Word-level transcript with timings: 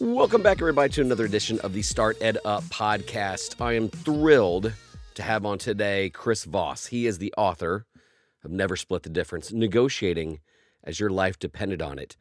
Welcome 0.00 0.42
back, 0.42 0.58
everybody, 0.60 0.92
to 0.92 1.00
another 1.00 1.24
edition 1.24 1.58
of 1.60 1.72
the 1.72 1.82
Start 1.82 2.18
Ed 2.20 2.38
Up 2.44 2.62
podcast. 2.64 3.60
I 3.60 3.72
am 3.72 3.88
thrilled 3.88 4.72
to 5.14 5.22
have 5.24 5.44
on 5.44 5.58
today 5.58 6.08
Chris 6.10 6.44
Voss. 6.44 6.86
He 6.86 7.08
is 7.08 7.18
the 7.18 7.34
author 7.36 7.84
of 8.44 8.52
Never 8.52 8.76
Split 8.76 9.02
the 9.02 9.08
Difference 9.08 9.50
Negotiating 9.50 10.38
as 10.84 11.00
Your 11.00 11.10
Life 11.10 11.40
Depended 11.40 11.82
on 11.82 11.98
It. 11.98 12.16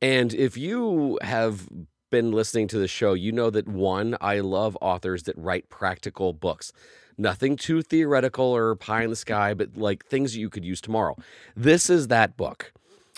And 0.00 0.32
if 0.32 0.56
you 0.56 1.18
have 1.22 1.68
been 2.12 2.30
listening 2.30 2.68
to 2.68 2.78
the 2.78 2.86
show, 2.86 3.14
you 3.14 3.32
know 3.32 3.50
that 3.50 3.66
one, 3.66 4.16
I 4.20 4.38
love 4.38 4.78
authors 4.80 5.24
that 5.24 5.36
write 5.36 5.68
practical 5.68 6.32
books. 6.32 6.72
Nothing 7.16 7.56
too 7.56 7.82
theoretical 7.82 8.46
or 8.46 8.76
pie 8.76 9.02
in 9.02 9.10
the 9.10 9.16
sky, 9.16 9.54
but 9.54 9.76
like 9.76 10.06
things 10.06 10.36
you 10.36 10.48
could 10.48 10.64
use 10.64 10.80
tomorrow. 10.80 11.16
This 11.56 11.90
is 11.90 12.06
that 12.08 12.36
book. 12.36 12.72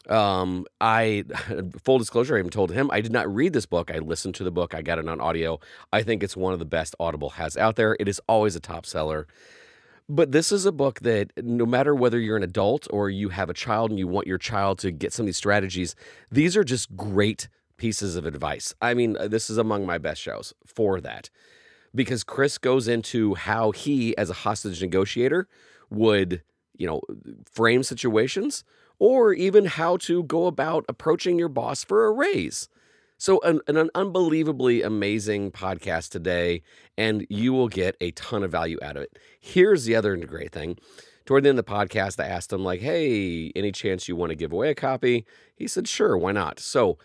Um, 0.09 0.67
I 0.81 1.25
full 1.83 1.99
disclosure, 1.99 2.37
I 2.37 2.39
even 2.39 2.51
told 2.51 2.73
him 2.73 2.91
I 2.91 3.01
did 3.01 3.13
not 3.13 3.33
read 3.33 3.53
this 3.53 3.67
book. 3.67 3.91
I 3.91 3.99
listened 3.99 4.35
to 4.37 4.45
the 4.45 4.51
book. 4.51 4.75
I 4.75 4.83
got 4.83 4.99
it 4.99 5.09
on 5.09 5.21
audio. 5.21 5.61
I 5.93 6.03
think 6.03 6.23
it's 6.23 6.37
one 6.37 6.53
of 6.53 6.59
the 6.59 6.65
best 6.65 6.95
Audible 6.99 7.31
has 7.31 7.57
out 7.57 7.77
there. 7.77 7.97
It 8.01 8.09
is 8.09 8.21
always 8.27 8.57
a 8.57 8.61
top 8.61 8.87
seller. 8.87 9.27
But 10.09 10.33
this 10.33 10.51
is 10.51 10.67
a 10.67 10.73
book 10.73 11.01
that 11.01 11.31
no 11.37 11.65
matter 11.65 11.95
whether 11.95 12.19
you're 12.19 12.37
an 12.37 12.43
adult 12.43 12.89
or 12.91 13.11
you 13.11 13.29
have 13.29 13.49
a 13.49 13.55
child 13.55 13.91
and 13.91 13.99
you 13.99 14.09
want 14.09 14.27
your 14.27 14.39
child 14.39 14.81
to 14.81 14.91
get 14.91 15.13
some 15.13 15.23
of 15.23 15.27
these 15.27 15.37
strategies, 15.37 15.95
these 16.33 16.57
are 16.57 16.65
just 16.65 16.97
great 16.97 17.49
pieces 17.77 18.17
of 18.17 18.27
advice. 18.27 18.75
I 18.83 18.93
mean, 18.95 19.17
uh, 19.17 19.29
this 19.29 19.49
is 19.49 19.57
among 19.57 19.87
my 19.87 19.99
best 19.99 20.21
shows 20.21 20.53
for 20.67 21.01
that. 21.01 21.31
Because 21.95 22.25
Chris 22.25 22.59
goes 22.59 22.89
into 22.89 23.35
how 23.35 23.71
he 23.71 24.17
as 24.19 24.31
a 24.31 24.35
hostage 24.35 24.83
negotiator 24.83 25.47
would, 25.91 26.43
you 26.77 26.89
know, 26.89 27.03
frame 27.49 27.85
situations 27.85 28.65
or 29.01 29.33
even 29.33 29.65
how 29.65 29.97
to 29.97 30.23
go 30.23 30.47
about 30.47 30.85
approaching 30.89 31.39
your 31.39 31.49
boss 31.49 31.83
for 31.83 32.07
a 32.07 32.13
raise. 32.13 32.69
So, 33.19 33.41
an, 33.41 33.61
an, 33.67 33.91
unbelievably 33.95 34.83
amazing 34.83 35.51
podcast 35.51 36.11
today, 36.11 36.63
and 36.97 37.27
you 37.29 37.53
will 37.53 37.69
get 37.69 37.97
a 38.01 38.13
ton 38.13 38.43
of 38.43 38.51
value 38.51 38.79
out 38.81 38.97
of 38.97 39.03
it. 39.03 39.19
Here's 39.41 39.85
the 39.85 39.97
other 39.97 40.17
great 40.17 40.53
thing. 40.53 40.79
Toward 41.27 41.45
the 41.45 41.51
end 41.51 41.59
of 41.59 41.67
the 41.67 41.71
podcast, 41.71 42.23
I 42.23 42.29
asked 42.29 42.53
him, 42.53 42.65
like, 42.65 42.81
hey, 42.81 43.53
any 43.55 43.73
chance 43.73 44.09
you 44.09 44.17
want 44.17 44.31
to 44.31 44.37
give 44.37 44.53
away 44.53 44.71
a 44.71 44.75
copy? 44.75 45.27
He 45.55 45.69
said, 45.69 45.87
sure, 45.87 46.17
why 46.17 46.33
not? 46.33 46.61
So, 46.61 46.97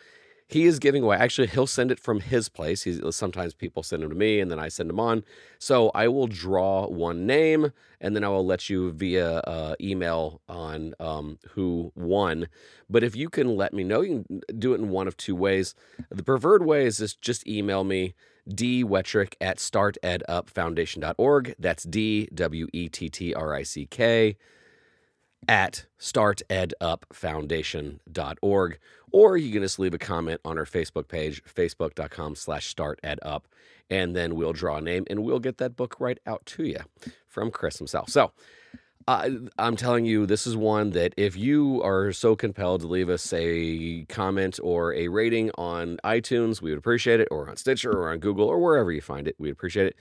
he 0.48 0.66
is 0.66 0.80
giving 0.80 1.04
away 1.04 1.18
actually 1.18 1.48
he'll 1.48 1.68
send 1.68 1.92
it 1.92 2.00
from 2.00 2.20
his 2.20 2.50
place. 2.50 2.84
He's 2.84 3.02
sometimes 3.16 3.54
people 3.54 3.84
send 3.84 4.04
them 4.04 4.10
to 4.10 4.16
me 4.16 4.40
and 4.40 4.52
then 4.52 4.60
i 4.60 4.70
send 4.70 4.90
them 4.90 5.00
on. 5.00 5.24
So 5.60 5.92
i 5.96 6.08
will 6.08 6.28
draw 6.28 6.88
one 6.88 7.26
name 7.26 7.72
and 8.00 8.16
then 8.16 8.24
i 8.24 8.30
will 8.30 8.46
let 8.46 8.70
you 8.70 8.92
via 8.92 9.40
uh, 9.40 9.76
email 9.82 10.42
on 10.48 10.94
um, 11.00 11.40
who 11.52 11.92
won. 11.96 12.48
But 12.90 13.04
if 13.04 13.16
you 13.16 13.30
can 13.30 13.56
let 13.56 13.74
me 13.74 13.84
know 13.84 14.02
you 14.02 14.26
can 14.28 14.60
do 14.60 14.74
it 14.74 14.80
in 14.80 14.90
one 14.90 15.08
of 15.08 15.18
two 15.18 15.36
ways. 15.36 15.74
The 16.10 16.24
preferred 16.24 16.66
way 16.66 16.86
is 16.86 17.00
just 17.00 17.22
just 17.22 17.48
email 17.48 17.84
me 17.84 18.14
d 18.48 18.84
wettrick 18.84 19.34
at 19.42 19.58
startedupfoundation.org 19.58 21.56
that's 21.58 21.84
d 21.84 22.30
w 22.34 22.68
e 22.72 22.88
t 22.90 23.10
t 23.10 23.34
r 23.34 23.56
i 23.56 23.64
c 23.64 23.88
k 23.88 24.38
at 25.48 25.86
startedupfoundation.org 26.00 28.80
or 29.16 29.38
you 29.38 29.50
can 29.50 29.62
just 29.62 29.80
leave 29.80 29.94
a 29.94 29.98
comment 29.98 30.42
on 30.44 30.58
our 30.58 30.66
facebook 30.66 31.08
page 31.08 31.42
facebook.com 31.46 32.36
slash 32.36 32.76
startedup 32.76 33.44
and 33.90 34.14
then 34.14 34.36
we'll 34.36 34.52
draw 34.52 34.76
a 34.76 34.82
name 34.82 35.06
and 35.10 35.24
we'll 35.24 35.40
get 35.40 35.58
that 35.58 35.78
book 35.78 35.96
right 36.00 36.20
out 36.28 36.46
to 36.46 36.66
you 36.66 36.80
from 37.26 37.50
chris 37.50 37.78
himself. 37.78 38.10
So 38.10 38.34
uh, 39.08 39.30
i'm 39.58 39.78
telling 39.78 40.04
you 40.04 40.26
this 40.26 40.46
is 40.46 40.58
one 40.58 40.90
that 40.90 41.14
if 41.16 41.38
you 41.38 41.82
are 41.84 42.12
so 42.12 42.36
compelled 42.36 42.82
to 42.82 42.88
leave 42.88 43.08
us 43.08 43.32
a 43.34 44.04
comment 44.10 44.60
or 44.62 44.94
a 44.96 45.08
rating 45.08 45.50
on 45.58 45.98
itunes 46.04 46.62
we 46.62 46.72
would 46.72 46.80
appreciate 46.80 47.20
it 47.22 47.28
or 47.32 47.48
on 47.48 47.56
stitcher 47.56 47.92
or 47.92 48.10
on 48.12 48.20
google 48.20 48.48
or 48.48 48.60
wherever 48.60 48.92
you 48.92 49.02
find 49.02 49.28
it 49.30 49.36
we'd 49.40 49.52
appreciate 49.52 49.88
it. 49.88 49.96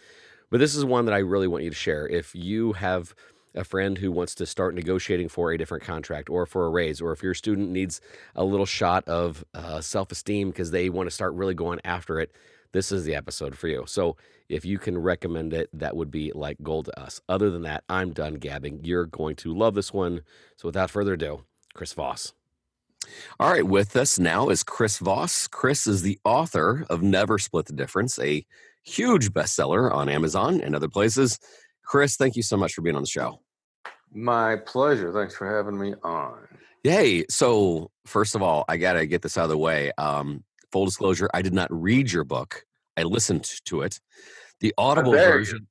But 0.50 0.58
this 0.58 0.74
is 0.74 0.84
one 0.84 1.04
that 1.04 1.14
i 1.14 1.18
really 1.18 1.46
want 1.46 1.62
you 1.62 1.70
to 1.70 1.76
share. 1.76 2.08
If 2.08 2.34
you 2.34 2.72
have 2.72 3.14
a 3.54 3.64
friend 3.64 3.98
who 3.98 4.10
wants 4.10 4.34
to 4.36 4.46
start 4.46 4.74
negotiating 4.74 5.28
for 5.28 5.52
a 5.52 5.58
different 5.58 5.84
contract 5.84 6.28
or 6.28 6.46
for 6.46 6.66
a 6.66 6.70
raise, 6.70 7.00
or 7.00 7.12
if 7.12 7.22
your 7.22 7.34
student 7.34 7.70
needs 7.70 8.00
a 8.34 8.44
little 8.44 8.66
shot 8.66 9.06
of 9.08 9.44
uh, 9.54 9.80
self 9.80 10.10
esteem 10.12 10.50
because 10.50 10.70
they 10.70 10.88
want 10.90 11.08
to 11.08 11.14
start 11.14 11.34
really 11.34 11.54
going 11.54 11.80
after 11.84 12.20
it, 12.20 12.32
this 12.72 12.90
is 12.90 13.04
the 13.04 13.14
episode 13.14 13.56
for 13.56 13.68
you. 13.68 13.84
So 13.86 14.16
if 14.48 14.64
you 14.64 14.78
can 14.78 14.98
recommend 14.98 15.54
it, 15.54 15.70
that 15.72 15.96
would 15.96 16.10
be 16.10 16.32
like 16.34 16.58
gold 16.62 16.86
to 16.86 17.00
us. 17.00 17.20
Other 17.28 17.50
than 17.50 17.62
that, 17.62 17.84
I'm 17.88 18.12
done 18.12 18.34
gabbing. 18.34 18.80
You're 18.82 19.06
going 19.06 19.36
to 19.36 19.54
love 19.54 19.74
this 19.74 19.92
one. 19.92 20.22
So 20.56 20.68
without 20.68 20.90
further 20.90 21.14
ado, 21.14 21.44
Chris 21.74 21.92
Voss. 21.92 22.32
All 23.38 23.50
right, 23.50 23.66
with 23.66 23.96
us 23.96 24.18
now 24.18 24.48
is 24.48 24.62
Chris 24.62 24.98
Voss. 24.98 25.46
Chris 25.46 25.86
is 25.86 26.02
the 26.02 26.18
author 26.24 26.86
of 26.88 27.02
Never 27.02 27.38
Split 27.38 27.66
the 27.66 27.72
Difference, 27.74 28.18
a 28.18 28.44
huge 28.82 29.32
bestseller 29.32 29.92
on 29.92 30.08
Amazon 30.08 30.60
and 30.60 30.74
other 30.74 30.88
places. 30.88 31.38
Chris, 31.84 32.16
thank 32.16 32.34
you 32.34 32.42
so 32.42 32.56
much 32.56 32.72
for 32.72 32.82
being 32.82 32.96
on 32.96 33.02
the 33.02 33.08
show. 33.08 33.40
My 34.14 34.56
pleasure. 34.56 35.12
Thanks 35.12 35.36
for 35.36 35.54
having 35.54 35.78
me 35.78 35.94
on. 36.02 36.46
Yay. 36.84 37.24
So, 37.28 37.90
first 38.06 38.34
of 38.34 38.42
all, 38.42 38.64
I 38.68 38.76
got 38.76 38.92
to 38.94 39.06
get 39.06 39.22
this 39.22 39.36
out 39.36 39.44
of 39.44 39.50
the 39.50 39.58
way. 39.58 39.90
Um, 39.98 40.44
full 40.70 40.84
disclosure, 40.84 41.28
I 41.34 41.42
did 41.42 41.52
not 41.52 41.68
read 41.70 42.12
your 42.12 42.24
book. 42.24 42.64
I 42.96 43.02
listened 43.02 43.50
to 43.66 43.82
it. 43.82 43.98
The 44.60 44.72
Audible 44.78 45.12
version. 45.12 45.66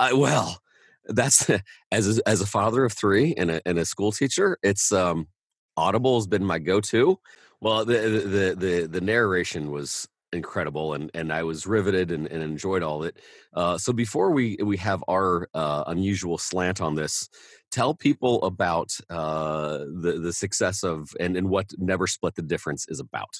I, 0.00 0.12
well, 0.12 0.58
that's 1.06 1.48
as 1.92 2.18
a, 2.18 2.28
as 2.28 2.40
a 2.40 2.46
father 2.46 2.84
of 2.84 2.92
three 2.92 3.34
and 3.36 3.50
a, 3.50 3.60
and 3.66 3.78
a 3.78 3.84
school 3.84 4.10
teacher, 4.10 4.58
it's 4.62 4.90
um, 4.90 5.28
Audible 5.76 6.16
has 6.16 6.26
been 6.26 6.44
my 6.44 6.58
go-to. 6.58 7.18
Well, 7.60 7.84
the 7.84 7.94
the 7.94 8.54
the 8.54 8.88
the 8.90 9.00
narration 9.00 9.70
was 9.70 10.06
incredible 10.32 10.94
and 10.94 11.10
and 11.14 11.32
I 11.32 11.44
was 11.44 11.66
riveted 11.66 12.10
and, 12.10 12.26
and 12.26 12.42
enjoyed 12.42 12.82
all 12.82 13.02
of 13.02 13.08
it. 13.08 13.18
Uh, 13.54 13.78
so 13.78 13.92
before 13.92 14.32
we 14.32 14.58
we 14.62 14.76
have 14.78 15.02
our 15.08 15.48
uh, 15.54 15.84
unusual 15.86 16.36
slant 16.36 16.80
on 16.80 16.94
this, 16.94 17.28
tell 17.74 17.94
people 17.94 18.42
about 18.44 18.90
uh, 19.10 19.78
the 20.02 20.20
the 20.22 20.32
success 20.32 20.82
of 20.84 21.10
and 21.18 21.36
and 21.36 21.48
what 21.48 21.66
Never 21.78 22.06
Split 22.06 22.34
the 22.34 22.42
Difference 22.42 22.86
is 22.88 23.00
about. 23.00 23.34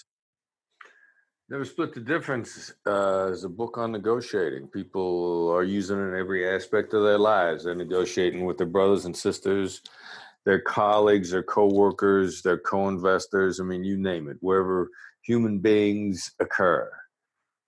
Never 1.49 1.65
Split 1.65 1.95
the 1.95 2.01
Difference 2.01 2.73
uh, 2.87 3.31
is 3.31 3.45
a 3.45 3.49
book 3.49 3.79
on 3.79 3.93
negotiating. 3.93 4.69
People 4.69 5.51
are 5.51 5.63
using 5.63 5.99
it 5.99 6.09
in 6.11 6.19
every 6.19 6.49
aspect 6.49 6.95
of 6.95 7.03
their 7.03 7.19
lives. 7.19 7.65
They're 7.65 7.75
negotiating 7.75 8.45
with 8.45 8.57
their 8.59 8.67
brothers 8.67 9.05
and 9.05 9.17
sisters, 9.17 9.83
their 10.47 10.61
colleagues, 10.61 11.31
their 11.31 11.43
co-workers, 11.43 12.43
their 12.43 12.59
co-investors. 12.59 13.61
I 13.61 13.65
mean, 13.65 13.85
you 13.85 13.97
name 13.99 14.29
it. 14.29 14.39
Wherever 14.41 14.89
human 15.23 15.59
beings 15.59 16.33
occur 16.41 16.91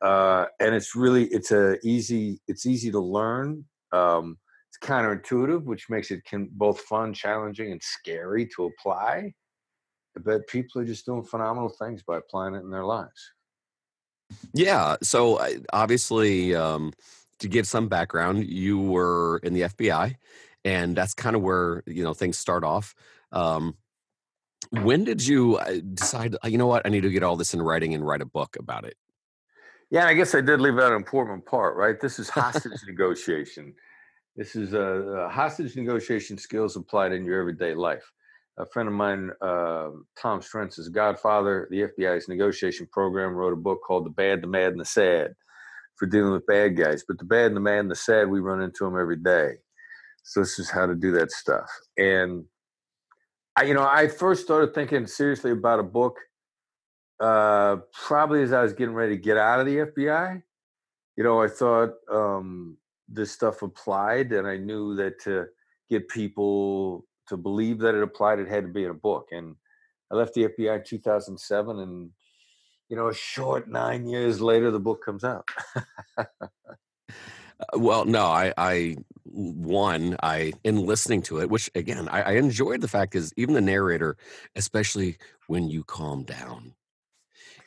uh, 0.03 0.47
and 0.61 0.75
it's 0.75 0.95
really 0.95 1.25
it's 1.27 1.53
a 1.53 1.79
easy 1.85 2.41
it's 2.47 2.67
easy 2.67 2.91
to 2.91 3.01
learn 3.01 3.65
um, 3.93 4.39
it's 4.77 4.89
counterintuitive 4.89 5.65
which 5.65 5.89
makes 5.89 6.11
it 6.11 6.25
can 6.25 6.49
both 6.53 6.81
fun 6.81 7.13
challenging 7.15 7.73
and 7.73 7.83
scary 7.83 8.47
to 8.57 8.65
apply. 8.65 9.33
But 10.23 10.47
people 10.47 10.81
are 10.81 10.85
just 10.85 11.05
doing 11.05 11.23
phenomenal 11.23 11.69
things 11.69 12.03
by 12.03 12.17
applying 12.17 12.55
it 12.55 12.63
in 12.63 12.71
their 12.71 12.85
lives. 12.85 13.33
Yeah 14.55 14.97
so 15.03 15.41
obviously 15.73 16.55
um, 16.55 16.93
to 17.39 17.49
give 17.49 17.67
some 17.67 17.89
background 17.89 18.47
you 18.47 18.79
were 18.79 19.39
in 19.43 19.53
the 19.53 19.63
fbi 19.63 20.17
and 20.65 20.97
that's 20.97 21.15
kind 21.15 21.37
of 21.37 21.43
where 21.43 21.83
you 21.87 22.03
know 22.03 22.15
things 22.15 22.39
start 22.39 22.65
off. 22.65 22.95
Um, 23.31 23.77
when 24.71 25.05
did 25.05 25.25
you 25.25 25.57
uh, 25.57 25.77
decide 25.95 26.35
you 26.45 26.59
know 26.59 26.67
what? 26.67 26.85
I 26.85 26.89
need 26.89 27.03
to 27.03 27.11
get 27.11 27.23
all 27.23 27.37
this 27.37 27.55
in 27.55 27.63
writing 27.63 27.95
and 27.95 28.05
write 28.05 28.21
a 28.21 28.27
book 28.27 28.57
about 28.59 28.85
it. 28.85 28.97
Yeah 29.91 30.07
i 30.07 30.15
guess 30.15 30.35
i 30.35 30.41
did 30.41 30.61
leave 30.61 30.79
out 30.81 30.91
an 30.91 30.97
important 30.97 31.47
part 31.47 31.77
right? 31.77 32.01
This 32.01 32.19
is 32.19 32.29
hostage 32.41 32.81
negotiation 32.89 33.75
this 34.37 34.55
is 34.55 34.75
a, 34.75 35.29
hostage 35.31 35.77
negotiation 35.77 36.37
skills 36.37 36.77
applied 36.77 37.13
in 37.13 37.25
your 37.25 37.41
everyday 37.41 37.75
life. 37.75 38.05
A 38.59 38.67
friend 38.67 38.89
of 38.89 38.95
mine 38.95 39.31
uh, 39.41 39.91
tom 40.21 40.41
strentz 40.41 40.79
is 40.79 40.89
godfather. 40.89 41.69
The 41.71 41.89
fbi's 41.89 42.29
negotiation 42.29 42.89
program 42.91 43.35
wrote 43.35 43.53
a 43.53 43.57
book 43.57 43.81
called 43.87 44.07
the 44.07 44.11
bad 44.11 44.43
the 44.43 44.47
mad 44.47 44.73
and 44.73 44.81
the 44.81 44.85
sad 44.85 45.35
for 45.97 46.07
dealing 46.07 46.33
with 46.33 46.47
bad 46.47 46.77
guys 46.77 47.05
but 47.07 47.19
the 47.19 47.25
bad 47.25 47.55
the 47.55 47.61
mad 47.61 47.81
and 47.81 47.91
the 47.91 47.97
sad 47.97 48.29
we 48.29 48.41
run 48.41 48.63
into 48.63 48.85
them 48.85 48.99
every 48.99 49.17
day. 49.17 49.57
So 50.23 50.41
this 50.41 50.59
is 50.59 50.71
how 50.71 50.87
to 50.87 50.95
do 50.95 51.13
that 51.13 51.31
stuff. 51.31 51.71
And 51.97 52.45
I, 53.57 53.65
you 53.65 53.75
know, 53.75 53.87
I 53.87 54.09
first 54.09 54.43
started 54.43 54.75
thinking 54.75 55.07
seriously 55.07 55.53
about 55.53 55.81
a 55.81 55.85
book 55.85 56.19
uh, 57.21 57.77
probably 58.07 58.43
as 58.43 58.53
I 58.53 58.63
was 58.63 58.75
getting 58.75 58.95
ready 58.95 59.17
to 59.17 59.23
get 59.23 59.37
out 59.37 59.61
of 59.61 59.67
the 59.67 59.77
FBI. 59.77 60.43
You 61.17 61.25
know, 61.25 61.43
I 61.43 61.49
thought 61.49 61.93
um, 62.13 62.77
this 63.09 63.33
stuff 63.33 63.63
applied, 63.63 64.33
and 64.33 64.47
I 64.47 64.57
knew 64.57 64.95
that 64.97 65.21
to 65.23 65.47
get 65.89 66.09
people 66.09 67.07
to 67.29 67.37
believe 67.37 67.79
that 67.81 67.95
it 67.95 68.03
applied, 68.03 68.39
it 68.39 68.49
had 68.49 68.65
to 68.65 68.73
be 68.73 68.85
in 68.85 68.91
a 68.91 68.95
book. 68.95 69.29
And 69.33 69.57
I 70.11 70.17
left 70.17 70.35
the 70.35 70.49
FBI 70.49 70.79
in 70.79 70.85
2007, 70.85 71.79
and 71.79 72.11
you 72.89 72.97
know, 72.97 73.09
a 73.09 73.15
short 73.15 73.69
nine 73.69 74.07
years 74.09 74.41
later, 74.41 74.71
the 74.71 74.81
book 74.81 75.05
comes 75.05 75.25
out. 75.25 75.49
Uh, 77.59 77.79
well, 77.79 78.05
no, 78.05 78.27
I, 78.27 78.53
I 78.59 78.97
one, 79.25 80.17
I 80.23 80.53
in 80.63 80.85
listening 80.85 81.23
to 81.23 81.41
it, 81.41 81.49
which 81.49 81.71
again, 81.75 82.07
I, 82.09 82.23
I 82.23 82.33
enjoyed 82.33 82.83
the 82.83 82.89
fact 82.89 83.15
is 83.15 83.33
even 83.37 83.55
the 83.55 83.61
narrator, 83.61 84.17
especially 84.57 85.17
when 85.47 85.69
you 85.71 85.83
calm 85.83 86.25
down, 86.25 86.75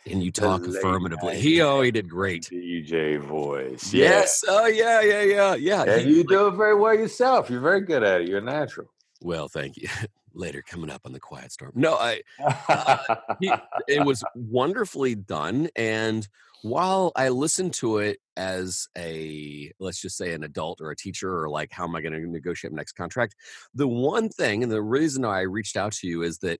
and 0.05 0.23
you 0.23 0.31
talk 0.31 0.65
affirmatively. 0.65 1.39
He 1.39 1.61
oh, 1.61 1.81
he 1.81 1.91
did 1.91 2.09
great. 2.09 2.43
DJ 2.43 3.19
voice. 3.19 3.93
Yes. 3.93 4.43
Oh 4.47 4.67
yeah, 4.67 5.01
yeah, 5.01 5.21
yeah, 5.21 5.55
yeah. 5.55 5.83
And 5.83 6.07
he, 6.07 6.17
you 6.17 6.23
do 6.23 6.47
it 6.47 6.51
very 6.51 6.75
well 6.75 6.93
yourself. 6.93 7.49
You're 7.49 7.61
very 7.61 7.81
good 7.81 8.03
at 8.03 8.21
it. 8.21 8.27
You're 8.27 8.41
natural. 8.41 8.91
Well, 9.21 9.47
thank 9.47 9.77
you. 9.77 9.87
Later, 10.33 10.61
coming 10.61 10.91
up 10.91 11.01
on 11.05 11.11
the 11.11 11.19
Quiet 11.19 11.51
Storm. 11.51 11.71
No, 11.75 11.95
I. 11.95 12.21
Uh, 12.39 13.15
he, 13.41 13.51
it 13.87 14.05
was 14.05 14.23
wonderfully 14.35 15.15
done, 15.15 15.69
and 15.75 16.27
while 16.61 17.11
I 17.15 17.29
listened 17.29 17.73
to 17.75 17.97
it 17.97 18.19
as 18.37 18.87
a 18.97 19.71
let's 19.79 20.01
just 20.01 20.17
say 20.17 20.33
an 20.33 20.43
adult 20.43 20.81
or 20.81 20.91
a 20.91 20.95
teacher 20.95 21.43
or 21.43 21.49
like 21.49 21.71
how 21.71 21.85
am 21.85 21.95
I 21.95 22.01
going 22.01 22.13
to 22.13 22.27
negotiate 22.27 22.71
my 22.71 22.77
next 22.77 22.93
contract, 22.93 23.35
the 23.73 23.87
one 23.87 24.29
thing 24.29 24.63
and 24.63 24.71
the 24.71 24.81
reason 24.81 25.25
I 25.25 25.41
reached 25.41 25.77
out 25.77 25.93
to 25.93 26.07
you 26.07 26.23
is 26.23 26.39
that 26.39 26.59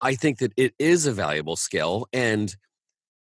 I 0.00 0.14
think 0.14 0.38
that 0.38 0.52
it 0.56 0.74
is 0.78 1.06
a 1.06 1.12
valuable 1.12 1.56
skill. 1.56 2.06
And 2.12 2.54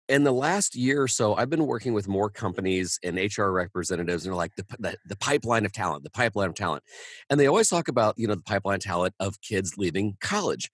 in 0.08 0.24
the 0.24 0.32
last 0.32 0.76
year 0.76 1.02
or 1.02 1.08
so, 1.08 1.34
I've 1.34 1.50
been 1.50 1.66
working 1.66 1.92
with 1.92 2.06
more 2.06 2.30
companies 2.30 2.98
and 3.02 3.16
HR 3.16 3.46
representatives, 3.46 4.24
and 4.24 4.30
they're 4.30 4.36
like 4.36 4.54
the, 4.56 4.64
the, 4.78 4.96
the 5.04 5.16
pipeline 5.16 5.64
of 5.64 5.72
talent, 5.72 6.04
the 6.04 6.10
pipeline 6.10 6.48
of 6.48 6.54
talent, 6.54 6.84
and 7.28 7.40
they 7.40 7.46
always 7.46 7.68
talk 7.68 7.88
about 7.88 8.14
you 8.16 8.28
know 8.28 8.34
the 8.34 8.42
pipeline 8.42 8.78
talent 8.78 9.14
of 9.18 9.40
kids 9.40 9.76
leaving 9.76 10.16
college. 10.20 10.70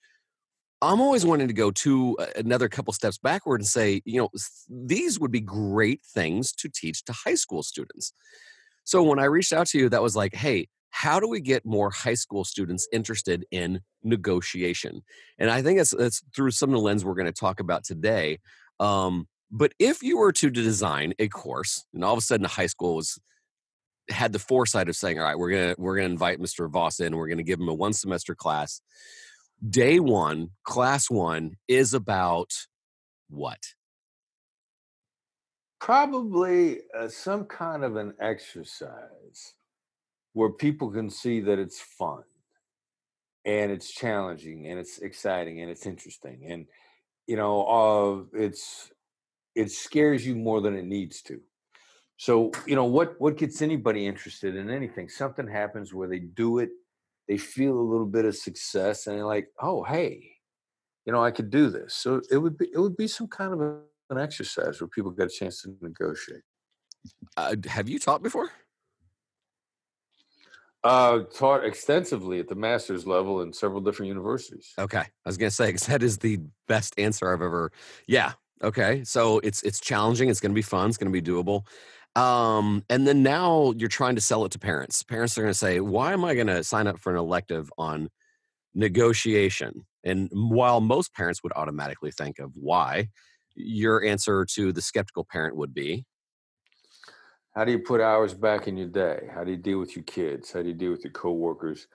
I'm 0.83 1.01
always 1.01 1.25
wanting 1.25 1.47
to 1.47 1.55
go 1.55 1.71
to 1.71 2.17
another 2.35 2.69
couple 2.69 2.93
steps 2.93 3.17
backward 3.17 3.61
and 3.61 3.69
say, 3.69 4.03
you 4.05 4.21
know, 4.21 4.29
these 4.69 5.21
would 5.21 5.31
be 5.31 5.41
great 5.41 6.01
things 6.05 6.53
to 6.55 6.69
teach 6.69 7.05
to 7.05 7.13
high 7.13 7.37
school 7.37 7.63
students. 7.63 8.13
So 8.83 9.01
when 9.05 9.21
I 9.21 9.27
reached 9.27 9.53
out 9.53 9.69
to 9.69 9.79
you, 9.79 9.89
that 9.91 10.03
was 10.03 10.17
like, 10.17 10.35
hey, 10.35 10.67
how 10.93 11.19
do 11.19 11.27
we 11.27 11.41
get 11.41 11.65
more 11.65 11.91
high 11.91 12.15
school 12.15 12.45
students 12.45 12.87
interested 12.93 13.45
in 13.51 13.81
negotiation? 14.05 15.03
And 15.39 15.51
I 15.51 15.63
think 15.63 15.79
that's, 15.79 15.95
it's 15.95 16.23
through 16.37 16.51
some 16.53 16.69
of 16.69 16.75
the 16.75 16.81
lens 16.81 17.05
we're 17.05 17.15
going 17.15 17.27
to 17.27 17.33
talk 17.33 17.61
about 17.61 17.83
today. 17.83 18.39
Um, 18.79 19.27
but 19.51 19.73
if 19.79 20.03
you 20.03 20.19
were 20.19 20.33
to 20.33 20.51
design 20.51 21.15
a 21.19 21.29
course, 21.29 21.85
and 21.95 22.05
all 22.05 22.13
of 22.13 22.19
a 22.19 22.23
sudden 22.23 22.45
a 22.45 22.49
high 22.49 22.67
school 22.67 22.97
was 22.97 23.19
had 24.11 24.33
the 24.33 24.39
foresight 24.39 24.89
of 24.89 24.97
saying, 24.97 25.19
all 25.19 25.25
right, 25.25 25.39
we're 25.39 25.51
gonna 25.51 25.75
we're 25.79 25.97
gonna 25.97 26.09
invite 26.09 26.41
Mr. 26.41 26.71
Voss 26.71 27.01
in, 27.01 27.17
we're 27.17 27.29
gonna 27.29 27.43
give 27.43 27.61
him 27.61 27.69
a 27.69 27.75
one 27.75 27.93
semester 27.93 28.35
class. 28.35 28.83
Day 29.69 29.99
one, 29.99 30.51
class 30.65 31.09
one 31.09 31.57
is 31.69 31.95
about 31.95 32.51
what? 33.31 33.61
Probably 35.81 36.81
uh, 36.99 37.09
some 37.09 37.45
kind 37.45 37.83
of 37.83 37.97
an 37.97 38.15
exercise 38.21 39.55
where 40.33 40.51
people 40.51 40.91
can 40.91 41.11
see 41.11 41.41
that 41.41 41.59
it's 41.59 41.81
fun 41.81 42.23
and 43.45 43.71
it's 43.71 43.91
challenging 43.91 44.69
and 44.69 44.79
it's 44.79 44.99
exciting 44.99 45.61
and 45.61 45.71
it's 45.71 45.87
interesting 45.87 46.47
and 46.49 46.67
you 47.27 47.37
know 47.37 47.67
uh, 47.67 48.39
it's 48.39 48.91
it 49.55 49.71
scares 49.71 50.27
you 50.27 50.35
more 50.35 50.61
than 50.61 50.75
it 50.75 50.87
needs 50.87 51.21
to. 51.23 51.41
So 52.17 52.53
you 52.67 52.77
know 52.77 52.85
what 52.85 53.21
what 53.21 53.37
gets 53.37 53.63
anybody 53.63 54.07
interested 54.07 54.57
in 54.57 54.71
anything? 54.71 55.09
Something 55.09 55.49
happens 55.49 55.93
where 55.93 56.09
they 56.09 56.21
do 56.21 56.59
it 56.59 56.71
they 57.29 57.39
feel 57.39 57.79
a 57.79 57.81
little 57.81 58.07
bit 58.07 58.25
of 58.25 58.37
success 58.37 59.07
and 59.07 59.17
they're 59.17 59.27
like 59.27 59.49
oh 59.61 59.83
hey 59.85 60.33
you 61.07 61.13
know 61.13 61.23
i 61.23 61.31
could 61.31 61.51
do 61.51 61.71
this. 61.71 61.95
So 61.95 62.21
it 62.31 62.39
would 62.39 62.59
be 62.59 62.69
it 62.73 62.79
would 62.79 62.97
be 62.97 63.09
some 63.09 63.29
kind 63.29 63.53
of 63.53 63.61
a, 63.61 63.79
an 64.11 64.19
exercise 64.19 64.81
where 64.81 64.89
people 64.89 65.11
get 65.11 65.27
a 65.27 65.31
chance 65.31 65.63
to 65.63 65.75
negotiate. 65.81 66.43
Uh, 67.37 67.57
have 67.67 67.89
you 67.89 67.99
taught 67.99 68.23
before 68.23 68.51
uh, 70.85 71.21
taught 71.35 71.65
extensively 71.65 72.41
at 72.41 72.49
the 72.49 72.55
master's 72.55 73.07
level 73.07 73.41
in 73.43 73.53
several 73.53 73.81
different 73.81 74.09
universities. 74.09 74.73
Okay, 74.79 74.99
I 74.99 75.09
was 75.25 75.37
gonna 75.37 75.51
say 75.51 75.67
because 75.67 75.87
that 75.87 76.03
is 76.03 76.19
the 76.19 76.41
best 76.67 76.95
answer 76.99 77.33
I've 77.33 77.43
ever. 77.43 77.73
Yeah. 78.07 78.33
Okay, 78.63 79.05
so 79.05 79.39
it's 79.41 79.63
it's 79.63 79.81
challenging. 79.81 80.29
It's 80.29 80.41
gonna 80.41 80.55
be 80.55 80.63
fun. 80.63 80.89
It's 80.89 80.99
gonna 80.99 81.11
be 81.11 81.23
doable. 81.23 81.67
Um, 82.15 82.85
and 82.91 83.07
then 83.07 83.23
now 83.23 83.73
you're 83.77 83.89
trying 83.89 84.15
to 84.17 84.21
sell 84.21 84.45
it 84.45 84.53
to 84.53 84.59
parents. 84.59 85.03
Parents 85.03 85.37
are 85.39 85.43
gonna 85.43 85.55
say, 85.55 85.81
"Why 85.81 86.13
am 86.13 86.25
I 86.25 86.35
gonna 86.35 86.63
sign 86.65 86.87
up 86.87 86.99
for 86.99 87.11
an 87.11 87.19
elective 87.19 87.73
on 87.79 88.09
negotiation?" 88.75 89.87
And 90.05 90.31
while 90.33 90.81
most 90.81 91.15
parents 91.15 91.43
would 91.43 91.53
automatically 91.55 92.11
think 92.13 92.39
of 92.39 92.53
why, 92.57 93.09
your 93.55 94.05
answer 94.05 94.45
to 94.55 94.73
the 94.73 94.83
skeptical 94.83 95.25
parent 95.25 95.57
would 95.57 95.75
be 95.75 96.05
how 97.55 97.65
do 97.65 97.73
you 97.73 97.79
put 97.79 98.01
hours 98.01 98.35
back 98.35 98.67
in 98.67 98.77
your 98.77 98.89
day? 98.89 99.29
How 99.33 99.45
do 99.45 99.51
you 99.51 99.57
deal 99.57 99.79
with 99.79 99.95
your 99.95 100.05
kids? 100.05 100.53
How 100.53 100.63
do 100.63 100.69
you 100.69 100.75
deal 100.75 100.91
with 100.91 101.05
your 101.05 101.13
coworkers? 101.13 101.87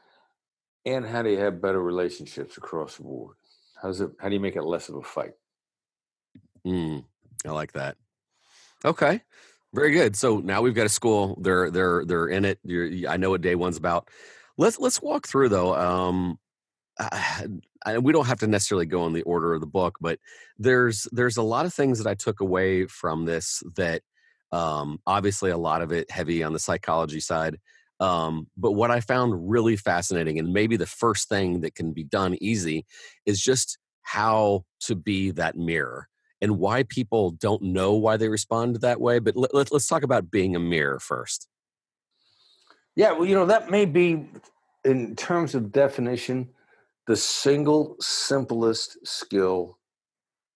And 0.85 1.05
how 1.05 1.23
do 1.23 1.29
you 1.29 1.39
have 1.39 1.61
better 1.61 1.81
relationships 1.81 2.57
across 2.57 2.97
the 2.97 3.03
board? 3.03 3.35
How's 3.81 4.01
it? 4.01 4.11
How 4.19 4.29
do 4.29 4.35
you 4.35 4.39
make 4.39 4.55
it 4.55 4.63
less 4.63 4.89
of 4.89 4.95
a 4.95 5.01
fight? 5.01 5.33
Mm, 6.65 7.03
I 7.45 7.51
like 7.51 7.73
that. 7.73 7.97
Okay, 8.85 9.21
very 9.73 9.91
good. 9.91 10.15
So 10.15 10.39
now 10.39 10.61
we've 10.61 10.75
got 10.75 10.85
a 10.85 10.89
school. 10.89 11.37
They're 11.41 11.71
they're 11.71 12.05
they're 12.05 12.27
in 12.27 12.45
it. 12.45 12.59
You're, 12.63 13.09
I 13.09 13.17
know 13.17 13.31
what 13.31 13.41
day 13.41 13.55
one's 13.55 13.77
about. 13.77 14.09
Let's 14.57 14.79
let's 14.79 15.01
walk 15.01 15.27
through 15.27 15.49
though. 15.49 15.75
Um, 15.75 16.39
I, 16.99 17.47
I, 17.85 17.97
we 17.99 18.13
don't 18.13 18.25
have 18.27 18.39
to 18.39 18.47
necessarily 18.47 18.85
go 18.85 19.05
in 19.07 19.13
the 19.13 19.23
order 19.23 19.53
of 19.53 19.61
the 19.61 19.67
book, 19.67 19.97
but 19.99 20.19
there's 20.57 21.07
there's 21.11 21.37
a 21.37 21.43
lot 21.43 21.65
of 21.65 21.73
things 21.73 21.97
that 22.01 22.09
I 22.09 22.15
took 22.15 22.39
away 22.39 22.85
from 22.85 23.25
this 23.25 23.63
that 23.75 24.01
um, 24.51 24.99
obviously, 25.05 25.51
a 25.51 25.57
lot 25.57 25.81
of 25.81 25.91
it 25.91 26.09
heavy 26.11 26.43
on 26.43 26.53
the 26.53 26.59
psychology 26.59 27.19
side. 27.19 27.57
Um, 27.99 28.47
but 28.55 28.73
what 28.73 28.91
I 28.91 28.99
found 28.99 29.49
really 29.49 29.75
fascinating, 29.75 30.37
and 30.37 30.53
maybe 30.53 30.77
the 30.77 30.85
first 30.85 31.29
thing 31.29 31.61
that 31.61 31.75
can 31.75 31.93
be 31.93 32.03
done 32.03 32.37
easy, 32.39 32.85
is 33.25 33.41
just 33.41 33.77
how 34.03 34.63
to 34.81 34.95
be 34.95 35.31
that 35.31 35.57
mirror 35.57 36.07
and 36.39 36.59
why 36.59 36.83
people 36.83 37.31
don't 37.31 37.61
know 37.61 37.95
why 37.95 38.15
they 38.15 38.29
respond 38.29 38.75
that 38.77 39.01
way. 39.01 39.19
But 39.19 39.35
let, 39.35 39.53
let, 39.53 39.71
let's 39.71 39.87
talk 39.87 40.03
about 40.03 40.29
being 40.29 40.55
a 40.55 40.59
mirror 40.59 40.99
first. 40.99 41.47
Yeah, 42.95 43.11
well, 43.13 43.25
you 43.25 43.35
know, 43.35 43.47
that 43.47 43.69
may 43.69 43.85
be, 43.85 44.29
in 44.85 45.15
terms 45.15 45.55
of 45.55 45.71
definition, 45.71 46.49
the 47.07 47.15
single 47.15 47.95
simplest 47.99 48.97
skill 49.05 49.77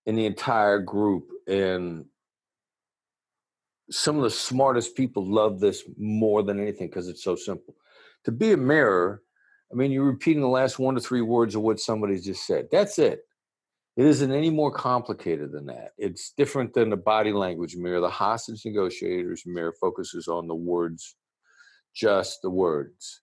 in 0.06 0.16
the 0.16 0.26
entire 0.26 0.80
group. 0.80 1.28
And 1.48 2.06
some 3.92 4.18
of 4.18 4.24
the 4.24 4.30
smartest 4.30 4.96
people 4.96 5.26
love 5.26 5.60
this 5.60 5.84
more 5.98 6.44
than 6.44 6.60
anything 6.60 6.88
because 6.88 7.08
it's 7.08 7.24
so 7.24 7.36
simple. 7.36 7.76
To 8.26 8.32
be 8.32 8.54
a 8.54 8.58
mirror, 8.58 9.22
I 9.72 9.76
mean, 9.76 9.92
you're 9.92 10.06
repeating 10.06 10.42
the 10.42 10.48
last 10.48 10.80
one 10.80 10.96
to 10.96 11.02
three 11.02 11.22
words 11.22 11.56
of 11.56 11.62
what 11.62 11.80
somebody 11.80 12.20
just 12.20 12.46
said. 12.46 12.68
That's 12.72 13.00
it. 13.00 13.22
It 13.98 14.06
isn't 14.06 14.32
any 14.32 14.50
more 14.50 14.72
complicated 14.72 15.52
than 15.52 15.66
that. 15.68 15.92
It's 15.98 16.34
different 16.38 16.74
than 16.74 16.90
the 16.90 16.98
body 16.98 17.34
language 17.34 17.76
mirror. 17.76 18.00
The 18.00 18.10
hostage 18.10 18.66
negotiators 18.66 19.44
mirror 19.46 19.74
focuses 19.80 20.28
on 20.28 20.48
the 20.48 20.56
words, 20.56 21.16
just 21.94 22.42
the 22.42 22.50
words, 22.50 23.22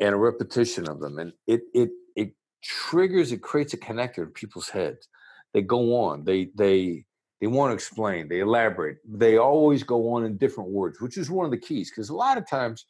and 0.00 0.14
a 0.14 0.18
repetition 0.18 0.88
of 0.88 1.00
them. 1.00 1.18
And 1.18 1.32
it 1.46 1.62
it 1.74 1.90
it 2.16 2.32
triggers, 2.62 3.32
it 3.32 3.42
creates 3.42 3.74
a 3.74 3.78
connector 3.78 4.18
in 4.18 4.30
people's 4.30 4.70
heads. 4.70 5.08
They 5.52 5.60
go 5.60 5.94
on. 5.96 6.24
They 6.24 6.48
they 6.54 7.04
they 7.42 7.48
want 7.48 7.70
to 7.70 7.74
explain, 7.74 8.28
they 8.28 8.38
elaborate. 8.38 8.98
They 9.04 9.36
always 9.36 9.82
go 9.82 10.14
on 10.14 10.24
in 10.24 10.36
different 10.36 10.70
words, 10.70 11.00
which 11.00 11.18
is 11.18 11.28
one 11.28 11.44
of 11.44 11.50
the 11.50 11.58
keys. 11.58 11.90
Because 11.90 12.08
a 12.08 12.14
lot 12.14 12.38
of 12.38 12.48
times 12.48 12.86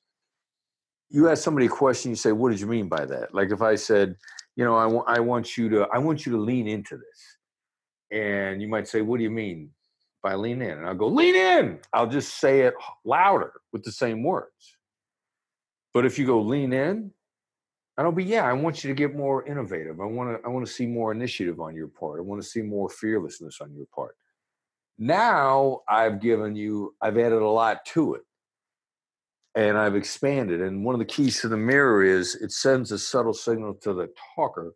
you 1.09 1.31
ask 1.31 1.43
somebody 1.43 1.67
a 1.67 1.71
question, 1.71 2.11
you 2.11 2.17
say, 2.17 2.33
What 2.33 2.51
did 2.51 2.61
you 2.61 2.67
mean 2.67 2.87
by 2.87 3.07
that? 3.07 3.35
Like 3.35 3.51
if 3.51 3.63
I 3.63 3.77
said, 3.77 4.15
you 4.55 4.63
know, 4.63 4.77
I, 4.77 4.83
w- 4.83 5.05
I 5.07 5.21
want 5.21 5.57
you 5.57 5.71
to 5.71 5.89
I 5.91 5.97
want 5.97 6.27
you 6.27 6.33
to 6.33 6.39
lean 6.39 6.69
into 6.69 6.99
this. 6.99 7.39
And 8.11 8.61
you 8.61 8.69
might 8.69 8.87
say, 8.87 9.01
What 9.01 9.17
do 9.17 9.23
you 9.23 9.31
mean 9.31 9.71
by 10.23 10.35
lean 10.35 10.61
in? 10.61 10.77
And 10.77 10.87
I'll 10.87 10.95
go, 10.95 11.09
lean 11.09 11.35
in. 11.35 11.79
I'll 11.95 12.07
just 12.07 12.39
say 12.39 12.61
it 12.61 12.75
louder 13.07 13.55
with 13.73 13.83
the 13.85 13.93
same 13.93 14.23
words. 14.23 14.77
But 15.95 16.05
if 16.05 16.19
you 16.19 16.27
go 16.27 16.43
lean 16.43 16.75
in, 16.75 17.11
I 17.97 18.03
don't 18.03 18.15
be, 18.15 18.25
yeah, 18.25 18.45
I 18.45 18.53
want 18.53 18.85
you 18.85 18.89
to 18.89 18.95
get 18.95 19.17
more 19.17 19.47
innovative. 19.47 19.99
I 19.99 20.05
want 20.05 20.37
to 20.39 20.47
I 20.47 20.51
want 20.51 20.67
to 20.67 20.71
see 20.71 20.85
more 20.85 21.11
initiative 21.11 21.59
on 21.59 21.75
your 21.75 21.89
part. 21.89 22.19
I 22.19 22.23
want 22.23 22.43
to 22.43 22.47
see 22.47 22.61
more 22.61 22.91
fearlessness 22.91 23.63
on 23.63 23.75
your 23.75 23.87
part. 23.95 24.15
Now 24.99 25.81
I've 25.89 26.21
given 26.21 26.55
you, 26.55 26.95
I've 27.01 27.19
added 27.19 27.43
a 27.43 27.49
lot 27.49 27.85
to 27.87 28.15
it 28.15 28.23
and 29.55 29.77
I've 29.77 29.97
expanded. 29.97 30.61
And 30.61 30.85
one 30.85 30.95
of 30.95 30.99
the 30.99 31.05
keys 31.05 31.41
to 31.41 31.49
the 31.49 31.57
mirror 31.57 32.05
is 32.05 32.35
it 32.37 32.53
sends 32.53 32.93
a 32.93 32.99
subtle 32.99 33.35
signal 33.35 33.75
to 33.83 33.93
the 33.93 34.09
talker 34.35 34.75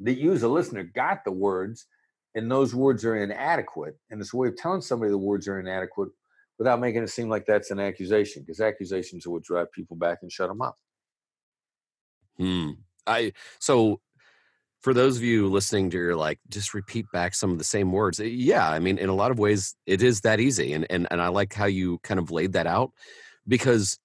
that 0.00 0.18
you, 0.18 0.32
as 0.32 0.42
a 0.42 0.48
listener, 0.48 0.82
got 0.82 1.24
the 1.24 1.32
words, 1.32 1.86
and 2.34 2.50
those 2.50 2.74
words 2.74 3.04
are 3.04 3.16
inadequate. 3.16 3.96
And 4.10 4.20
it's 4.20 4.34
a 4.34 4.36
way 4.36 4.48
of 4.48 4.56
telling 4.56 4.80
somebody 4.80 5.10
the 5.10 5.18
words 5.18 5.46
are 5.48 5.60
inadequate 5.60 6.10
without 6.58 6.80
making 6.80 7.02
it 7.02 7.10
seem 7.10 7.28
like 7.28 7.46
that's 7.46 7.70
an 7.70 7.80
accusation, 7.80 8.42
because 8.42 8.60
accusations 8.60 9.26
are 9.26 9.30
what 9.30 9.42
drive 9.42 9.70
people 9.72 9.96
back 9.96 10.18
and 10.22 10.30
shut 10.30 10.48
them 10.48 10.62
up. 10.62 10.76
Hmm. 12.36 12.70
I 13.06 13.32
so 13.58 14.00
for 14.82 14.92
those 14.92 15.16
of 15.16 15.22
you 15.22 15.48
listening 15.48 15.90
to 15.90 15.96
your 15.96 16.16
like 16.16 16.38
just 16.48 16.74
repeat 16.74 17.06
back 17.12 17.34
some 17.34 17.50
of 17.50 17.58
the 17.58 17.64
same 17.64 17.92
words 17.92 18.20
eh, 18.20 18.24
yeah 18.24 18.68
i 18.68 18.78
mean 18.78 18.98
in 18.98 19.08
a 19.08 19.14
lot 19.14 19.30
of 19.30 19.38
ways 19.38 19.74
it 19.86 20.02
is 20.02 20.20
that 20.22 20.40
easy 20.40 20.72
and 20.72 20.86
and, 20.90 21.06
and 21.10 21.22
i 21.22 21.28
like 21.28 21.54
how 21.54 21.66
you 21.66 21.98
kind 22.02 22.20
of 22.20 22.30
laid 22.30 22.52
that 22.52 22.66
out 22.66 22.90
because 23.48 23.98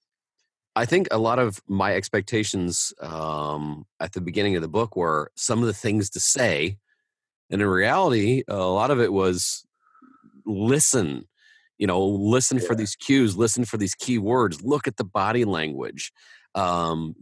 i 0.76 0.86
think 0.86 1.08
a 1.12 1.18
lot 1.18 1.40
of 1.40 1.60
my 1.68 1.94
expectations 1.94 2.94
um, 3.02 3.86
at 4.00 4.14
the 4.14 4.22
beginning 4.22 4.56
of 4.56 4.62
the 4.62 4.68
book 4.68 4.96
were 4.96 5.32
some 5.36 5.60
of 5.60 5.68
the 5.68 5.74
things 5.74 6.10
to 6.12 6.20
say 6.20 6.78
And 7.50 7.62
in 7.62 7.68
reality, 7.68 8.44
a 8.48 8.58
lot 8.58 8.92
of 8.92 9.00
it 9.00 9.14
was 9.14 9.66
listen, 10.46 11.28
you 11.78 11.88
know, 11.88 12.04
listen 12.06 12.58
yeah. 12.58 12.66
for 12.68 12.76
these 12.76 12.96
cues, 12.96 13.38
listen 13.38 13.66
for 13.66 13.78
these 13.78 13.96
key 13.96 14.18
words, 14.18 14.62
look 14.64 14.88
at 14.88 14.98
the 14.98 15.04
body 15.04 15.46
language. 15.46 16.12
Um, 16.56 17.14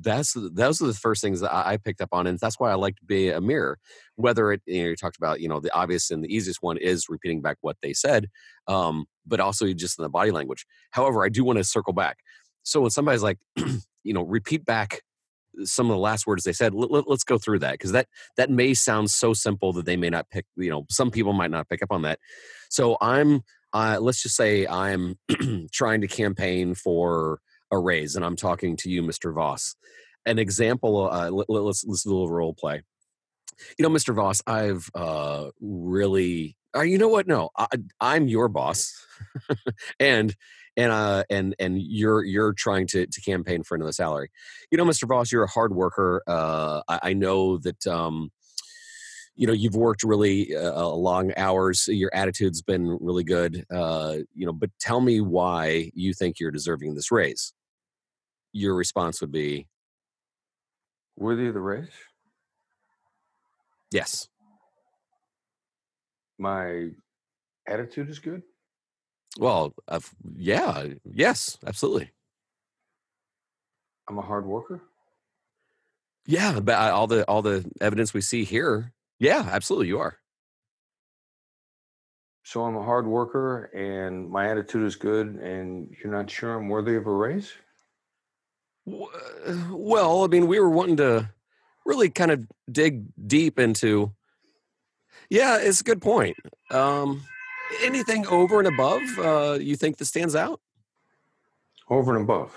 that's 0.00 0.34
those 0.34 0.80
are 0.80 0.86
the 0.86 0.94
first 0.94 1.22
things 1.22 1.40
that 1.40 1.52
I 1.52 1.76
picked 1.76 2.00
up 2.00 2.10
on, 2.12 2.26
and 2.26 2.38
that's 2.38 2.60
why 2.60 2.70
I 2.70 2.74
like 2.74 2.96
to 2.96 3.04
be 3.04 3.30
a 3.30 3.40
mirror. 3.40 3.78
Whether 4.16 4.52
it 4.52 4.62
you, 4.66 4.82
know, 4.82 4.88
you 4.90 4.96
talked 4.96 5.16
about, 5.16 5.40
you 5.40 5.48
know, 5.48 5.60
the 5.60 5.74
obvious 5.74 6.10
and 6.10 6.22
the 6.22 6.34
easiest 6.34 6.62
one 6.62 6.76
is 6.76 7.08
repeating 7.08 7.42
back 7.42 7.56
what 7.62 7.76
they 7.82 7.92
said, 7.92 8.28
um, 8.68 9.06
but 9.26 9.40
also 9.40 9.72
just 9.72 9.98
in 9.98 10.04
the 10.04 10.08
body 10.08 10.30
language. 10.30 10.66
However, 10.92 11.24
I 11.24 11.28
do 11.30 11.44
want 11.44 11.58
to 11.58 11.64
circle 11.64 11.92
back. 11.92 12.18
So 12.62 12.80
when 12.80 12.90
somebody's 12.90 13.22
like, 13.22 13.38
you 13.56 14.14
know, 14.14 14.22
repeat 14.22 14.64
back 14.64 15.02
some 15.62 15.86
of 15.86 15.94
the 15.94 16.00
last 16.00 16.26
words 16.26 16.44
they 16.44 16.52
said 16.52 16.74
let, 16.74 16.90
us 16.90 17.04
let, 17.06 17.24
go 17.26 17.38
through 17.38 17.58
that 17.60 17.72
because 17.72 17.92
that 17.92 18.08
that 18.36 18.50
may 18.50 18.74
sound 18.74 19.10
so 19.10 19.32
simple 19.32 19.72
that 19.72 19.86
they 19.86 19.96
may 19.96 20.10
not 20.10 20.28
pick 20.30 20.44
you 20.56 20.70
know 20.70 20.84
some 20.90 21.10
people 21.10 21.32
might 21.32 21.50
not 21.50 21.68
pick 21.68 21.82
up 21.82 21.92
on 21.92 22.02
that 22.02 22.18
so 22.68 22.96
i'm 23.00 23.42
uh, 23.72 23.98
let's 24.00 24.22
just 24.22 24.36
say 24.36 24.66
i'm 24.66 25.16
trying 25.72 26.00
to 26.00 26.06
campaign 26.08 26.74
for 26.74 27.40
raise 27.80 28.16
and 28.16 28.24
i'm 28.24 28.36
talking 28.36 28.76
to 28.76 28.90
you 28.90 29.02
mr 29.02 29.32
voss. 29.34 29.76
An 30.26 30.38
example 30.38 31.10
uh, 31.10 31.30
let, 31.30 31.48
us 31.50 31.84
let's 31.86 32.02
do 32.02 32.10
a 32.10 32.12
little 32.12 32.30
role 32.30 32.54
play. 32.54 32.82
You 33.78 33.82
know 33.82 33.90
mr 33.90 34.14
voss 34.14 34.42
i've 34.46 34.90
uh, 34.94 35.50
really 35.60 36.56
uh, 36.76 36.82
you 36.82 36.98
know 36.98 37.08
what? 37.08 37.26
No 37.26 37.50
I, 37.56 37.66
i'm 38.00 38.28
your 38.28 38.48
boss. 38.48 38.92
And 40.00 40.34
and 40.76 40.90
uh 40.90 41.22
and 41.30 41.54
and 41.58 41.80
you're 41.80 42.24
you're 42.24 42.52
trying 42.52 42.86
to 42.88 43.06
to 43.06 43.20
campaign 43.20 43.62
for 43.62 43.76
another 43.76 43.92
salary. 43.92 44.30
You 44.70 44.78
know 44.78 44.84
mr 44.84 45.06
voss 45.06 45.30
you're 45.30 45.44
a 45.44 45.50
hard 45.50 45.74
worker. 45.74 46.22
Uh 46.26 46.82
i, 46.88 47.00
I 47.04 47.12
know 47.12 47.58
that 47.58 47.86
um 47.86 48.30
you 49.36 49.46
know 49.46 49.52
you've 49.52 49.76
worked 49.76 50.02
really 50.02 50.54
uh, 50.54 50.88
long 50.88 51.32
hours. 51.36 51.88
Your 51.88 52.10
attitude's 52.14 52.62
been 52.62 52.98
really 53.00 53.24
good. 53.24 53.64
Uh 53.72 54.18
you 54.34 54.46
know 54.46 54.52
but 54.52 54.70
tell 54.80 55.00
me 55.00 55.20
why 55.20 55.90
you 55.94 56.12
think 56.12 56.40
you're 56.40 56.50
deserving 56.50 56.94
this 56.94 57.10
raise 57.12 57.52
your 58.54 58.74
response 58.74 59.20
would 59.20 59.32
be 59.32 59.66
worthy 61.16 61.46
of 61.48 61.54
the 61.54 61.60
raise 61.60 61.90
yes 63.92 64.28
my 66.38 66.88
attitude 67.68 68.08
is 68.08 68.18
good 68.18 68.42
well, 69.38 69.74
uh, 69.88 70.00
yeah, 70.36 70.86
yes, 71.04 71.58
absolutely. 71.66 72.10
I'm 74.08 74.18
a 74.18 74.22
hard 74.22 74.46
worker. 74.46 74.82
Yeah, 76.26 76.60
but 76.60 76.74
all 76.74 77.06
the 77.06 77.24
all 77.24 77.42
the 77.42 77.70
evidence 77.80 78.14
we 78.14 78.20
see 78.20 78.44
here, 78.44 78.92
yeah, 79.18 79.46
absolutely, 79.50 79.88
you 79.88 79.98
are. 79.98 80.18
So 82.44 82.64
I'm 82.64 82.76
a 82.76 82.82
hard 82.82 83.06
worker, 83.06 83.64
and 83.74 84.30
my 84.30 84.50
attitude 84.50 84.84
is 84.84 84.96
good, 84.96 85.26
and 85.36 85.94
you're 86.02 86.12
not 86.12 86.30
sure 86.30 86.54
I'm 86.54 86.68
worthy 86.68 86.94
of 86.94 87.06
a 87.06 87.10
raise. 87.10 87.52
Well, 88.86 90.24
I 90.24 90.26
mean, 90.26 90.46
we 90.46 90.60
were 90.60 90.70
wanting 90.70 90.98
to 90.98 91.30
really 91.84 92.10
kind 92.10 92.30
of 92.30 92.46
dig 92.70 93.04
deep 93.26 93.58
into. 93.58 94.12
Yeah, 95.30 95.58
it's 95.58 95.80
a 95.80 95.84
good 95.84 96.02
point. 96.02 96.36
Um, 96.70 97.22
anything 97.82 98.26
over 98.26 98.58
and 98.58 98.68
above 98.68 99.02
uh, 99.18 99.58
you 99.60 99.76
think 99.76 99.96
that 99.98 100.04
stands 100.04 100.34
out? 100.34 100.60
Over 101.88 102.14
and 102.14 102.24
above. 102.24 102.54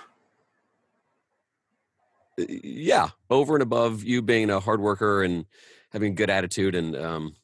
Yeah, 2.38 3.10
over 3.30 3.56
and 3.56 3.64
above 3.64 4.04
you 4.04 4.22
being 4.22 4.50
a 4.50 4.60
hard 4.60 4.80
worker 4.80 5.24
and 5.24 5.46
having 5.92 6.12
a 6.14 6.16
good 6.16 6.30
attitude 6.30 6.76
and 6.76 6.96
um, 6.96 7.36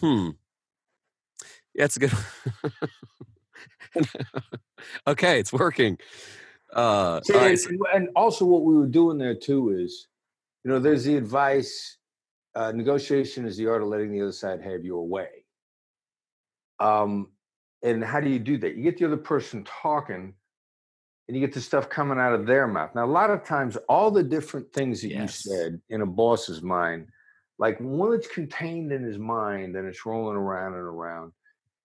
hmm. 0.00 0.30
Yeah, 1.74 1.84
it's 1.84 1.96
a 1.96 2.00
good. 2.00 2.12
okay, 5.06 5.38
it's 5.38 5.52
working. 5.52 5.98
Uh, 6.72 7.20
See, 7.22 7.32
right. 7.32 7.58
and, 7.66 7.80
and, 7.94 8.08
also, 8.14 8.44
what 8.44 8.64
we 8.64 8.76
were 8.76 8.86
doing 8.86 9.18
there 9.18 9.34
too 9.34 9.70
is, 9.70 10.08
you 10.64 10.70
know, 10.70 10.78
there's 10.78 11.04
the 11.04 11.16
advice. 11.16 11.96
Uh, 12.54 12.72
negotiation 12.72 13.46
is 13.46 13.56
the 13.56 13.66
art 13.66 13.82
of 13.82 13.88
letting 13.88 14.12
the 14.12 14.20
other 14.20 14.32
side 14.32 14.60
have 14.60 14.84
your 14.84 15.06
way. 15.06 15.28
Um, 16.80 17.28
and 17.82 18.04
how 18.04 18.20
do 18.20 18.28
you 18.28 18.38
do 18.38 18.58
that? 18.58 18.76
You 18.76 18.82
get 18.82 18.98
the 18.98 19.06
other 19.06 19.16
person 19.16 19.64
talking 19.64 20.34
and 21.28 21.36
you 21.36 21.40
get 21.40 21.52
the 21.52 21.60
stuff 21.60 21.88
coming 21.88 22.18
out 22.18 22.32
of 22.32 22.46
their 22.46 22.66
mouth. 22.66 22.94
Now, 22.94 23.04
a 23.04 23.06
lot 23.06 23.30
of 23.30 23.44
times, 23.44 23.76
all 23.88 24.10
the 24.10 24.22
different 24.22 24.72
things 24.72 25.02
that 25.02 25.08
yes. 25.08 25.44
you 25.44 25.52
said 25.52 25.80
in 25.90 26.00
a 26.00 26.06
boss's 26.06 26.62
mind, 26.62 27.08
like 27.58 27.76
when 27.80 28.12
it's 28.12 28.28
contained 28.28 28.92
in 28.92 29.02
his 29.02 29.18
mind 29.18 29.76
and 29.76 29.86
it's 29.86 30.06
rolling 30.06 30.36
around 30.36 30.72
and 30.72 30.82
around, 30.82 31.32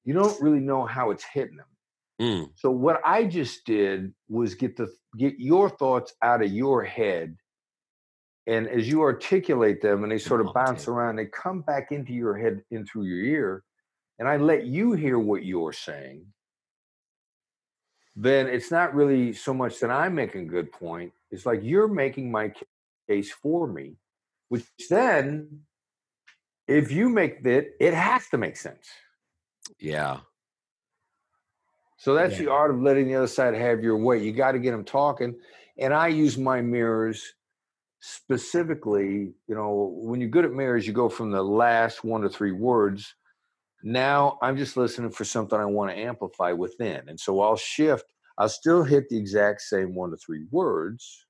you 0.05 0.13
don't 0.13 0.41
really 0.41 0.59
know 0.59 0.85
how 0.85 1.11
it's 1.11 1.23
hitting 1.23 1.57
him. 1.57 1.65
Mm. 2.24 2.50
So 2.56 2.72
what 2.72 3.01
I 3.06 3.25
just 3.25 3.65
did 3.65 4.13
was 4.30 4.56
get 4.56 4.77
the 4.77 4.88
get 5.18 5.36
your 5.39 5.70
thoughts 5.70 6.13
out 6.22 6.42
of 6.42 6.51
your 6.51 6.82
head, 6.84 7.36
and 8.48 8.68
as 8.68 8.88
you 8.88 9.01
articulate 9.01 9.82
them 9.82 10.03
and 10.03 10.12
they 10.12 10.20
sort 10.20 10.39
of 10.39 10.53
bounce 10.53 10.88
around, 10.88 11.18
they 11.18 11.25
come 11.25 11.62
back 11.62 11.92
into 11.92 12.13
your 12.13 12.38
head 12.38 12.63
in 12.72 12.86
through 12.86 13.03
your 13.03 13.20
ear, 13.20 13.63
and 14.20 14.27
I 14.30 14.38
let 14.38 14.65
you 14.65 14.94
hear 14.94 15.20
what 15.20 15.44
you're 15.44 15.74
saying, 15.74 16.25
then 18.15 18.48
it's 18.48 18.72
not 18.72 18.96
really 18.96 19.34
so 19.34 19.53
much 19.53 19.80
that 19.82 19.92
I'm 19.92 20.15
making 20.15 20.44
a 20.44 20.46
good 20.46 20.72
point. 20.72 21.12
It's 21.30 21.46
like 21.46 21.60
you're 21.62 21.89
making 21.89 22.32
my 22.32 22.53
case 23.10 23.32
for 23.32 23.68
me, 23.68 23.98
which 24.48 24.63
then, 24.89 25.63
if 26.70 26.89
you 26.89 27.10
make 27.10 27.44
that, 27.44 27.65
it 27.80 27.94
has 27.94 28.30
to 28.30 28.38
make 28.38 28.56
sense. 28.56 28.88
Yeah. 29.77 30.20
So 32.03 32.13
that's 32.13 32.33
yeah. 32.33 32.45
the 32.45 32.51
art 32.51 32.72
of 32.72 32.81
letting 32.81 33.07
the 33.07 33.15
other 33.15 33.27
side 33.27 33.53
have 33.55 33.83
your 33.83 33.98
way. 33.98 34.22
You 34.22 34.33
got 34.33 34.51
to 34.53 34.60
get 34.60 34.72
them 34.72 34.83
talking. 34.83 35.36
And 35.77 35.93
I 35.93 36.10
use 36.10 36.38
my 36.38 36.62
mirrors 36.62 37.33
specifically. 38.01 39.33
You 39.48 39.55
know, 39.55 39.93
when 39.95 40.19
you're 40.19 40.29
good 40.29 40.45
at 40.45 40.51
mirrors, 40.51 40.86
you 40.86 40.93
go 40.93 41.10
from 41.10 41.31
the 41.31 41.41
last 41.41 42.03
one 42.03 42.22
to 42.22 42.29
three 42.29 42.51
words 42.51 43.15
now 43.83 44.39
I'm 44.41 44.55
just 44.55 44.77
listening 44.77 45.12
for 45.12 45.25
something 45.25 45.60
I 45.60 45.65
want 45.65 45.91
to 45.91 45.98
amplify 45.98 46.53
within. 46.53 47.01
And 47.10 47.19
so 47.19 47.41
I'll 47.41 47.57
shift. 47.57 48.05
I'll 48.38 48.50
still 48.50 48.83
hit 48.83 49.10
the 49.10 49.17
exact 49.17 49.62
same 49.62 49.93
one 49.93 50.10
to 50.12 50.17
three 50.17 50.45
words, 50.50 51.25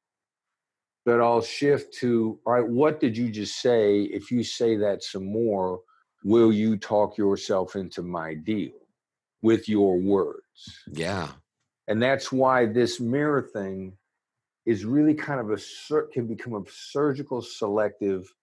but 1.04 1.20
I'll 1.20 1.42
shift 1.42 1.96
to, 1.96 2.40
all 2.46 2.54
right, 2.54 2.68
what 2.68 3.00
did 3.00 3.18
you 3.18 3.30
just 3.30 3.60
say? 3.60 4.04
If 4.04 4.32
you 4.32 4.44
say 4.44 4.78
that 4.78 5.04
some 5.04 5.26
more, 5.26 5.82
will 6.24 6.54
you 6.54 6.78
talk 6.78 7.18
yourself 7.18 7.76
into 7.76 8.04
my 8.04 8.36
deal 8.36 8.72
with 9.42 9.68
your 9.68 9.98
words? 9.98 10.43
Yeah. 10.92 11.30
And 11.88 12.02
that's 12.02 12.32
why 12.32 12.66
this 12.66 13.00
mirror 13.00 13.42
thing 13.42 13.98
is 14.66 14.86
really 14.86 15.14
kind 15.14 15.40
of 15.40 15.52
a 15.52 16.04
can 16.14 16.28
become 16.28 16.54
a 16.54 16.64
surgical 16.70 17.42
selective 17.42 18.34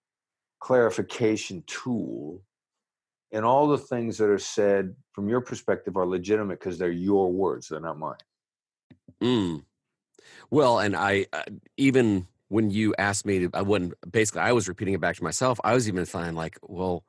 clarification 0.60 1.64
tool 1.66 2.42
and 3.32 3.44
all 3.44 3.68
the 3.68 3.78
things 3.78 4.18
that 4.18 4.28
are 4.28 4.38
said 4.38 4.94
from 5.12 5.28
your 5.28 5.40
perspective 5.40 5.96
are 5.96 6.06
legitimate 6.06 6.58
because 6.58 6.78
they're 6.78 6.90
your 6.90 7.32
words 7.32 7.68
they're 7.68 7.80
not 7.80 7.98
mine 7.98 8.16
mm. 9.22 9.62
well 10.50 10.78
and 10.78 10.94
i 10.94 11.24
uh, 11.32 11.42
even 11.78 12.26
when 12.48 12.70
you 12.70 12.94
asked 12.98 13.24
me 13.24 13.38
to 13.38 13.50
i 13.54 13.62
wouldn't 13.62 13.94
basically 14.12 14.42
i 14.42 14.52
was 14.52 14.68
repeating 14.68 14.92
it 14.92 15.00
back 15.00 15.16
to 15.16 15.24
myself 15.24 15.58
i 15.64 15.72
was 15.72 15.88
even 15.88 16.04
finding 16.04 16.34
like 16.34 16.58
well 16.62 17.04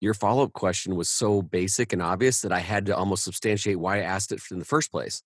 your 0.00 0.14
follow-up 0.14 0.52
question 0.52 0.96
was 0.96 1.08
so 1.08 1.42
basic 1.42 1.92
and 1.92 2.02
obvious 2.02 2.40
that 2.40 2.52
i 2.52 2.60
had 2.60 2.86
to 2.86 2.96
almost 2.96 3.24
substantiate 3.24 3.78
why 3.78 3.98
i 3.98 4.02
asked 4.02 4.32
it 4.32 4.40
in 4.50 4.58
the 4.58 4.64
first 4.64 4.90
place 4.90 5.22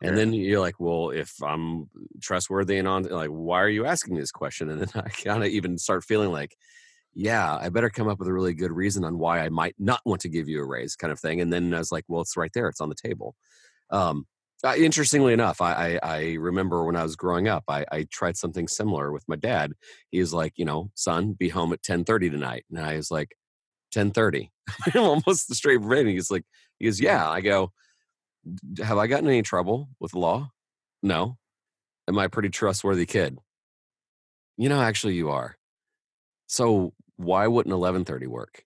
and 0.00 0.16
then 0.16 0.32
you're 0.32 0.60
like 0.60 0.78
well 0.78 1.10
if 1.10 1.34
i'm 1.42 1.88
trustworthy 2.22 2.76
and 2.78 2.86
on 2.86 3.02
like 3.04 3.30
why 3.30 3.60
are 3.60 3.68
you 3.68 3.84
asking 3.84 4.14
me 4.14 4.20
this 4.20 4.30
question 4.30 4.70
and 4.70 4.80
then 4.80 4.88
i 5.04 5.08
kind 5.08 5.42
of 5.42 5.48
even 5.48 5.78
start 5.78 6.04
feeling 6.04 6.30
like 6.30 6.56
yeah, 7.14 7.58
I 7.60 7.68
better 7.68 7.90
come 7.90 8.06
up 8.06 8.20
with 8.20 8.28
a 8.28 8.32
really 8.32 8.54
good 8.54 8.70
reason 8.70 9.04
on 9.04 9.18
why 9.18 9.40
I 9.40 9.48
might 9.48 9.74
not 9.76 10.00
want 10.04 10.20
to 10.20 10.28
give 10.28 10.48
you 10.48 10.60
a 10.60 10.64
raise, 10.64 10.94
kind 10.94 11.12
of 11.12 11.18
thing. 11.18 11.40
And 11.40 11.52
then 11.52 11.74
I 11.74 11.78
was 11.78 11.90
like, 11.90 12.04
well, 12.06 12.20
it's 12.20 12.36
right 12.36 12.52
there, 12.54 12.68
it's 12.68 12.80
on 12.80 12.88
the 12.88 12.94
table. 12.94 13.34
Um, 13.90 14.26
uh, 14.62 14.74
interestingly 14.76 15.32
enough, 15.32 15.60
I, 15.60 15.72
I, 15.72 15.98
I, 16.02 16.32
remember 16.34 16.84
when 16.84 16.94
I 16.94 17.02
was 17.02 17.16
growing 17.16 17.48
up, 17.48 17.64
I, 17.68 17.84
I, 17.90 18.06
tried 18.10 18.36
something 18.36 18.66
similar 18.66 19.12
with 19.12 19.24
my 19.28 19.36
dad. 19.36 19.72
He 20.10 20.20
was 20.20 20.32
like, 20.32 20.52
you 20.56 20.64
know, 20.64 20.90
son, 20.94 21.32
be 21.32 21.48
home 21.48 21.72
at 21.72 21.82
ten 21.82 22.04
thirty 22.04 22.28
tonight, 22.28 22.64
and 22.68 22.84
I 22.84 22.96
was 22.96 23.08
like, 23.08 23.36
ten 23.90 24.10
thirty, 24.10 24.50
I'm 24.94 25.02
almost 25.02 25.48
the 25.48 25.54
straight 25.54 25.80
ring. 25.80 26.06
He's 26.06 26.30
like, 26.30 26.44
he 26.78 26.86
goes, 26.86 27.00
yeah. 27.00 27.28
I 27.28 27.40
go, 27.40 27.72
have 28.82 28.98
I 28.98 29.06
gotten 29.06 29.28
any 29.28 29.42
trouble 29.42 29.88
with 30.00 30.12
the 30.12 30.18
law? 30.18 30.50
No. 31.02 31.36
Am 32.08 32.18
I 32.18 32.24
a 32.24 32.28
pretty 32.28 32.48
trustworthy 32.48 33.06
kid? 33.06 33.38
You 34.56 34.68
know, 34.68 34.80
actually, 34.80 35.14
you 35.14 35.30
are. 35.30 35.56
So 36.46 36.94
why 37.16 37.46
wouldn't 37.46 37.74
11:30 37.74 38.26
work? 38.26 38.64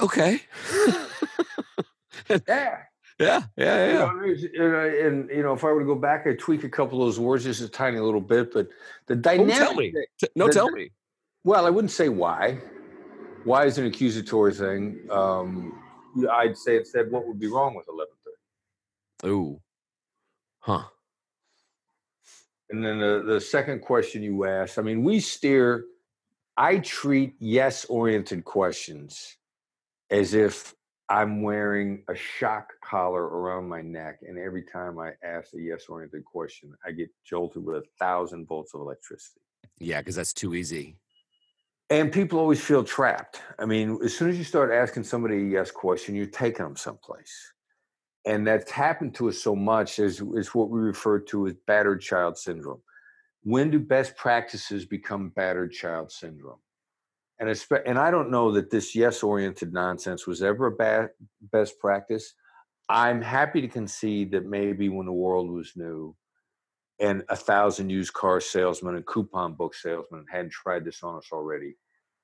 Okay. 0.00 0.40
yeah. 2.48 2.82
Yeah, 3.18 3.42
yeah, 3.56 3.86
yeah. 3.86 4.12
You 4.24 4.52
know, 4.58 4.76
uh, 4.76 5.06
and, 5.06 5.30
you 5.30 5.42
know, 5.42 5.52
if 5.52 5.64
I 5.64 5.72
were 5.72 5.80
to 5.80 5.86
go 5.86 5.96
back, 5.96 6.26
I'd 6.26 6.38
tweak 6.38 6.64
a 6.64 6.68
couple 6.68 7.02
of 7.02 7.08
those 7.08 7.18
words 7.18 7.44
just 7.44 7.60
a 7.60 7.68
tiny 7.68 7.98
little 7.98 8.20
bit. 8.20 8.52
But 8.52 8.68
the 9.06 9.16
dynamic. 9.16 9.56
Oh, 9.56 9.58
tell 9.58 9.74
me. 9.74 9.92
That, 10.20 10.30
no, 10.36 10.46
the, 10.46 10.52
tell 10.52 10.70
me. 10.70 10.90
Well, 11.48 11.64
I 11.64 11.70
wouldn't 11.70 11.92
say 11.92 12.10
why. 12.10 12.58
Why 13.44 13.64
is 13.64 13.78
an 13.78 13.86
accusatory 13.86 14.52
thing? 14.52 15.00
Um, 15.10 15.82
I'd 16.30 16.58
say 16.58 16.76
instead, 16.76 17.10
what 17.10 17.26
would 17.26 17.40
be 17.40 17.46
wrong 17.46 17.74
with 17.74 17.86
1130? 17.86 19.34
Ooh. 19.34 19.58
Huh. 20.58 20.82
And 22.68 22.84
then 22.84 22.98
the, 22.98 23.22
the 23.26 23.40
second 23.40 23.80
question 23.80 24.22
you 24.22 24.44
asked, 24.44 24.78
I 24.78 24.82
mean, 24.82 25.02
we 25.02 25.20
steer, 25.20 25.86
I 26.58 26.80
treat 26.80 27.32
yes 27.38 27.86
oriented 27.86 28.44
questions 28.44 29.38
as 30.10 30.34
if 30.34 30.74
I'm 31.08 31.40
wearing 31.40 32.04
a 32.10 32.14
shock 32.14 32.74
collar 32.84 33.24
around 33.24 33.70
my 33.70 33.80
neck. 33.80 34.18
And 34.20 34.36
every 34.38 34.64
time 34.64 34.98
I 34.98 35.12
ask 35.24 35.54
a 35.54 35.62
yes 35.62 35.86
oriented 35.88 36.26
question, 36.26 36.74
I 36.84 36.90
get 36.90 37.08
jolted 37.24 37.64
with 37.64 37.76
a 37.76 37.84
thousand 37.98 38.46
volts 38.46 38.74
of 38.74 38.82
electricity. 38.82 39.40
Yeah, 39.78 40.02
because 40.02 40.16
that's 40.16 40.34
too 40.34 40.54
easy. 40.54 40.98
And 41.90 42.12
people 42.12 42.38
always 42.38 42.60
feel 42.60 42.84
trapped. 42.84 43.40
I 43.58 43.64
mean, 43.64 43.98
as 44.04 44.14
soon 44.16 44.28
as 44.28 44.36
you 44.36 44.44
start 44.44 44.70
asking 44.70 45.04
somebody 45.04 45.36
a 45.36 45.46
yes 45.46 45.70
question, 45.70 46.14
you're 46.14 46.26
taking 46.26 46.64
them 46.64 46.76
someplace. 46.76 47.52
And 48.26 48.46
that's 48.46 48.70
happened 48.70 49.14
to 49.14 49.28
us 49.28 49.38
so 49.38 49.56
much 49.56 49.98
is, 49.98 50.22
is 50.34 50.54
what 50.54 50.68
we 50.68 50.80
refer 50.80 51.18
to 51.20 51.46
as 51.46 51.54
battered 51.66 52.02
child 52.02 52.36
syndrome. 52.36 52.82
When 53.42 53.70
do 53.70 53.78
best 53.78 54.16
practices 54.16 54.84
become 54.84 55.30
battered 55.30 55.72
child 55.72 56.12
syndrome? 56.12 56.58
And, 57.40 57.48
and 57.86 57.98
I 57.98 58.10
don't 58.10 58.30
know 58.30 58.52
that 58.52 58.70
this 58.70 58.94
yes 58.94 59.22
oriented 59.22 59.72
nonsense 59.72 60.26
was 60.26 60.42
ever 60.42 60.66
a 60.66 60.72
bad, 60.72 61.10
best 61.52 61.78
practice. 61.78 62.34
I'm 62.90 63.22
happy 63.22 63.62
to 63.62 63.68
concede 63.68 64.32
that 64.32 64.44
maybe 64.44 64.88
when 64.88 65.06
the 65.06 65.12
world 65.12 65.50
was 65.50 65.72
new, 65.76 66.14
and 67.00 67.22
a 67.28 67.36
thousand 67.36 67.90
used 67.90 68.12
car 68.12 68.40
salesmen 68.40 68.96
and 68.96 69.06
coupon 69.06 69.54
book 69.54 69.74
salesmen 69.74 70.24
hadn't 70.30 70.52
tried 70.52 70.84
this 70.84 71.02
on 71.02 71.16
us 71.16 71.28
already, 71.32 71.76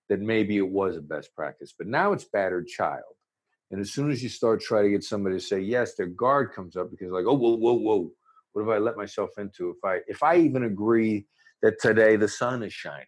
that 0.09 0.21
maybe 0.21 0.57
it 0.57 0.69
was 0.69 0.97
a 0.97 1.01
best 1.01 1.35
practice. 1.35 1.75
But 1.77 1.87
now 1.87 2.13
it's 2.13 2.25
battered 2.25 2.67
child. 2.67 3.03
And 3.71 3.81
as 3.81 3.93
soon 3.93 4.11
as 4.11 4.23
you 4.23 4.29
start 4.29 4.61
trying 4.61 4.85
to 4.85 4.91
get 4.91 5.05
somebody 5.05 5.37
to 5.37 5.41
say 5.41 5.61
yes, 5.61 5.95
their 5.95 6.07
guard 6.07 6.53
comes 6.53 6.77
up 6.77 6.91
because 6.91 7.11
like, 7.11 7.25
oh, 7.27 7.35
whoa, 7.35 7.57
whoa, 7.57 7.75
whoa. 7.75 8.11
What 8.53 8.63
have 8.63 8.71
I 8.71 8.79
let 8.79 8.97
myself 8.97 9.31
into? 9.39 9.71
If 9.71 9.85
I 9.85 9.99
if 10.07 10.23
I 10.23 10.37
even 10.37 10.65
agree 10.65 11.27
that 11.63 11.81
today 11.81 12.15
the 12.17 12.29
sun 12.29 12.63
is 12.63 12.73
shining, 12.73 13.07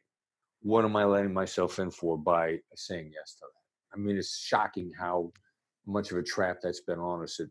what 0.63 0.85
am 0.85 0.97
I 0.97 1.05
letting 1.05 1.33
myself 1.33 1.79
in 1.79 1.91
for 1.91 2.19
by 2.19 2.59
saying 2.75 3.13
yes 3.15 3.35
to 3.35 3.41
that? 3.43 3.97
I 3.97 4.03
mean, 4.03 4.17
it's 4.17 4.39
shocking 4.39 4.91
how 4.99 5.33
much 5.87 6.11
of 6.11 6.19
a 6.19 6.23
trap 6.23 6.59
that's 6.63 6.81
been 6.81 6.99
on 6.99 7.23
us. 7.23 7.37
That 7.37 7.51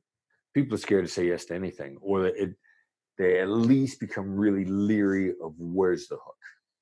people 0.53 0.75
are 0.75 0.79
scared 0.79 1.05
to 1.05 1.12
say 1.12 1.27
yes 1.27 1.45
to 1.45 1.55
anything, 1.55 1.98
or 2.01 2.24
that 2.24 2.36
it 2.36 2.55
they 3.17 3.39
at 3.39 3.50
least 3.50 4.00
become 4.00 4.36
really 4.36 4.65
leery 4.65 5.34
of 5.41 5.53
where's 5.57 6.07
the 6.07 6.15
hook. 6.15 6.36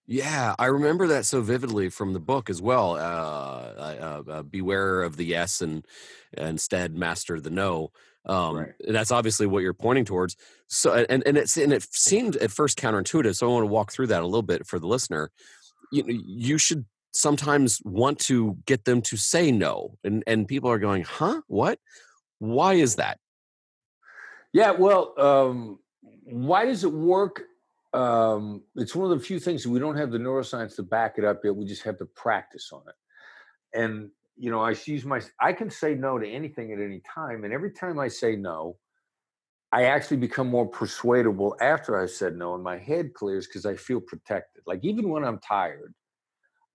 Yeah, 0.06 0.54
I 0.60 0.66
remember 0.66 1.08
that 1.08 1.26
so 1.26 1.42
vividly 1.42 1.90
from 1.90 2.12
the 2.12 2.20
book 2.20 2.50
as 2.50 2.62
well. 2.62 2.96
Uh, 2.96 3.00
uh, 3.00 4.24
uh, 4.30 4.44
beware 4.44 5.02
of 5.02 5.16
the 5.16 5.24
yes 5.26 5.62
and 5.62 5.86
instead 6.38 6.94
master 6.96 7.40
the 7.40 7.50
no. 7.50 7.92
Um, 8.26 8.58
right. 8.58 8.74
That's 8.88 9.12
obviously 9.12 9.48
what 9.48 9.64
you're 9.64 9.74
pointing 9.74 10.06
towards. 10.06 10.36
So, 10.68 10.94
and 10.94 11.24
and 11.26 11.38
it's 11.38 11.56
and 11.58 11.72
it 11.72 11.84
seemed 11.84 12.36
at 12.38 12.52
first 12.52 12.78
counterintuitive. 12.78 13.36
So 13.36 13.48
I 13.48 13.54
want 13.54 13.64
to 13.64 13.68
walk 13.68 13.92
through 13.92 14.08
that 14.08 14.22
a 14.22 14.26
little 14.26 14.42
bit 14.42 14.66
for 14.68 14.78
the 14.78 14.88
listener. 14.88 15.32
You 15.92 16.04
you 16.08 16.58
should 16.58 16.86
sometimes 17.14 17.82
want 17.86 18.20
to 18.20 18.58
get 18.66 18.86
them 18.86 19.02
to 19.04 19.18
say 19.18 19.52
no, 19.52 19.98
and 20.04 20.24
and 20.28 20.48
people 20.48 20.70
are 20.70 20.80
going, 20.80 21.04
huh, 21.04 21.42
what? 21.48 21.80
Why 22.40 22.74
is 22.74 22.96
that? 22.96 23.20
Yeah, 24.52 24.72
well, 24.72 25.14
um, 25.18 25.80
why 26.26 26.66
does 26.66 26.84
it 26.84 26.94
work? 26.94 27.44
Um, 27.94 28.64
it's 28.76 28.96
one 28.96 29.12
of 29.12 29.18
the 29.18 29.24
few 29.24 29.40
things 29.40 29.64
that 29.64 29.70
we 29.70 29.80
don't 29.80 29.98
have 29.98 30.12
the 30.12 30.18
neuroscience 30.18 30.76
to 30.78 30.84
back 30.84 31.16
it 31.18 31.26
up 31.26 31.42
yet. 31.44 31.56
We 31.56 31.66
just 31.66 31.84
have 31.84 31.98
to 32.00 32.06
practice 32.06 32.72
on 32.72 32.82
it. 32.88 33.80
And 33.80 34.10
you 34.36 34.50
know, 34.50 34.62
I 34.62 34.76
use 34.86 35.06
my 35.06 35.22
I 35.40 35.54
can 35.54 35.70
say 35.70 35.94
no 35.94 36.18
to 36.18 36.28
anything 36.28 36.72
at 36.72 36.80
any 36.80 37.02
time, 37.02 37.44
and 37.44 37.54
every 37.54 37.72
time 37.72 38.00
I 38.00 38.08
say 38.08 38.36
no, 38.36 38.78
I 39.72 39.86
actually 39.86 40.18
become 40.18 40.48
more 40.48 40.68
persuadable 40.68 41.56
after 41.62 42.02
I 42.02 42.08
said 42.08 42.36
no, 42.36 42.56
and 42.56 42.64
my 42.64 42.78
head 42.78 43.14
clears 43.14 43.48
because 43.48 43.66
I 43.66 43.76
feel 43.76 44.02
protected. 44.02 44.64
Like 44.66 44.84
even 44.84 45.10
when 45.10 45.24
I'm 45.24 45.40
tired, 45.40 45.94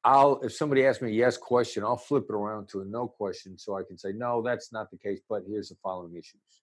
I'll 0.05 0.41
if 0.43 0.53
somebody 0.53 0.87
asks 0.87 1.03
me 1.03 1.11
a 1.11 1.15
yes 1.15 1.37
question, 1.37 1.83
I'll 1.83 1.97
flip 1.97 2.27
it 2.29 2.35
around 2.35 2.69
to 2.69 2.81
a 2.81 2.85
no 2.85 3.09
question 3.09 3.59
so 3.59 3.77
I 3.77 3.83
can 3.83 3.99
say 3.99 4.13
no, 4.13 4.41
that's 4.43 4.73
not 4.73 4.91
the 4.91 4.99
case, 4.99 5.21
but 5.29 5.43
here's 5.47 5.71
the 5.71 5.77
following 5.83 6.15
issues, 6.15 6.63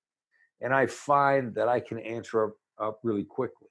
and 0.61 0.73
I 0.73 0.87
find 0.87 1.53
that 1.55 1.67
I 1.67 1.81
can 1.81 1.99
answer 1.99 2.51
up, 2.79 2.99
really 3.03 3.23
quickly. 3.23 3.67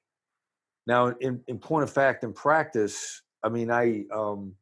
Now, 0.86 1.08
in, 1.20 1.40
in 1.48 1.58
point 1.58 1.84
of 1.84 1.92
fact, 1.92 2.24
in 2.24 2.32
practice, 2.32 3.22
I 3.42 3.48
mean, 3.48 3.70
I, 3.70 4.04
um, 4.14 4.54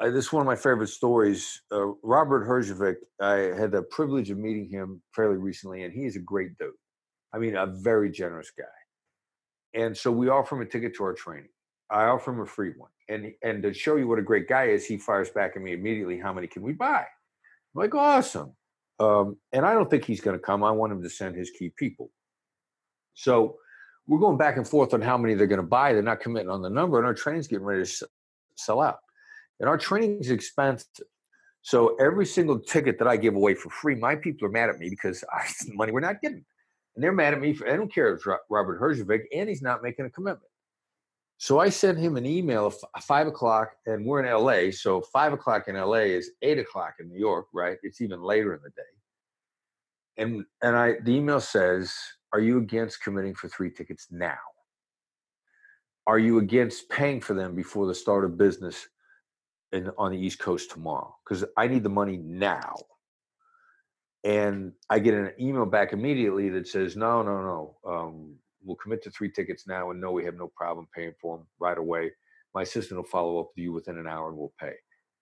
I 0.00 0.10
this 0.10 0.26
is 0.26 0.32
one 0.32 0.40
of 0.40 0.46
my 0.46 0.56
favorite 0.56 0.88
stories. 0.88 1.62
Uh, 1.70 1.92
Robert 2.02 2.46
Herjavec, 2.46 2.96
I 3.20 3.56
had 3.58 3.70
the 3.70 3.82
privilege 3.82 4.30
of 4.30 4.38
meeting 4.38 4.68
him 4.68 5.00
fairly 5.14 5.36
recently, 5.36 5.84
and 5.84 5.92
he 5.92 6.04
is 6.04 6.16
a 6.16 6.20
great 6.20 6.58
dude. 6.58 6.72
I 7.32 7.38
mean, 7.38 7.56
a 7.56 7.66
very 7.66 8.10
generous 8.10 8.50
guy. 8.56 8.64
And 9.74 9.96
so 9.96 10.10
we 10.10 10.28
offer 10.28 10.56
him 10.56 10.62
a 10.62 10.66
ticket 10.66 10.94
to 10.96 11.04
our 11.04 11.14
training. 11.14 11.48
I 11.90 12.04
offer 12.04 12.32
him 12.32 12.40
a 12.40 12.46
free 12.46 12.72
one. 12.76 12.90
And 13.08 13.32
and 13.42 13.62
to 13.62 13.72
show 13.72 13.96
you 13.96 14.08
what 14.08 14.18
a 14.18 14.22
great 14.22 14.48
guy 14.48 14.64
is, 14.64 14.84
he 14.86 14.96
fires 14.96 15.30
back 15.30 15.52
at 15.56 15.62
me 15.62 15.72
immediately, 15.72 16.18
how 16.18 16.32
many 16.32 16.46
can 16.46 16.62
we 16.62 16.72
buy? 16.72 17.04
I'm 17.74 17.82
like, 17.82 17.94
awesome. 17.94 18.54
Um, 18.98 19.36
and 19.52 19.64
I 19.64 19.74
don't 19.74 19.90
think 19.90 20.04
he's 20.04 20.20
going 20.20 20.36
to 20.36 20.42
come. 20.42 20.62
I 20.62 20.70
want 20.70 20.92
him 20.92 21.02
to 21.02 21.10
send 21.10 21.36
his 21.36 21.50
key 21.50 21.72
people. 21.76 22.10
So 23.14 23.56
we're 24.06 24.18
going 24.18 24.36
back 24.36 24.56
and 24.56 24.66
forth 24.66 24.94
on 24.94 25.00
how 25.00 25.16
many 25.16 25.34
they're 25.34 25.46
going 25.46 25.60
to 25.60 25.66
buy. 25.66 25.92
They're 25.92 26.02
not 26.02 26.20
committing 26.20 26.50
on 26.50 26.62
the 26.62 26.70
number, 26.70 26.98
and 26.98 27.06
our 27.06 27.14
training's 27.14 27.46
getting 27.46 27.64
ready 27.64 27.84
to 27.84 28.08
sell 28.56 28.80
out. 28.80 28.98
And 29.60 29.68
our 29.68 29.78
training 29.78 30.20
is 30.20 30.30
expensive. 30.30 30.88
So 31.62 31.94
every 32.00 32.26
single 32.26 32.58
ticket 32.58 32.98
that 32.98 33.06
I 33.06 33.16
give 33.16 33.36
away 33.36 33.54
for 33.54 33.70
free, 33.70 33.94
my 33.94 34.16
people 34.16 34.48
are 34.48 34.50
mad 34.50 34.68
at 34.68 34.78
me 34.78 34.90
because 34.90 35.22
I 35.32 35.46
money 35.68 35.92
we're 35.92 36.00
not 36.00 36.20
getting. 36.20 36.44
And 36.94 37.02
they're 37.02 37.12
mad 37.12 37.32
at 37.32 37.40
me 37.40 37.54
for 37.54 37.68
I 37.68 37.76
don't 37.76 37.92
care 37.92 38.12
if 38.12 38.16
it's 38.16 38.26
Robert 38.50 38.80
Herjavec 38.80 39.22
and 39.32 39.48
he's 39.48 39.62
not 39.62 39.82
making 39.82 40.04
a 40.04 40.10
commitment. 40.10 40.50
So 41.38 41.58
I 41.58 41.70
sent 41.70 41.98
him 41.98 42.16
an 42.16 42.26
email 42.26 42.72
at 42.96 43.02
five 43.02 43.26
o'clock, 43.26 43.72
and 43.86 44.06
we're 44.06 44.22
in 44.22 44.32
LA. 44.32 44.70
So 44.70 45.00
five 45.00 45.32
o'clock 45.32 45.66
in 45.66 45.74
LA 45.74 46.12
is 46.14 46.30
eight 46.42 46.58
o'clock 46.58 46.94
in 47.00 47.08
New 47.08 47.18
York, 47.18 47.46
right? 47.52 47.78
It's 47.82 48.00
even 48.00 48.22
later 48.22 48.54
in 48.54 48.60
the 48.62 48.70
day. 48.70 48.82
And 50.18 50.44
and 50.62 50.76
I 50.76 50.94
the 51.02 51.12
email 51.12 51.40
says, 51.40 51.94
are 52.32 52.40
you 52.40 52.58
against 52.58 53.02
committing 53.02 53.34
for 53.34 53.48
three 53.48 53.70
tickets 53.70 54.08
now? 54.10 54.38
Are 56.06 56.18
you 56.18 56.38
against 56.38 56.88
paying 56.88 57.20
for 57.20 57.34
them 57.34 57.54
before 57.54 57.86
the 57.86 57.94
start 57.94 58.24
of 58.24 58.36
business 58.36 58.88
in, 59.72 59.90
on 59.96 60.12
the 60.12 60.18
East 60.18 60.38
Coast 60.38 60.70
tomorrow? 60.70 61.14
Because 61.24 61.44
I 61.56 61.68
need 61.68 61.84
the 61.84 61.88
money 61.88 62.16
now. 62.16 62.74
And 64.24 64.72
I 64.88 64.98
get 64.98 65.14
an 65.14 65.32
email 65.40 65.66
back 65.66 65.92
immediately 65.92 66.48
that 66.50 66.68
says, 66.68 66.96
no, 66.96 67.22
no, 67.22 67.42
no. 67.42 67.76
Um, 67.88 68.36
we'll 68.64 68.76
commit 68.76 69.02
to 69.02 69.10
three 69.10 69.30
tickets 69.30 69.66
now 69.66 69.90
and 69.90 70.00
no, 70.00 70.12
we 70.12 70.24
have 70.24 70.36
no 70.36 70.50
problem 70.56 70.88
paying 70.94 71.12
for 71.20 71.38
them 71.38 71.46
right 71.58 71.78
away. 71.78 72.12
My 72.54 72.62
assistant 72.62 72.98
will 72.98 73.08
follow 73.08 73.40
up 73.40 73.50
with 73.54 73.64
you 73.64 73.72
within 73.72 73.98
an 73.98 74.06
hour 74.06 74.28
and 74.28 74.38
we'll 74.38 74.52
pay. 74.60 74.74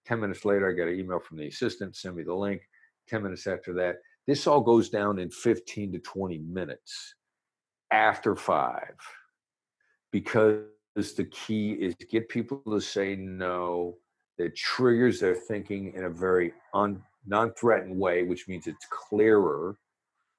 10 0.07 0.21
minutes 0.21 0.45
later, 0.45 0.69
I 0.69 0.73
get 0.73 0.89
an 0.89 0.99
email 0.99 1.21
from 1.21 1.39
the 1.39 1.49
assistant, 1.49 1.97
send 1.97 2.17
me 2.17 2.23
the 2.23 2.35
link. 2.35 2.63
10 3.09 3.23
minutes 3.23 3.47
after 3.47 3.73
that, 3.75 3.97
this 4.27 4.47
all 4.47 4.61
goes 4.61 4.89
down 4.89 5.19
in 5.19 5.31
15 5.31 5.93
to 5.93 5.99
20 5.99 6.39
minutes 6.39 7.15
after 7.91 8.37
five 8.37 8.95
because 10.13 10.65
the 10.95 11.29
key 11.31 11.73
is 11.73 11.95
get 12.11 12.29
people 12.29 12.63
to 12.71 12.81
say 12.81 13.17
no 13.17 13.97
that 14.39 14.57
triggers 14.57 15.21
their 15.21 15.35
thinking 15.35 15.93
in 15.95 16.05
a 16.05 16.11
very 16.11 16.53
un, 16.75 17.03
non-threatened 17.27 17.97
way 17.97 18.23
which 18.23 18.49
means 18.49 18.67
it's 18.67 18.87
clearer 18.91 19.77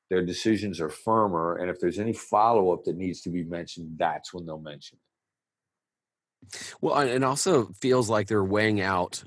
their 0.09 0.25
decisions 0.25 0.79
are 0.79 0.89
firmer 0.89 1.57
and 1.57 1.69
if 1.69 1.79
there's 1.79 1.99
any 1.99 2.13
follow-up 2.13 2.83
that 2.83 2.97
needs 2.97 3.21
to 3.21 3.29
be 3.29 3.43
mentioned 3.43 3.89
that's 3.97 4.33
when 4.33 4.45
they'll 4.45 4.59
mention 4.59 4.97
it. 6.43 6.75
Well 6.81 6.97
and 6.97 7.23
also 7.23 7.71
feels 7.81 8.09
like 8.09 8.27
they're 8.27 8.43
weighing 8.43 8.81
out 8.81 9.23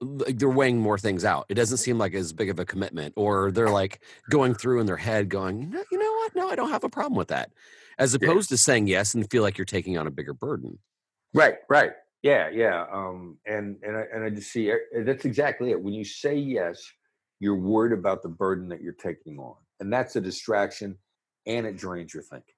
like 0.00 0.38
they're 0.38 0.48
weighing 0.48 0.78
more 0.78 0.98
things 0.98 1.24
out. 1.24 1.46
It 1.48 1.54
doesn't 1.54 1.78
seem 1.78 1.98
like 1.98 2.14
as 2.14 2.32
big 2.32 2.50
of 2.50 2.58
a 2.58 2.64
commitment, 2.64 3.14
or 3.16 3.50
they're 3.50 3.70
like 3.70 4.02
going 4.30 4.54
through 4.54 4.80
in 4.80 4.86
their 4.86 4.96
head, 4.96 5.28
going, 5.28 5.62
you 5.62 5.68
know, 5.68 5.84
you 5.92 5.98
know 5.98 6.12
what? 6.12 6.34
No, 6.34 6.48
I 6.48 6.56
don't 6.56 6.70
have 6.70 6.84
a 6.84 6.88
problem 6.88 7.16
with 7.16 7.28
that, 7.28 7.50
as 7.98 8.14
opposed 8.14 8.50
yeah. 8.50 8.54
to 8.54 8.58
saying 8.58 8.86
yes 8.86 9.14
and 9.14 9.30
feel 9.30 9.42
like 9.42 9.58
you're 9.58 9.64
taking 9.64 9.98
on 9.98 10.06
a 10.06 10.10
bigger 10.10 10.32
burden. 10.32 10.78
Right, 11.34 11.56
right, 11.68 11.92
yeah, 12.22 12.48
yeah. 12.50 12.86
Um, 12.92 13.38
and 13.46 13.76
and 13.82 13.96
I, 13.96 14.04
and 14.12 14.24
I 14.24 14.30
just 14.30 14.50
see 14.50 14.72
that's 15.04 15.24
exactly 15.24 15.70
it. 15.70 15.80
When 15.80 15.94
you 15.94 16.04
say 16.04 16.34
yes, 16.34 16.82
you're 17.38 17.58
worried 17.58 17.92
about 17.92 18.22
the 18.22 18.28
burden 18.28 18.68
that 18.70 18.80
you're 18.80 18.92
taking 18.94 19.38
on, 19.38 19.56
and 19.80 19.92
that's 19.92 20.16
a 20.16 20.20
distraction, 20.20 20.96
and 21.46 21.66
it 21.66 21.76
drains 21.76 22.14
your 22.14 22.22
thinking. 22.22 22.54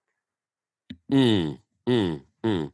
Mm, 1.11 1.59
mm, 1.89 2.23
mm. 2.45 2.73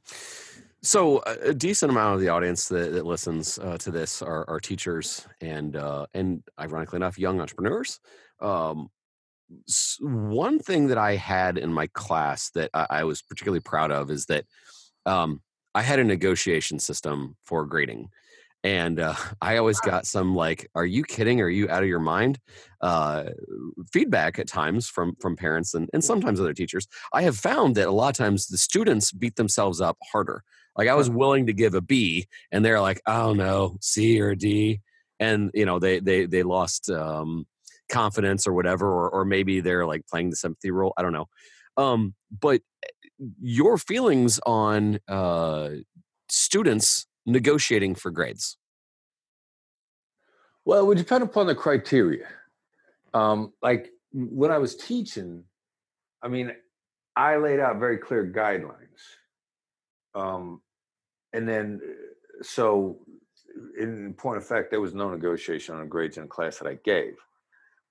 So 0.82 1.22
a 1.26 1.52
decent 1.52 1.90
amount 1.90 2.14
of 2.14 2.20
the 2.20 2.28
audience 2.28 2.68
that, 2.68 2.92
that 2.92 3.04
listens 3.04 3.58
uh, 3.58 3.78
to 3.78 3.90
this 3.90 4.22
are, 4.22 4.48
are 4.48 4.60
teachers 4.60 5.26
and 5.40 5.74
uh, 5.74 6.06
and 6.14 6.42
ironically 6.58 6.96
enough, 6.98 7.18
young 7.18 7.40
entrepreneurs. 7.40 7.98
Um, 8.40 8.88
one 10.00 10.58
thing 10.60 10.88
that 10.88 10.98
I 10.98 11.16
had 11.16 11.58
in 11.58 11.72
my 11.72 11.88
class 11.88 12.50
that 12.50 12.70
I, 12.74 12.86
I 12.90 13.04
was 13.04 13.22
particularly 13.22 13.60
proud 13.60 13.90
of 13.90 14.10
is 14.10 14.26
that 14.26 14.44
um, 15.04 15.40
I 15.74 15.82
had 15.82 15.98
a 15.98 16.04
negotiation 16.04 16.78
system 16.78 17.36
for 17.44 17.66
grading, 17.66 18.10
and 18.62 19.00
uh, 19.00 19.14
I 19.42 19.56
always 19.56 19.80
got 19.80 20.06
some 20.06 20.36
like, 20.36 20.70
"Are 20.76 20.86
you 20.86 21.02
kidding? 21.02 21.40
Are 21.40 21.48
you 21.48 21.68
out 21.68 21.82
of 21.82 21.88
your 21.88 21.98
mind?" 21.98 22.38
Uh, 22.80 23.24
feedback 23.92 24.38
at 24.38 24.46
times 24.46 24.88
from 24.88 25.16
from 25.20 25.34
parents 25.34 25.74
and 25.74 25.88
and 25.92 26.04
sometimes 26.04 26.38
other 26.38 26.54
teachers. 26.54 26.86
I 27.12 27.22
have 27.22 27.36
found 27.36 27.74
that 27.74 27.88
a 27.88 27.92
lot 27.92 28.10
of 28.10 28.14
times 28.16 28.46
the 28.46 28.58
students 28.58 29.10
beat 29.10 29.34
themselves 29.34 29.80
up 29.80 29.96
harder. 30.12 30.44
Like 30.78 30.88
I 30.88 30.94
was 30.94 31.10
willing 31.10 31.46
to 31.46 31.52
give 31.52 31.74
a 31.74 31.80
B, 31.82 32.28
and 32.52 32.64
they're 32.64 32.80
like, 32.80 33.02
"Oh 33.06 33.34
no, 33.34 33.76
C 33.80 34.20
or 34.20 34.34
D," 34.34 34.80
and 35.20 35.50
you 35.52 35.66
know 35.66 35.78
they 35.78 35.98
they 35.98 36.24
they 36.24 36.44
lost 36.44 36.88
um, 36.88 37.46
confidence 37.90 38.46
or 38.46 38.54
whatever, 38.54 38.86
or 38.86 39.10
or 39.10 39.24
maybe 39.24 39.60
they're 39.60 39.86
like 39.86 40.06
playing 40.06 40.30
the 40.30 40.36
sympathy 40.36 40.70
role. 40.70 40.94
I 40.96 41.02
don't 41.02 41.12
know. 41.12 41.28
Um, 41.76 42.14
but 42.40 42.62
eh, 42.84 43.26
your 43.40 43.76
feelings 43.76 44.40
on 44.46 45.00
uh, 45.08 45.70
students 46.28 47.06
negotiating 47.28 47.94
for 47.94 48.10
grades? 48.10 48.56
Well, 50.64 50.80
it 50.80 50.86
would 50.86 50.98
depend 50.98 51.22
upon 51.22 51.46
the 51.46 51.54
criteria. 51.54 52.26
Um, 53.14 53.52
like 53.62 53.90
when 54.12 54.50
I 54.50 54.58
was 54.58 54.76
teaching, 54.76 55.44
I 56.22 56.28
mean, 56.28 56.52
I 57.16 57.36
laid 57.36 57.60
out 57.60 57.78
very 57.78 57.98
clear 57.98 58.26
guidelines. 58.26 58.74
Um, 60.14 60.60
and 61.32 61.48
then, 61.48 61.80
uh, 61.82 62.42
so 62.42 62.98
in 63.78 64.14
point 64.14 64.38
of 64.38 64.46
fact, 64.46 64.70
there 64.70 64.80
was 64.80 64.94
no 64.94 65.10
negotiation 65.10 65.74
on 65.74 65.88
grades 65.88 66.16
in 66.16 66.24
a 66.24 66.28
class 66.28 66.58
that 66.58 66.68
I 66.68 66.78
gave. 66.84 67.14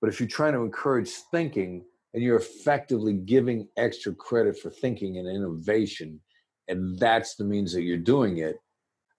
But 0.00 0.08
if 0.10 0.20
you're 0.20 0.28
trying 0.28 0.52
to 0.54 0.62
encourage 0.62 1.10
thinking 1.30 1.84
and 2.14 2.22
you're 2.22 2.36
effectively 2.36 3.14
giving 3.14 3.68
extra 3.76 4.14
credit 4.14 4.58
for 4.58 4.70
thinking 4.70 5.18
and 5.18 5.28
innovation, 5.28 6.20
and 6.68 6.98
that's 6.98 7.36
the 7.36 7.44
means 7.44 7.72
that 7.72 7.82
you're 7.82 7.96
doing 7.98 8.38
it, 8.38 8.56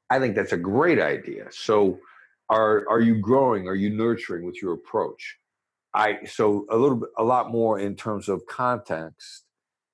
I 0.10 0.19
think 0.19 0.36
that's 0.36 0.53
a 0.53 0.58
great 0.58 0.99
idea. 0.99 1.47
So 1.51 1.99
are 2.49 2.88
are 2.89 2.99
you 2.99 3.19
growing? 3.19 3.67
Are 3.67 3.75
you 3.75 3.89
nurturing 3.89 4.45
with 4.45 4.62
your 4.62 4.73
approach? 4.73 5.38
I 5.93 6.19
so 6.25 6.65
a 6.69 6.77
little 6.77 6.97
bit 6.97 7.10
a 7.17 7.23
lot 7.23 7.51
more 7.51 7.79
in 7.79 7.95
terms 7.95 8.29
of 8.29 8.45
context 8.47 9.43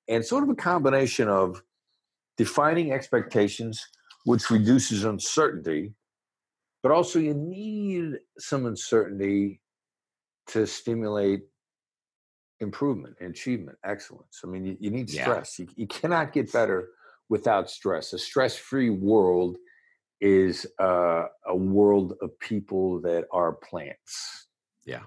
and 0.08 0.24
sort 0.24 0.42
of 0.42 0.50
a 0.50 0.54
combination 0.54 1.28
of 1.28 1.62
defining 2.36 2.92
expectations, 2.92 3.86
which 4.26 4.50
reduces 4.50 5.04
uncertainty, 5.04 5.94
but 6.82 6.90
also 6.90 7.20
you 7.20 7.32
need 7.32 8.18
some 8.38 8.66
uncertainty 8.66 9.60
to 10.48 10.66
stimulate 10.66 11.42
improvement, 12.58 13.14
achievement, 13.20 13.78
excellence. 13.84 14.40
I 14.44 14.48
mean, 14.48 14.64
you, 14.64 14.76
you 14.80 14.90
need 14.90 15.08
stress. 15.08 15.58
Yeah. 15.58 15.66
You, 15.66 15.72
you 15.76 15.86
cannot 15.86 16.32
get 16.32 16.52
better 16.52 16.88
without 17.28 17.70
stress. 17.70 18.12
A 18.14 18.18
stress-free 18.18 18.90
world 18.90 19.58
is 20.20 20.66
uh, 20.80 21.26
a 21.46 21.54
world 21.54 22.14
of 22.20 22.36
people 22.40 23.00
that 23.02 23.26
are 23.30 23.52
plants. 23.52 24.48
Yeah. 24.84 25.02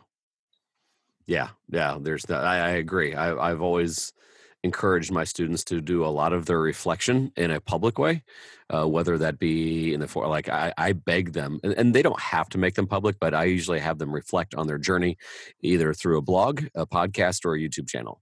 Yeah. 1.28 1.50
Yeah. 1.70 1.98
There's 2.00 2.24
that. 2.24 2.46
I, 2.46 2.58
I 2.58 2.70
agree. 2.72 3.16
I, 3.16 3.36
I've 3.36 3.62
always 3.62 4.14
encouraged 4.64 5.12
my 5.12 5.24
students 5.24 5.64
to 5.66 5.82
do 5.82 6.06
a 6.06 6.08
lot 6.08 6.34
of 6.34 6.46
their 6.46 6.60
reflection 6.60 7.32
in 7.38 7.52
a 7.52 7.62
public 7.62 7.98
way, 7.98 8.24
uh, 8.70 8.88
whether 8.88 9.18
that 9.18 9.40
be 9.40 9.94
in 9.94 10.00
the 10.00 10.08
for 10.08 10.28
like 10.28 10.50
I, 10.50 10.74
I 10.78 10.94
beg 10.94 11.34
them, 11.34 11.60
and, 11.64 11.74
and, 11.74 11.96
they 11.96 12.02
don't 12.02 12.20
have 12.20 12.50
to 12.50 12.58
make 12.58 12.76
them 12.76 12.88
public, 12.88 13.18
but 13.20 13.34
I 13.34 13.46
usually 13.46 13.80
have 13.80 14.00
them 14.00 14.14
reflect 14.14 14.56
on 14.56 14.68
their 14.68 14.78
journey, 14.78 15.18
either 15.62 15.94
through 15.94 16.18
a 16.18 16.22
blog, 16.22 16.66
a 16.76 16.86
podcast, 16.86 17.46
or 17.46 17.56
a 17.56 17.60
YouTube 17.60 17.88
channel. 17.88 18.22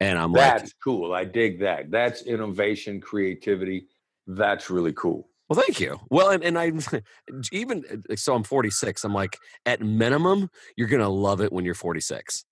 And 0.00 0.18
I'm 0.18 0.32
like 0.32 0.52
that's 0.52 0.62
like, 0.64 0.72
cool. 0.82 1.12
I 1.12 1.24
dig 1.24 1.60
that. 1.60 1.90
That's 1.90 2.22
innovation, 2.22 3.00
creativity. 3.00 3.86
That's 4.26 4.70
really 4.70 4.92
cool. 4.92 5.28
Well, 5.48 5.60
thank 5.60 5.80
you. 5.80 5.98
Well, 6.10 6.30
and, 6.30 6.44
and 6.44 6.58
I 6.58 6.72
even 7.52 7.84
uh, 8.08 8.16
so, 8.16 8.34
I'm 8.34 8.44
46. 8.44 9.04
I'm 9.04 9.12
like, 9.12 9.36
at 9.66 9.80
minimum, 9.80 10.48
you're 10.76 10.88
going 10.88 11.02
to 11.02 11.08
love 11.08 11.40
it 11.40 11.52
when 11.52 11.64
you're 11.64 11.74
46. 11.74 12.44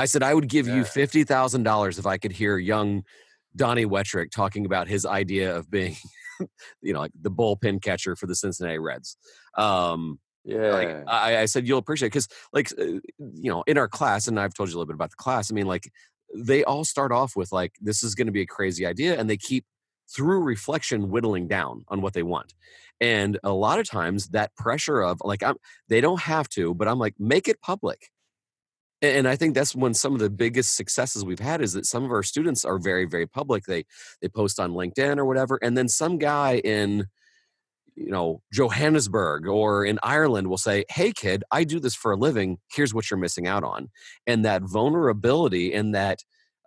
I 0.00 0.06
said, 0.06 0.22
I 0.22 0.34
would 0.34 0.48
give 0.48 0.66
yeah. 0.66 0.76
you 0.76 0.82
$50,000 0.82 1.98
if 1.98 2.06
I 2.06 2.16
could 2.16 2.32
hear 2.32 2.56
young 2.56 3.04
Donnie 3.54 3.86
Wettrick 3.86 4.30
talking 4.30 4.64
about 4.64 4.88
his 4.88 5.04
idea 5.04 5.54
of 5.54 5.70
being, 5.70 5.96
you 6.82 6.92
know, 6.92 7.00
like 7.00 7.12
the 7.20 7.30
bullpen 7.30 7.82
catcher 7.82 8.16
for 8.16 8.26
the 8.26 8.34
Cincinnati 8.34 8.78
Reds. 8.78 9.16
Um, 9.56 10.18
yeah. 10.44 10.70
Like 10.70 10.88
I, 11.06 11.40
I 11.40 11.44
said, 11.44 11.68
you'll 11.68 11.78
appreciate 11.78 12.08
because, 12.08 12.28
like, 12.52 12.72
uh, 12.78 12.84
you 13.18 13.50
know, 13.50 13.62
in 13.66 13.76
our 13.76 13.88
class, 13.88 14.26
and 14.26 14.40
I've 14.40 14.54
told 14.54 14.70
you 14.70 14.74
a 14.74 14.76
little 14.76 14.86
bit 14.86 14.94
about 14.94 15.10
the 15.10 15.16
class. 15.16 15.52
I 15.52 15.54
mean, 15.54 15.66
like, 15.66 15.90
they 16.34 16.64
all 16.64 16.84
start 16.84 17.12
off 17.12 17.36
with 17.36 17.52
like, 17.52 17.74
this 17.80 18.02
is 18.02 18.14
going 18.14 18.26
to 18.26 18.32
be 18.32 18.40
a 18.40 18.46
crazy 18.46 18.86
idea, 18.86 19.18
and 19.20 19.28
they 19.28 19.36
keep 19.36 19.66
through 20.08 20.40
reflection 20.40 21.10
whittling 21.10 21.46
down 21.46 21.84
on 21.88 22.00
what 22.00 22.14
they 22.14 22.22
want 22.22 22.54
and 23.00 23.38
a 23.44 23.52
lot 23.52 23.78
of 23.78 23.88
times 23.88 24.28
that 24.28 24.54
pressure 24.56 25.00
of 25.00 25.20
like 25.24 25.42
i'm 25.42 25.56
they 25.88 26.00
don't 26.00 26.20
have 26.20 26.48
to 26.48 26.74
but 26.74 26.88
i'm 26.88 26.98
like 26.98 27.14
make 27.18 27.48
it 27.48 27.60
public 27.60 28.10
and 29.02 29.28
i 29.28 29.36
think 29.36 29.54
that's 29.54 29.74
when 29.74 29.94
some 29.94 30.14
of 30.14 30.20
the 30.20 30.30
biggest 30.30 30.76
successes 30.76 31.24
we've 31.24 31.38
had 31.40 31.60
is 31.60 31.72
that 31.72 31.86
some 31.86 32.04
of 32.04 32.10
our 32.10 32.22
students 32.22 32.64
are 32.64 32.78
very 32.78 33.04
very 33.04 33.26
public 33.26 33.64
they 33.64 33.84
they 34.20 34.28
post 34.28 34.58
on 34.60 34.72
linkedin 34.72 35.18
or 35.18 35.24
whatever 35.24 35.58
and 35.62 35.76
then 35.76 35.88
some 35.88 36.18
guy 36.18 36.60
in 36.64 37.06
you 37.96 38.10
know 38.10 38.40
johannesburg 38.52 39.46
or 39.46 39.84
in 39.84 39.98
ireland 40.02 40.48
will 40.48 40.58
say 40.58 40.84
hey 40.90 41.12
kid 41.12 41.44
i 41.50 41.64
do 41.64 41.80
this 41.80 41.94
for 41.94 42.12
a 42.12 42.16
living 42.16 42.58
here's 42.72 42.94
what 42.94 43.10
you're 43.10 43.18
missing 43.18 43.46
out 43.46 43.64
on 43.64 43.88
and 44.26 44.44
that 44.44 44.62
vulnerability 44.62 45.72
and 45.72 45.94
that 45.94 46.20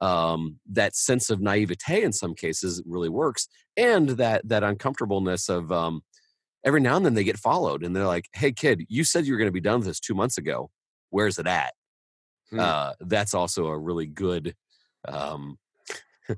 um, 0.04 0.60
that 0.70 0.98
sense 0.98 1.30
of 1.30 1.40
naivete 1.40 2.04
in 2.04 2.12
some 2.12 2.36
cases 2.36 2.84
really 2.86 3.08
works, 3.08 3.48
and 3.78 4.10
that 4.10 4.48
that 4.48 4.62
uncomfortableness 4.62 5.48
of 5.48 5.72
um, 5.72 6.04
every 6.66 6.82
now 6.82 6.98
and 6.98 7.06
then 7.06 7.14
they 7.14 7.24
get 7.24 7.38
followed, 7.40 7.84
and 7.84 7.96
they're 7.96 8.06
like, 8.06 8.28
"Hey, 8.34 8.52
kid, 8.52 8.84
you 8.90 9.06
said 9.06 9.26
you 9.26 9.32
were 9.32 9.40
going 9.40 9.48
to 9.48 9.54
be 9.54 9.62
done 9.62 9.80
with 9.80 9.88
this 9.88 10.02
two 10.02 10.14
months 10.14 10.38
ago. 10.38 10.70
Where's 11.10 11.40
it 11.40 11.48
at?" 11.48 11.74
Hmm. 12.54 12.60
Uh, 12.60 12.94
that's 13.02 13.34
also 13.34 13.66
a 13.66 13.78
really 13.78 14.06
good 14.06 14.56
um, 15.08 15.58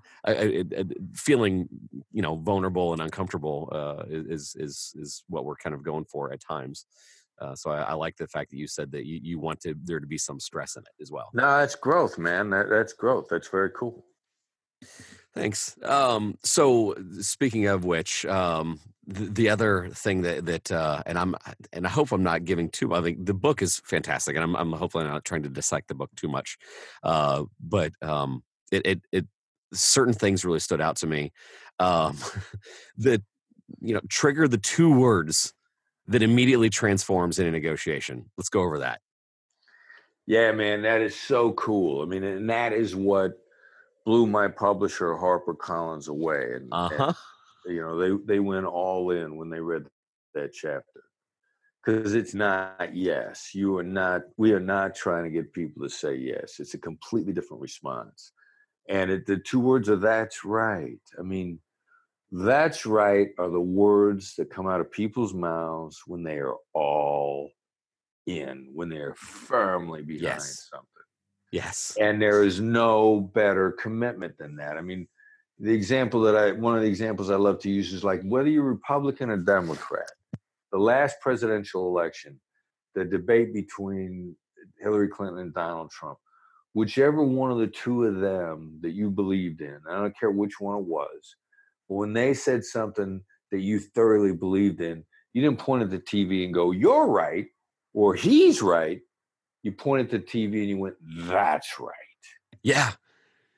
feeling, 1.13 1.67
you 2.13 2.21
know, 2.21 2.37
vulnerable 2.37 2.93
and 2.93 3.01
uncomfortable 3.01 3.69
uh, 3.73 4.05
is 4.09 4.55
is 4.57 4.93
is 4.95 5.23
what 5.27 5.43
we're 5.43 5.57
kind 5.57 5.75
of 5.75 5.83
going 5.83 6.05
for 6.05 6.31
at 6.31 6.39
times. 6.39 6.85
Uh, 7.41 7.53
so 7.53 7.69
I, 7.69 7.81
I, 7.81 7.93
like 7.95 8.15
the 8.15 8.29
fact 8.29 8.51
that 8.51 8.57
you 8.57 8.65
said 8.65 8.93
that 8.93 9.05
you, 9.05 9.19
you 9.21 9.39
want 9.39 9.59
to, 9.59 9.75
there 9.83 9.99
to 9.99 10.07
be 10.07 10.17
some 10.17 10.39
stress 10.39 10.77
in 10.77 10.83
it 10.83 11.01
as 11.01 11.11
well. 11.11 11.31
No, 11.33 11.57
that's 11.57 11.75
growth, 11.75 12.17
man. 12.17 12.49
That, 12.49 12.69
that's 12.69 12.93
growth. 12.93 13.27
That's 13.29 13.49
very 13.49 13.71
cool. 13.71 14.05
Thanks. 15.35 15.75
Um, 15.83 16.37
so 16.43 16.95
speaking 17.19 17.67
of 17.67 17.83
which, 17.83 18.25
um, 18.25 18.79
the, 19.05 19.25
the, 19.25 19.49
other 19.49 19.89
thing 19.93 20.21
that 20.21 20.45
that 20.45 20.71
uh, 20.71 21.03
and 21.05 21.17
I'm 21.19 21.35
and 21.73 21.85
I 21.85 21.89
hope 21.89 22.11
I'm 22.13 22.23
not 22.23 22.45
giving 22.45 22.69
too. 22.69 22.95
I 22.95 23.01
think 23.01 23.25
the 23.25 23.33
book 23.33 23.61
is 23.61 23.81
fantastic, 23.83 24.35
and 24.35 24.43
I'm 24.43 24.55
I'm 24.55 24.71
hopefully 24.71 25.03
not 25.03 25.25
trying 25.25 25.43
to 25.43 25.49
dissect 25.49 25.89
the 25.89 25.93
book 25.93 26.09
too 26.15 26.29
much. 26.29 26.57
Uh, 27.03 27.43
but 27.59 27.91
um, 28.01 28.43
it, 28.71 28.85
it 28.85 29.01
it 29.11 29.27
certain 29.73 30.13
things 30.13 30.45
really 30.45 30.59
stood 30.59 30.79
out 30.79 30.95
to 30.97 31.07
me. 31.07 31.33
Um, 31.79 32.17
that 32.97 33.21
you 33.81 33.93
know 33.93 34.01
trigger 34.09 34.47
the 34.47 34.57
two 34.57 34.97
words 34.97 35.53
that 36.07 36.23
immediately 36.23 36.69
transforms 36.69 37.39
in 37.39 37.45
a 37.45 37.51
negotiation. 37.51 38.31
Let's 38.37 38.49
go 38.49 38.61
over 38.61 38.79
that. 38.79 39.01
Yeah, 40.27 40.53
man, 40.53 40.81
that 40.83 41.01
is 41.01 41.15
so 41.15 41.51
cool. 41.51 42.01
I 42.01 42.05
mean, 42.05 42.23
and 42.23 42.49
that 42.49 42.73
is 42.73 42.95
what 42.95 43.33
blew 44.05 44.27
my 44.27 44.47
publisher 44.47 45.15
Harper 45.15 45.53
Collins 45.53 46.07
away. 46.07 46.53
And, 46.55 46.69
uh-huh. 46.71 47.13
and 47.65 47.75
you 47.75 47.81
know, 47.81 47.97
they 47.97 48.23
they 48.25 48.39
went 48.39 48.65
all 48.65 49.11
in 49.11 49.37
when 49.37 49.49
they 49.49 49.59
read 49.59 49.85
that 50.33 50.53
chapter. 50.53 51.01
Because 51.83 52.15
it's 52.15 52.33
not 52.33 52.95
yes. 52.95 53.51
You 53.53 53.77
are 53.77 53.83
not, 53.83 54.21
we 54.37 54.53
are 54.53 54.59
not 54.59 54.95
trying 54.95 55.23
to 55.23 55.29
get 55.29 55.53
people 55.53 55.83
to 55.83 55.89
say 55.89 56.15
yes. 56.15 56.59
It's 56.59 56.73
a 56.73 56.79
completely 56.79 57.31
different 57.31 57.61
response. 57.61 58.31
And 58.89 59.11
it, 59.11 59.27
the 59.27 59.37
two 59.37 59.59
words 59.59 59.87
are 59.87 59.95
that's 59.95 60.43
right. 60.43 60.99
I 61.19 61.21
mean, 61.21 61.59
that's 62.31 62.87
right 62.87 63.29
are 63.37 63.51
the 63.51 63.59
words 63.59 64.33
that 64.35 64.49
come 64.49 64.67
out 64.67 64.81
of 64.81 64.91
people's 64.91 65.33
mouths 65.33 66.01
when 66.07 66.23
they 66.23 66.37
are 66.37 66.55
all 66.73 67.51
in, 68.25 68.69
when 68.73 68.89
they're 68.89 69.13
firmly 69.15 70.01
behind 70.01 70.23
yes. 70.23 70.67
something. 70.71 70.89
Yes. 71.51 71.95
And 71.99 72.21
there 72.21 72.43
is 72.43 72.59
no 72.59 73.21
better 73.21 73.71
commitment 73.71 74.37
than 74.37 74.55
that. 74.57 74.77
I 74.77 74.81
mean, 74.81 75.07
the 75.59 75.73
example 75.73 76.21
that 76.21 76.35
I, 76.35 76.51
one 76.51 76.75
of 76.75 76.81
the 76.81 76.87
examples 76.87 77.29
I 77.29 77.35
love 77.35 77.59
to 77.59 77.69
use 77.69 77.93
is 77.93 78.03
like 78.03 78.21
whether 78.23 78.49
you're 78.49 78.63
Republican 78.63 79.29
or 79.29 79.37
Democrat, 79.37 80.11
the 80.71 80.77
last 80.77 81.17
presidential 81.21 81.87
election, 81.87 82.39
the 82.93 83.05
debate 83.05 83.53
between 83.53 84.35
Hillary 84.79 85.07
Clinton 85.07 85.39
and 85.39 85.53
Donald 85.53 85.91
Trump, 85.91 86.17
whichever 86.73 87.23
one 87.23 87.51
of 87.51 87.57
the 87.57 87.67
two 87.67 88.03
of 88.03 88.19
them 88.19 88.77
that 88.81 88.91
you 88.91 89.09
believed 89.09 89.61
in, 89.61 89.79
I 89.89 89.95
don't 89.95 90.17
care 90.19 90.31
which 90.31 90.59
one 90.59 90.79
it 90.79 90.85
was, 90.85 91.35
when 91.87 92.13
they 92.13 92.33
said 92.33 92.63
something 92.65 93.21
that 93.51 93.61
you 93.61 93.79
thoroughly 93.79 94.33
believed 94.33 94.81
in, 94.81 95.03
you 95.33 95.41
didn't 95.41 95.59
point 95.59 95.83
at 95.83 95.89
the 95.89 95.99
TV 95.99 96.43
and 96.43 96.53
go, 96.53 96.71
You're 96.71 97.07
right, 97.07 97.45
or 97.93 98.13
He's 98.13 98.61
right. 98.61 98.99
You 99.65 99.71
pointed 99.71 100.11
to 100.11 100.19
the 100.19 100.23
TV 100.23 100.59
and 100.59 100.69
you 100.69 100.77
went, 100.77 100.95
That's 101.27 101.79
right. 101.79 101.91
Yeah. 102.61 102.91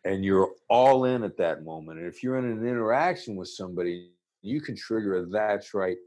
And 0.06 0.24
you're 0.24 0.52
all 0.70 1.04
in 1.04 1.22
at 1.24 1.36
that 1.36 1.65
moment. 1.65 2.00
And 2.00 2.08
if 2.08 2.24
you're 2.24 2.38
in 2.38 2.46
an 2.46 2.65
interaction 2.65 3.36
with 3.36 3.50
somebody, 3.50 4.12
you 4.41 4.62
can 4.62 4.78
trigger 4.78 5.17
a 5.17 5.26
that's 5.26 5.74
right. 5.74 5.98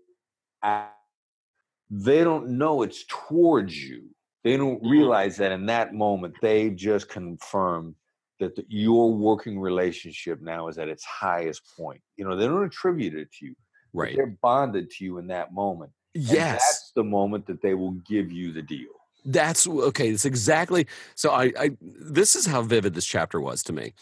they 1.91 2.25
don't 2.25 2.49
know 2.57 2.83
it's 2.83 3.05
towards 3.09 3.77
you. 3.77 4.05
They 4.43 4.57
don't 4.57 4.79
Mm-hmm. 4.83 4.89
realize 4.91 5.37
that 5.37 5.53
in 5.53 5.67
that 5.67 5.93
moment, 5.93 6.35
they've 6.41 6.75
just 6.75 7.11
confirmed 7.11 7.95
that 8.39 8.57
the, 8.57 8.65
your 8.69 9.13
working 9.13 9.61
relationship 9.61 10.41
now 10.41 10.69
is 10.69 10.79
at 10.79 10.89
its 10.89 11.05
highest 11.05 11.61
point. 11.77 12.01
You 12.17 12.25
know, 12.27 12.37
they 12.37 12.47
don't 12.47 12.65
attribute 12.65 13.15
it 13.15 13.29
to 13.39 13.47
you. 13.49 13.55
Right. 13.93 14.17
They're 14.17 14.39
bonded 14.41 14.89
to 14.93 15.05
you 15.05 15.19
in 15.19 15.27
that 15.27 15.53
moment. 15.53 15.91
And 16.15 16.25
Yes. 16.25 16.63
That's 16.63 16.93
the 16.97 17.05
moment 17.05 17.47
that 17.49 17.61
they 17.61 17.75
will 17.75 17.93
give 18.09 18.33
you 18.33 18.53
the 18.55 18.63
deal. 18.63 18.89
That's 19.25 19.67
okay. 19.67 20.11
It's 20.11 20.25
exactly 20.25 20.87
so. 21.15 21.31
I, 21.31 21.53
I 21.59 21.71
this 21.81 22.35
is 22.35 22.47
how 22.47 22.63
vivid 22.63 22.95
this 22.95 23.07
chapter 23.07 23.41
was 23.41 23.63
to 23.65 23.73
me. 23.73 23.93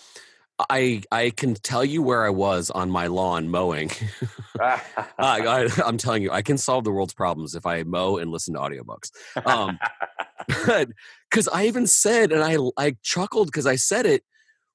I 0.71 1.03
I 1.13 1.31
can 1.31 1.55
tell 1.55 1.85
you 1.85 2.03
where 2.03 2.25
I 2.25 2.31
was 2.31 2.71
on 2.71 2.91
my 2.91 3.07
lawn 3.07 3.49
mowing. 3.49 3.91
I, 4.61 4.81
I, 5.19 5.69
I'm 5.85 5.99
telling 5.99 6.23
you, 6.23 6.33
I 6.33 6.43
can 6.43 6.59
solve 6.59 6.85
the 6.85 6.91
world's 6.91 7.15
problems 7.15 7.55
if 7.55 7.65
I 7.67 7.83
mow 7.85 8.17
and 8.17 8.31
listen 8.31 8.55
to 8.55 8.61
audiobooks. 8.61 9.11
Um, 9.47 9.79
but 10.67 10.89
because 11.31 11.49
I 11.49 11.67
even 11.67 11.87
said, 11.87 12.33
and 12.33 12.43
I 12.43 12.57
I 12.77 12.97
chuckled 13.03 13.49
because 13.49 13.67
I 13.67 13.77
said 13.77 14.07
it. 14.07 14.25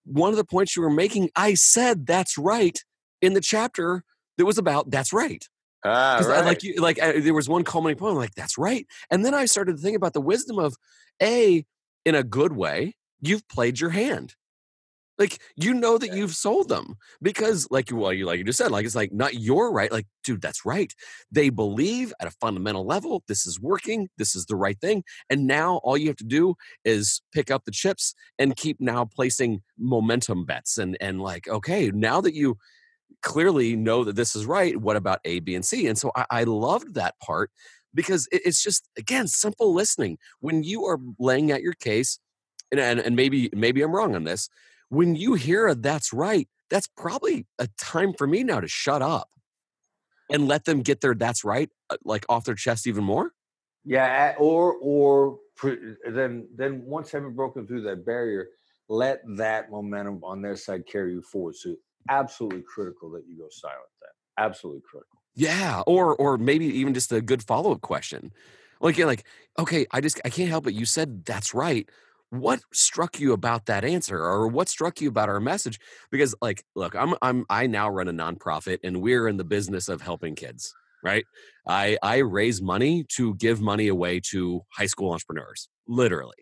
One 0.05 0.31
of 0.31 0.35
the 0.35 0.45
points 0.45 0.75
you 0.75 0.81
were 0.81 0.89
making, 0.89 1.29
I 1.35 1.53
said 1.53 2.05
that's 2.05 2.37
right 2.37 2.77
in 3.21 3.33
the 3.33 3.41
chapter 3.41 4.03
that 4.37 4.45
was 4.45 4.57
about 4.57 4.89
that's 4.89 5.13
right. 5.13 5.47
Ah, 5.83 6.15
Because 6.17 6.29
I 6.29 6.41
like 6.41 6.63
you, 6.63 6.75
like 6.75 7.01
I, 7.01 7.19
there 7.19 7.33
was 7.33 7.49
one 7.49 7.63
culminating 7.63 7.99
point. 7.99 8.11
I'm 8.11 8.17
like, 8.17 8.35
that's 8.35 8.57
right. 8.57 8.87
And 9.11 9.25
then 9.25 9.33
I 9.33 9.45
started 9.45 9.75
to 9.77 9.81
think 9.81 9.97
about 9.97 10.13
the 10.13 10.21
wisdom 10.21 10.59
of 10.59 10.75
a, 11.21 11.65
in 12.05 12.15
a 12.15 12.23
good 12.23 12.53
way, 12.53 12.95
you've 13.21 13.47
played 13.47 13.79
your 13.79 13.89
hand. 13.89 14.35
Like 15.19 15.39
you 15.55 15.75
know 15.75 15.99
that 15.99 16.13
you've 16.13 16.33
sold 16.35 16.69
them 16.69 16.95
because, 17.21 17.67
like 17.69 17.91
you, 17.91 17.97
well, 17.97 18.11
you 18.11 18.25
like 18.25 18.39
you 18.39 18.43
just 18.43 18.57
said, 18.57 18.71
like 18.71 18.83
it's 18.83 18.95
like 18.95 19.13
not 19.13 19.35
your 19.35 19.71
right. 19.71 19.91
Like, 19.91 20.07
dude, 20.23 20.41
that's 20.41 20.65
right. 20.65 20.91
They 21.31 21.49
believe 21.51 22.11
at 22.19 22.27
a 22.27 22.31
fundamental 22.41 22.85
level 22.85 23.23
this 23.27 23.45
is 23.45 23.59
working, 23.59 24.09
this 24.17 24.35
is 24.35 24.47
the 24.47 24.55
right 24.55 24.79
thing, 24.81 25.03
and 25.29 25.45
now 25.45 25.77
all 25.83 25.97
you 25.97 26.07
have 26.07 26.17
to 26.17 26.23
do 26.23 26.55
is 26.83 27.21
pick 27.31 27.51
up 27.51 27.65
the 27.65 27.71
chips 27.71 28.15
and 28.39 28.55
keep 28.55 28.77
now 28.81 29.05
placing 29.05 29.61
momentum 29.77 30.45
bets 30.45 30.79
and 30.79 30.97
and 30.99 31.21
like, 31.21 31.47
okay, 31.47 31.91
now 31.91 32.19
that 32.19 32.33
you 32.33 32.57
clearly 33.21 33.75
know 33.75 34.03
that 34.03 34.15
this 34.15 34.35
is 34.35 34.45
right. 34.45 34.75
What 34.77 34.95
about 34.95 35.19
A, 35.25 35.39
B, 35.39 35.55
and 35.55 35.65
C? 35.65 35.87
And 35.87 35.97
so 35.97 36.11
I, 36.15 36.25
I 36.29 36.43
loved 36.43 36.95
that 36.95 37.15
part 37.19 37.51
because 37.93 38.27
it, 38.31 38.41
it's 38.45 38.63
just 38.63 38.89
again 38.97 39.27
simple 39.27 39.73
listening. 39.73 40.17
When 40.39 40.63
you 40.63 40.85
are 40.85 40.99
laying 41.19 41.51
out 41.51 41.61
your 41.61 41.73
case, 41.73 42.19
and, 42.71 42.79
and 42.79 42.99
and 42.99 43.15
maybe 43.15 43.49
maybe 43.53 43.81
I'm 43.81 43.95
wrong 43.95 44.15
on 44.15 44.23
this. 44.23 44.49
When 44.89 45.15
you 45.15 45.33
hear 45.33 45.67
a 45.67 45.75
that's 45.75 46.13
right, 46.13 46.47
that's 46.69 46.87
probably 46.97 47.45
a 47.59 47.67
time 47.79 48.13
for 48.17 48.27
me 48.27 48.43
now 48.43 48.59
to 48.59 48.67
shut 48.67 49.01
up 49.01 49.29
and 50.31 50.47
let 50.47 50.65
them 50.65 50.81
get 50.81 51.01
their 51.01 51.15
that's 51.15 51.43
right 51.43 51.69
uh, 51.89 51.97
like 52.03 52.25
off 52.29 52.45
their 52.45 52.55
chest 52.55 52.87
even 52.87 53.03
more. 53.03 53.31
Yeah, 53.85 54.35
or 54.37 54.75
or 54.81 55.37
then 56.09 56.47
then 56.55 56.83
once 56.85 57.11
having 57.11 57.33
broken 57.33 57.67
through 57.67 57.81
that 57.83 58.05
barrier, 58.05 58.47
let 58.89 59.21
that 59.37 59.69
momentum 59.69 60.23
on 60.23 60.41
their 60.41 60.55
side 60.55 60.87
carry 60.87 61.13
you 61.13 61.21
forward. 61.21 61.55
So 61.55 61.75
absolutely 62.09 62.63
critical 62.63 63.11
that 63.11 63.23
you 63.27 63.37
go 63.37 63.47
silent. 63.49 63.89
Then 64.01 64.45
absolutely 64.45 64.81
critical. 64.89 65.19
Yeah, 65.35 65.81
or 65.87 66.15
or 66.15 66.37
maybe 66.37 66.65
even 66.65 66.93
just 66.93 67.11
a 67.11 67.21
good 67.21 67.43
follow 67.43 67.71
up 67.71 67.81
question, 67.81 68.31
like 68.81 68.97
like, 68.97 69.25
okay, 69.57 69.85
I 69.91 70.01
just 70.01 70.21
I 70.25 70.29
can't 70.29 70.49
help 70.49 70.67
it. 70.67 70.73
You 70.73 70.85
said 70.85 71.25
that's 71.25 71.53
right. 71.53 71.89
What 72.29 72.61
struck 72.73 73.19
you 73.19 73.33
about 73.33 73.67
that 73.67 73.85
answer, 73.85 74.17
or 74.17 74.47
what 74.47 74.69
struck 74.69 75.01
you 75.01 75.09
about 75.09 75.29
our 75.29 75.39
message? 75.39 75.79
Because 76.11 76.35
like, 76.41 76.63
look, 76.75 76.95
I'm 76.95 77.15
I'm 77.21 77.45
I 77.49 77.67
now 77.67 77.89
run 77.89 78.07
a 78.07 78.13
nonprofit, 78.13 78.79
and 78.83 79.01
we're 79.01 79.27
in 79.27 79.37
the 79.37 79.43
business 79.43 79.89
of 79.89 80.01
helping 80.01 80.35
kids. 80.35 80.73
Right? 81.03 81.25
I 81.67 81.97
I 82.01 82.17
raise 82.19 82.61
money 82.61 83.05
to 83.15 83.35
give 83.35 83.59
money 83.59 83.87
away 83.87 84.21
to 84.31 84.61
high 84.71 84.85
school 84.85 85.11
entrepreneurs, 85.11 85.67
literally. 85.87 86.35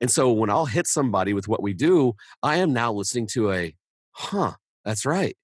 And 0.00 0.10
so 0.10 0.32
when 0.32 0.50
I'll 0.50 0.66
hit 0.66 0.86
somebody 0.86 1.32
with 1.32 1.48
what 1.48 1.62
we 1.62 1.72
do, 1.72 2.14
I 2.42 2.56
am 2.56 2.72
now 2.72 2.92
listening 2.92 3.26
to 3.28 3.52
a, 3.52 3.74
huh, 4.10 4.52
that's 4.84 5.06
right. 5.06 5.36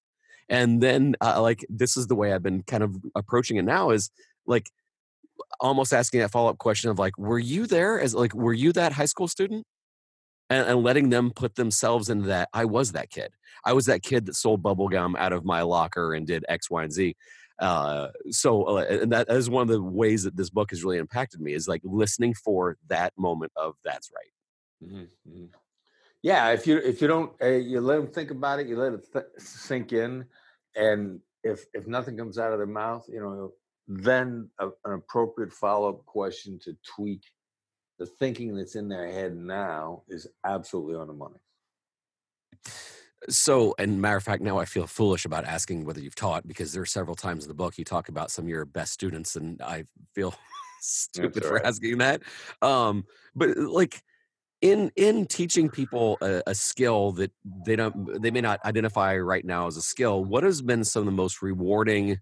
And 0.49 0.81
then 0.81 1.15
uh, 1.21 1.41
like 1.41 1.65
this 1.69 1.97
is 1.97 2.07
the 2.07 2.15
way 2.15 2.33
i've 2.33 2.43
been 2.43 2.63
kind 2.63 2.83
of 2.83 2.97
approaching 3.15 3.57
it 3.57 3.63
now 3.63 3.91
is 3.91 4.11
like 4.45 4.69
almost 5.59 5.93
asking 5.93 6.21
that 6.21 6.31
follow-up 6.31 6.57
question 6.59 6.89
of 6.89 6.99
like 6.99 7.17
were 7.17 7.39
you 7.39 7.67
there 7.67 7.99
as 8.01 8.15
like 8.15 8.33
were 8.35 8.53
you 8.53 8.73
that 8.73 8.93
high 8.93 9.05
school 9.05 9.27
student? 9.27 9.65
And, 10.49 10.67
and 10.67 10.83
letting 10.83 11.09
them 11.11 11.31
put 11.33 11.55
themselves 11.55 12.09
into 12.09 12.27
that 12.27 12.49
i 12.53 12.65
was 12.65 12.91
that 12.93 13.09
kid. 13.09 13.31
I 13.65 13.73
was 13.73 13.85
that 13.85 14.03
kid 14.03 14.25
that 14.27 14.35
sold 14.35 14.61
bubble 14.63 14.89
gum 14.89 15.15
out 15.17 15.33
of 15.33 15.45
my 15.45 15.61
locker 15.61 16.13
and 16.13 16.27
did 16.27 16.45
x 16.49 16.69
y 16.69 16.83
and 16.83 16.91
z. 16.93 17.15
Uh, 17.59 18.09
so 18.31 18.63
uh, 18.63 18.85
and 18.89 19.11
that 19.13 19.29
is 19.29 19.49
one 19.49 19.61
of 19.63 19.67
the 19.69 19.81
ways 19.81 20.23
that 20.23 20.35
this 20.35 20.49
book 20.49 20.71
has 20.71 20.83
really 20.83 20.97
impacted 20.97 21.41
me 21.41 21.53
is 21.53 21.67
like 21.67 21.81
listening 21.85 22.33
for 22.33 22.77
that 22.87 23.13
moment 23.17 23.51
of 23.55 23.75
that's 23.85 24.09
right. 24.15 24.89
Mhm, 24.89 25.07
mhm. 25.29 25.49
Yeah, 26.23 26.49
if 26.49 26.67
you 26.67 26.77
if 26.77 27.01
you 27.01 27.07
don't 27.07 27.33
uh, 27.41 27.47
you 27.47 27.81
let 27.81 27.97
them 27.97 28.07
think 28.07 28.31
about 28.31 28.59
it, 28.59 28.67
you 28.67 28.77
let 28.77 28.93
it 28.93 29.05
th- 29.11 29.25
sink 29.37 29.91
in, 29.91 30.25
and 30.75 31.19
if 31.43 31.65
if 31.73 31.87
nothing 31.87 32.17
comes 32.17 32.37
out 32.37 32.51
of 32.51 32.59
their 32.59 32.67
mouth, 32.67 33.05
you 33.09 33.19
know, 33.19 33.51
then 33.87 34.49
a, 34.59 34.67
an 34.85 34.93
appropriate 34.93 35.51
follow 35.51 35.89
up 35.89 36.05
question 36.05 36.59
to 36.63 36.77
tweak 36.95 37.23
the 37.97 38.05
thinking 38.05 38.55
that's 38.55 38.75
in 38.75 38.89
their 38.89 39.11
head 39.11 39.35
now 39.35 40.03
is 40.07 40.27
absolutely 40.45 40.95
on 40.95 41.07
the 41.07 41.13
money. 41.13 41.37
So, 43.29 43.75
and 43.77 44.01
matter 44.01 44.17
of 44.17 44.23
fact, 44.23 44.41
now 44.41 44.57
I 44.57 44.65
feel 44.65 44.87
foolish 44.87 45.25
about 45.25 45.45
asking 45.45 45.85
whether 45.85 45.99
you've 45.99 46.15
taught 46.15 46.47
because 46.47 46.73
there 46.73 46.81
are 46.81 46.87
several 46.87 47.15
times 47.15 47.43
in 47.43 47.47
the 47.47 47.53
book 47.53 47.77
you 47.77 47.85
talk 47.85 48.09
about 48.09 48.31
some 48.31 48.45
of 48.45 48.49
your 48.49 48.65
best 48.65 48.93
students, 48.93 49.35
and 49.35 49.61
I 49.61 49.85
feel 50.15 50.33
stupid 50.81 51.43
all 51.43 51.49
for 51.49 51.65
asking 51.65 51.99
that. 51.99 52.21
Um, 52.63 53.05
but 53.35 53.55
like 53.57 54.01
in 54.61 54.91
in 54.95 55.25
teaching 55.25 55.69
people 55.69 56.17
a, 56.21 56.41
a 56.47 56.55
skill 56.55 57.11
that 57.13 57.31
they 57.65 57.75
don't 57.75 58.21
they 58.21 58.31
may 58.31 58.41
not 58.41 58.59
identify 58.63 59.17
right 59.17 59.43
now 59.43 59.67
as 59.67 59.77
a 59.77 59.81
skill, 59.81 60.23
what 60.23 60.43
has 60.43 60.61
been 60.61 60.83
some 60.83 61.01
of 61.01 61.05
the 61.05 61.11
most 61.11 61.41
rewarding? 61.41 62.19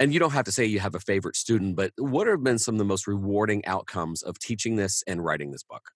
And 0.00 0.12
you 0.12 0.18
don't 0.18 0.32
have 0.32 0.46
to 0.46 0.52
say 0.52 0.64
you 0.64 0.80
have 0.80 0.94
a 0.94 1.00
favorite 1.00 1.36
student, 1.36 1.76
but 1.76 1.92
what 1.96 2.26
have 2.26 2.42
been 2.42 2.58
some 2.58 2.74
of 2.74 2.78
the 2.78 2.84
most 2.84 3.06
rewarding 3.06 3.64
outcomes 3.66 4.22
of 4.22 4.38
teaching 4.38 4.74
this 4.74 5.04
and 5.06 5.24
writing 5.24 5.52
this 5.52 5.62
book? 5.62 5.90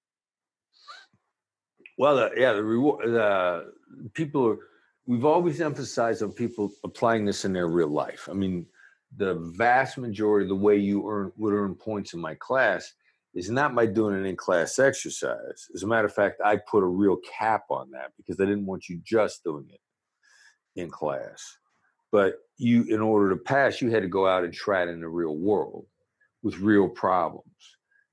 Well, 1.98 2.16
the, 2.16 2.30
yeah, 2.36 2.52
the 2.52 2.62
reward, 2.62 3.06
the 3.06 3.72
people 4.12 4.46
are. 4.48 4.58
We've 5.06 5.24
always 5.24 5.60
emphasized 5.60 6.22
on 6.22 6.32
people 6.32 6.72
applying 6.84 7.24
this 7.24 7.44
in 7.44 7.52
their 7.52 7.68
real 7.68 7.88
life. 7.88 8.28
I 8.28 8.34
mean, 8.34 8.66
the 9.16 9.34
vast 9.56 9.98
majority 9.98 10.44
of 10.44 10.48
the 10.48 10.56
way 10.56 10.76
you 10.76 11.08
earn 11.08 11.32
would 11.36 11.54
earn 11.54 11.74
points 11.76 12.12
in 12.12 12.20
my 12.20 12.34
class 12.34 12.92
is 13.36 13.50
not 13.50 13.74
by 13.74 13.86
doing 13.86 14.16
an 14.16 14.26
in-class 14.26 14.78
exercise. 14.78 15.68
As 15.74 15.82
a 15.82 15.86
matter 15.86 16.06
of 16.06 16.14
fact, 16.14 16.40
I 16.44 16.56
put 16.56 16.82
a 16.82 16.86
real 16.86 17.18
cap 17.38 17.64
on 17.70 17.90
that 17.92 18.12
because 18.16 18.40
I 18.40 18.46
didn't 18.46 18.66
want 18.66 18.88
you 18.88 19.00
just 19.04 19.44
doing 19.44 19.68
it 19.70 20.80
in 20.80 20.90
class. 20.90 21.58
But 22.10 22.38
you, 22.56 22.84
in 22.84 23.00
order 23.00 23.30
to 23.30 23.36
pass, 23.36 23.82
you 23.82 23.90
had 23.90 24.02
to 24.02 24.08
go 24.08 24.26
out 24.26 24.44
and 24.44 24.54
try 24.54 24.82
it 24.82 24.88
in 24.88 25.00
the 25.00 25.08
real 25.08 25.36
world 25.36 25.86
with 26.42 26.58
real 26.58 26.88
problems 26.88 27.44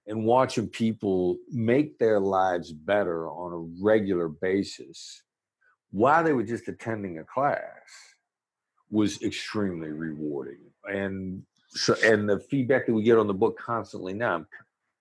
and 0.07 0.25
watching 0.25 0.67
people 0.67 1.37
make 1.51 1.97
their 1.97 2.19
lives 2.19 2.71
better 2.71 3.29
on 3.29 3.53
a 3.53 3.83
regular 3.83 4.27
basis 4.27 5.23
while 5.91 6.23
they 6.23 6.33
were 6.33 6.43
just 6.43 6.67
attending 6.67 7.19
a 7.19 7.23
class 7.23 7.61
was 8.89 9.21
extremely 9.21 9.89
rewarding 9.89 10.59
and 10.85 11.43
so 11.69 11.95
and 12.03 12.29
the 12.29 12.39
feedback 12.39 12.85
that 12.85 12.93
we 12.93 13.03
get 13.03 13.17
on 13.17 13.27
the 13.27 13.33
book 13.33 13.57
constantly 13.57 14.13
now 14.13 14.45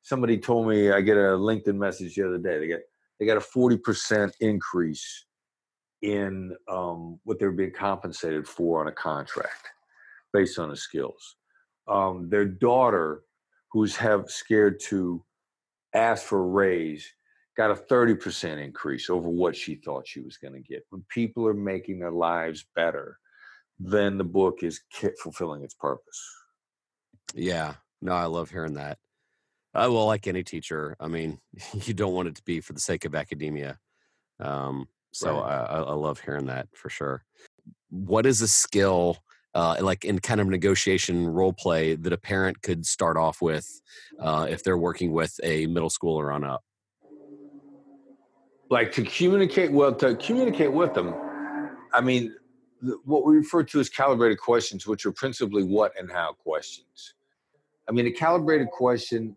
somebody 0.02 0.38
told 0.38 0.68
me 0.68 0.90
i 0.90 1.00
get 1.00 1.16
a 1.16 1.36
linkedin 1.36 1.76
message 1.76 2.14
the 2.14 2.26
other 2.26 2.38
day 2.38 2.58
they 2.58 2.66
get 2.66 2.82
they 3.18 3.26
got 3.26 3.36
a 3.36 3.40
40% 3.40 4.32
increase 4.40 5.26
in 6.00 6.56
um, 6.68 7.20
what 7.22 7.38
they're 7.38 7.52
being 7.52 7.70
compensated 7.70 8.48
for 8.48 8.80
on 8.80 8.88
a 8.88 8.92
contract 8.92 9.68
based 10.32 10.58
on 10.58 10.70
the 10.70 10.76
skills 10.76 11.36
um, 11.88 12.28
their 12.28 12.44
daughter 12.44 13.22
who's 13.70 13.96
have 13.96 14.28
scared 14.28 14.80
to 14.88 15.24
ask 15.94 16.24
for 16.24 16.40
a 16.40 16.46
raise 16.46 17.06
got 17.56 17.70
a 17.70 17.74
30% 17.74 18.62
increase 18.62 19.10
over 19.10 19.28
what 19.28 19.54
she 19.54 19.74
thought 19.74 20.06
she 20.06 20.20
was 20.20 20.36
going 20.36 20.54
to 20.54 20.60
get. 20.60 20.84
When 20.90 21.04
people 21.10 21.46
are 21.46 21.54
making 21.54 21.98
their 21.98 22.12
lives 22.12 22.64
better, 22.74 23.18
then 23.78 24.16
the 24.16 24.24
book 24.24 24.62
is 24.62 24.80
fulfilling 25.22 25.62
its 25.62 25.74
purpose. 25.74 26.20
Yeah, 27.34 27.74
no, 28.00 28.12
I 28.12 28.24
love 28.24 28.50
hearing 28.50 28.74
that. 28.74 28.98
Uh, 29.74 29.88
well, 29.90 30.06
like 30.06 30.26
any 30.26 30.42
teacher, 30.42 30.96
I 31.00 31.08
mean, 31.08 31.38
you 31.84 31.94
don't 31.94 32.12
want 32.12 32.28
it 32.28 32.36
to 32.36 32.42
be 32.42 32.60
for 32.60 32.72
the 32.72 32.80
sake 32.80 33.04
of 33.04 33.14
academia. 33.14 33.78
Um, 34.40 34.88
so 35.12 35.40
Right. 35.40 35.52
I, 35.52 35.64
I 35.64 35.80
I 35.80 35.92
love 35.92 36.20
hearing 36.20 36.46
that 36.46 36.68
for 36.74 36.88
sure. 36.88 37.24
What 37.90 38.26
is 38.26 38.40
a 38.40 38.48
skill, 38.48 39.18
uh, 39.54 39.76
like 39.80 40.04
in 40.04 40.18
kind 40.18 40.40
of 40.40 40.46
negotiation 40.48 41.26
role 41.28 41.52
play, 41.52 41.94
that 41.94 42.12
a 42.12 42.18
parent 42.18 42.62
could 42.62 42.86
start 42.86 43.16
off 43.16 43.42
with 43.42 43.82
uh, 44.18 44.46
if 44.48 44.62
they're 44.62 44.78
working 44.78 45.12
with 45.12 45.38
a 45.42 45.66
middle 45.66 45.90
schooler 45.90 46.34
on 46.34 46.44
up? 46.44 46.62
Like 48.70 48.90
to 48.92 49.02
communicate 49.02 49.70
well, 49.70 49.94
to 49.96 50.16
communicate 50.16 50.72
with 50.72 50.94
them, 50.94 51.14
I 51.92 52.00
mean, 52.00 52.34
what 53.04 53.24
we 53.26 53.36
refer 53.36 53.62
to 53.64 53.80
as 53.80 53.90
calibrated 53.90 54.38
questions, 54.38 54.86
which 54.86 55.04
are 55.04 55.12
principally 55.12 55.62
what 55.62 55.92
and 55.98 56.10
how 56.10 56.32
questions. 56.32 57.14
I 57.86 57.92
mean, 57.92 58.06
a 58.06 58.10
calibrated 58.10 58.68
question 58.68 59.36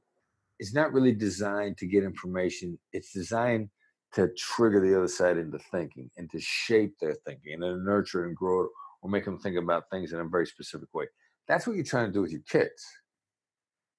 is 0.60 0.74
not 0.74 0.94
really 0.94 1.14
designed 1.14 1.78
to 1.78 1.88
get 1.88 2.04
information. 2.04 2.78
It's 2.94 3.12
designed 3.12 3.70
to 4.14 4.30
trigger 4.38 4.80
the 4.80 4.98
other 4.98 5.08
side 5.08 5.38
into 5.38 5.60
thinking 5.72 6.10
and 6.18 6.30
to 6.32 6.40
shape 6.40 6.94
their 7.00 7.16
thinking 7.26 7.54
and 7.54 7.62
to 7.62 7.78
nurture 7.78 8.26
and 8.26 8.36
grow 8.36 8.68
or 9.02 9.10
make 9.10 9.26
them 9.26 9.38
think 9.38 9.58
about 9.58 9.90
things 9.92 10.14
in 10.14 10.20
a 10.20 10.26
very 10.26 10.48
specific 10.48 10.94
way. 10.94 11.06
That's 11.48 11.68
what 11.68 11.76
you're 11.76 11.86
trying 11.86 12.08
to 12.08 12.14
do 12.14 12.22
with 12.22 12.32
your 12.32 12.42
kids. 12.50 12.84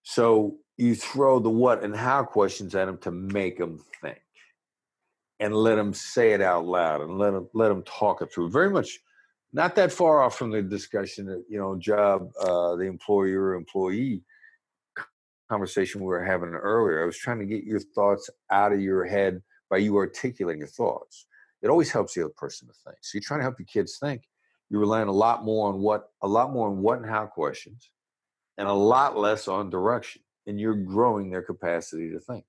So 0.03 0.57
you 0.77 0.95
throw 0.95 1.39
the 1.39 1.51
what 1.51 1.83
and 1.83 1.95
how 1.95 2.25
questions 2.25 2.75
at 2.75 2.87
them 2.87 2.99
to 2.99 3.11
make 3.11 3.59
them 3.59 3.85
think 4.01 4.21
and 5.41 5.55
let 5.55 5.77
them 5.77 5.93
say 5.93 6.33
it 6.33 6.41
out 6.41 6.65
loud 6.65 7.03
and 7.03 7.19
let 7.19 7.33
them 7.33 7.49
let 7.55 7.69
them 7.69 7.83
talk 7.83 8.23
it 8.23 8.33
through. 8.33 8.51
Very 8.51 8.71
much 8.71 8.99
not 9.53 9.75
that 9.77 9.93
far 9.93 10.23
off 10.23 10.37
from 10.37 10.51
the 10.51 10.63
discussion 10.63 11.27
that 11.27 11.45
you 11.49 11.59
know 11.59 11.77
job 11.77 12.31
uh, 12.41 12.77
the 12.77 12.85
employer 12.85 13.55
employee 13.55 14.23
conversation 15.49 16.01
we 16.01 16.07
were 16.07 16.25
having 16.25 16.51
earlier. 16.51 17.03
I 17.03 17.07
was 17.07 17.19
trying 17.19 17.39
to 17.39 17.47
get 17.47 17.65
your 17.65 17.81
thoughts 17.81 18.29
out 18.51 18.73
of 18.73 18.81
your 18.81 19.05
head 19.05 19.43
by 19.71 19.79
you 19.79 19.97
articulating 19.97 20.61
your 20.61 20.69
thoughts. 20.69 21.27
It 21.63 21.69
always 21.69 21.91
helps 21.91 22.15
the 22.15 22.23
other 22.25 22.35
person 22.37 22.69
to 22.69 22.75
think. 22.85 22.99
So 23.03 23.17
you're 23.17 23.23
trying 23.23 23.41
to 23.41 23.45
help 23.45 23.59
your 23.59 23.67
kids 23.67 23.99
think. 23.99 24.23
You're 24.69 24.81
relying 24.81 25.09
a 25.09 25.13
lot 25.13 25.45
more 25.45 25.69
on 25.69 25.81
what 25.81 26.11
a 26.23 26.29
lot 26.29 26.53
more 26.53 26.69
on 26.69 26.79
what 26.79 26.99
and 26.99 27.09
how 27.09 27.27
questions 27.27 27.91
and 28.59 28.69
a 28.69 28.73
lot 28.73 29.17
less 29.17 29.49
on 29.49 29.71
direction. 29.71 30.23
And 30.47 30.61
you're 30.61 30.75
growing 30.75 31.31
their 31.31 31.43
capacity 31.43 32.11
to 32.11 32.21
think. 32.21 32.45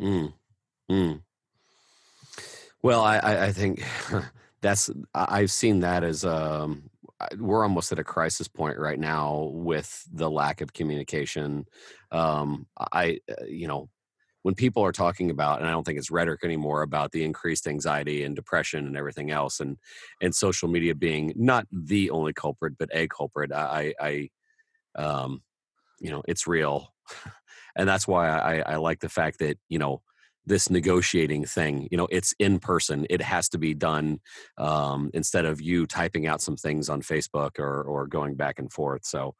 Mm. 0.00 0.32
Mm. 0.90 1.22
Well, 2.82 3.02
I, 3.02 3.18
I, 3.18 3.44
I 3.46 3.52
think 3.52 3.84
that's 4.60 4.90
I've 5.14 5.50
seen 5.50 5.80
that 5.80 6.04
as 6.04 6.24
um, 6.24 6.90
we're 7.38 7.62
almost 7.62 7.92
at 7.92 7.98
a 7.98 8.04
crisis 8.04 8.48
point 8.48 8.78
right 8.78 8.98
now 8.98 9.50
with 9.52 10.06
the 10.12 10.30
lack 10.30 10.60
of 10.60 10.72
communication. 10.72 11.66
Um, 12.10 12.66
I 12.92 13.20
uh, 13.30 13.44
you 13.46 13.66
know 13.66 13.88
when 14.44 14.54
people 14.54 14.84
are 14.84 14.92
talking 14.92 15.30
about 15.30 15.58
and 15.58 15.68
i 15.68 15.72
don't 15.72 15.84
think 15.84 15.98
it's 15.98 16.10
rhetoric 16.10 16.44
anymore 16.44 16.82
about 16.82 17.10
the 17.10 17.24
increased 17.24 17.66
anxiety 17.66 18.22
and 18.22 18.36
depression 18.36 18.86
and 18.86 18.96
everything 18.96 19.30
else 19.30 19.58
and 19.58 19.78
and 20.20 20.34
social 20.34 20.68
media 20.68 20.94
being 20.94 21.32
not 21.34 21.66
the 21.72 22.10
only 22.10 22.32
culprit 22.32 22.74
but 22.78 22.88
a 22.92 23.08
culprit 23.08 23.50
i 23.52 23.92
i 24.00 24.28
um 24.96 25.42
you 25.98 26.10
know 26.10 26.22
it's 26.28 26.46
real 26.46 26.94
and 27.76 27.88
that's 27.88 28.06
why 28.06 28.28
i 28.28 28.58
i 28.74 28.76
like 28.76 29.00
the 29.00 29.08
fact 29.08 29.38
that 29.38 29.58
you 29.68 29.78
know 29.78 30.02
this 30.46 30.70
negotiating 30.70 31.44
thing 31.44 31.88
you 31.90 31.96
know 31.96 32.08
it's 32.10 32.34
in 32.38 32.58
person 32.58 33.06
it 33.10 33.22
has 33.22 33.48
to 33.48 33.58
be 33.58 33.74
done 33.74 34.20
um, 34.58 35.10
instead 35.14 35.44
of 35.44 35.60
you 35.60 35.86
typing 35.86 36.26
out 36.26 36.40
some 36.40 36.56
things 36.56 36.88
on 36.88 37.00
facebook 37.02 37.58
or 37.58 37.82
or 37.82 38.06
going 38.06 38.34
back 38.34 38.58
and 38.58 38.72
forth 38.72 39.04
so 39.04 39.34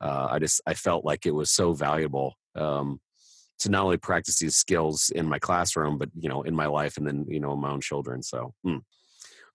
uh, 0.00 0.28
i 0.30 0.38
just 0.38 0.60
i 0.66 0.74
felt 0.74 1.04
like 1.04 1.26
it 1.26 1.34
was 1.34 1.50
so 1.50 1.72
valuable 1.72 2.34
um, 2.56 3.00
to 3.58 3.70
not 3.70 3.84
only 3.84 3.98
practice 3.98 4.38
these 4.38 4.56
skills 4.56 5.10
in 5.14 5.26
my 5.26 5.38
classroom 5.38 5.98
but 5.98 6.08
you 6.18 6.28
know 6.28 6.42
in 6.42 6.54
my 6.54 6.66
life 6.66 6.96
and 6.96 7.06
then 7.06 7.24
you 7.28 7.40
know 7.40 7.56
my 7.56 7.70
own 7.70 7.80
children 7.80 8.22
so 8.22 8.52
hmm. 8.64 8.78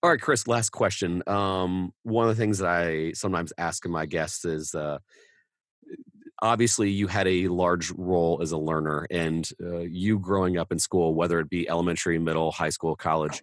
all 0.01 0.09
right 0.09 0.21
chris 0.21 0.47
last 0.47 0.71
question 0.71 1.21
um, 1.27 1.91
one 2.03 2.27
of 2.27 2.35
the 2.35 2.41
things 2.41 2.59
that 2.59 2.69
i 2.69 3.11
sometimes 3.13 3.53
ask 3.57 3.87
my 3.87 4.05
guests 4.05 4.45
is 4.45 4.73
uh, 4.73 4.97
obviously 6.41 6.89
you 6.89 7.08
had 7.08 7.28
a 7.28 7.48
large 7.48 7.91
role 7.91 8.39
as 8.41 8.52
a 8.52 8.58
learner 8.58 9.08
and 9.10 9.50
uh, 9.63 9.80
you 9.80 10.19
growing 10.19 10.58
up 10.58 10.71
in 10.71 10.80
school 10.80 11.13
whether 11.13 11.39
it 11.39 11.50
be 11.50 11.67
elementary 11.69 12.19
middle 12.19 12.52
high 12.52 12.69
school 12.69 12.95
college 12.95 13.41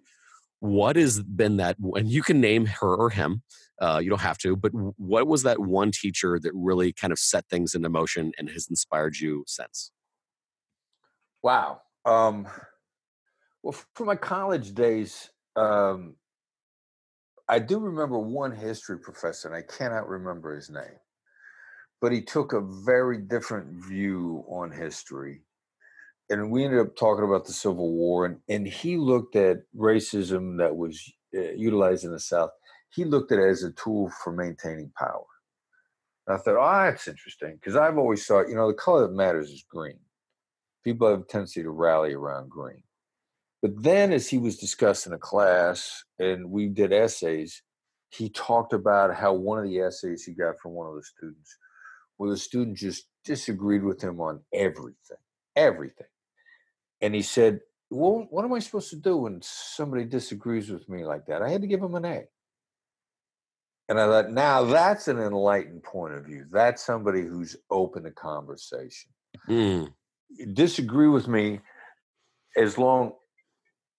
what 0.61 0.97
has 0.97 1.23
been 1.23 1.57
that 1.57 1.77
and 1.95 2.09
you 2.09 2.23
can 2.23 2.41
name 2.41 2.67
her 2.67 2.95
or 2.95 3.11
him 3.11 3.43
uh, 3.81 3.99
you 4.03 4.11
don't 4.11 4.21
have 4.21 4.39
to 4.39 4.55
but 4.55 4.73
what 4.97 5.27
was 5.27 5.43
that 5.43 5.59
one 5.59 5.91
teacher 5.91 6.39
that 6.39 6.53
really 6.55 6.93
kind 6.93 7.13
of 7.13 7.19
set 7.19 7.49
things 7.49 7.75
into 7.75 7.89
motion 7.89 8.33
and 8.39 8.49
has 8.51 8.69
inspired 8.69 9.19
you 9.19 9.45
since? 9.47 9.91
Wow 11.43 11.81
um, 12.05 12.47
well 13.63 13.75
for 13.95 14.05
my 14.05 14.17
college 14.17 14.75
days 14.75 15.31
um, 15.57 16.15
i 17.49 17.59
do 17.59 17.79
remember 17.79 18.19
one 18.19 18.53
history 18.53 18.99
professor 18.99 19.49
and 19.49 19.57
i 19.57 19.63
cannot 19.63 20.09
remember 20.09 20.55
his 20.55 20.71
name 20.71 20.99
but 22.03 22.11
he 22.11 22.21
took 22.21 22.53
a 22.53 22.61
very 22.61 23.17
different 23.17 23.69
view 23.69 24.45
on 24.49 24.73
history. 24.73 25.43
And 26.29 26.51
we 26.51 26.65
ended 26.65 26.81
up 26.81 26.97
talking 26.97 27.25
about 27.25 27.47
the 27.47 27.53
Civil 27.53 27.93
War, 27.93 28.27
and, 28.27 28.38
and 28.49 28.67
he 28.67 28.97
looked 28.97 29.37
at 29.37 29.59
racism 29.77 30.59
that 30.59 30.77
was 30.77 31.01
uh, 31.35 31.53
utilized 31.53 32.05
in 32.05 32.11
the 32.11 32.19
South. 32.19 32.51
He 32.91 33.05
looked 33.05 33.31
at 33.31 33.38
it 33.38 33.49
as 33.49 33.62
a 33.62 33.71
tool 33.71 34.11
for 34.23 34.33
maintaining 34.33 34.91
power. 34.99 35.25
And 36.27 36.37
I 36.37 36.41
thought, 36.41 36.57
oh, 36.57 36.91
that's 36.91 37.07
interesting, 37.07 37.55
because 37.55 37.77
I've 37.77 37.99
always 37.99 38.27
thought, 38.27 38.49
you 38.49 38.57
know, 38.57 38.67
the 38.67 38.75
color 38.75 39.07
that 39.07 39.15
matters 39.15 39.51
is 39.51 39.65
green. 39.71 40.01
People 40.83 41.09
have 41.09 41.21
a 41.21 41.25
tendency 41.25 41.62
to 41.62 41.71
rally 41.71 42.15
around 42.15 42.51
green. 42.51 42.83
But 43.61 43.81
then, 43.81 44.12
as 44.12 44.29
he 44.29 44.38
was 44.38 44.59
discussing 44.59 45.12
a 45.12 45.19
class 45.19 46.03
and 46.19 46.51
we 46.51 46.69
did 46.69 46.93
essays, 46.93 47.62
he 48.11 48.29
talked 48.29 48.73
about 48.73 49.15
how 49.15 49.35
one 49.35 49.59
of 49.59 49.65
the 49.65 49.79
essays 49.79 50.25
he 50.25 50.33
got 50.33 50.59
from 50.59 50.73
one 50.73 50.88
of 50.88 50.97
the 50.97 51.05
students 51.05 51.57
where 52.23 52.31
the 52.31 52.37
student 52.37 52.77
just 52.77 53.07
disagreed 53.25 53.83
with 53.83 54.01
him 54.01 54.21
on 54.21 54.39
everything, 54.55 55.17
everything. 55.57 56.07
And 57.01 57.17
he 57.17 57.23
said, 57.23 57.59
Well, 57.91 58.29
what 58.31 58.45
am 58.45 58.53
I 58.53 58.61
supposed 58.61 58.91
to 58.91 58.97
do 58.97 59.17
when 59.17 59.41
somebody 59.43 60.05
disagrees 60.05 60.71
with 60.71 60.89
me 60.89 61.05
like 61.05 61.27
that? 61.27 61.43
I 61.43 61.49
had 61.49 61.63
to 61.63 61.67
give 61.67 61.83
him 61.83 61.97
an 61.97 62.05
A. 62.05 62.23
And 63.89 63.99
I 63.99 64.07
thought, 64.07 64.31
now 64.31 64.63
that's 64.63 65.09
an 65.09 65.19
enlightened 65.19 65.83
point 65.83 66.15
of 66.15 66.25
view. 66.25 66.47
That's 66.53 66.87
somebody 66.87 67.23
who's 67.23 67.57
open 67.71 68.05
to 68.05 68.13
conversation. 68.13 69.11
Mm. 69.49 69.93
Disagree 70.53 71.09
with 71.09 71.27
me 71.27 71.59
as 72.57 72.79
long 72.79 73.15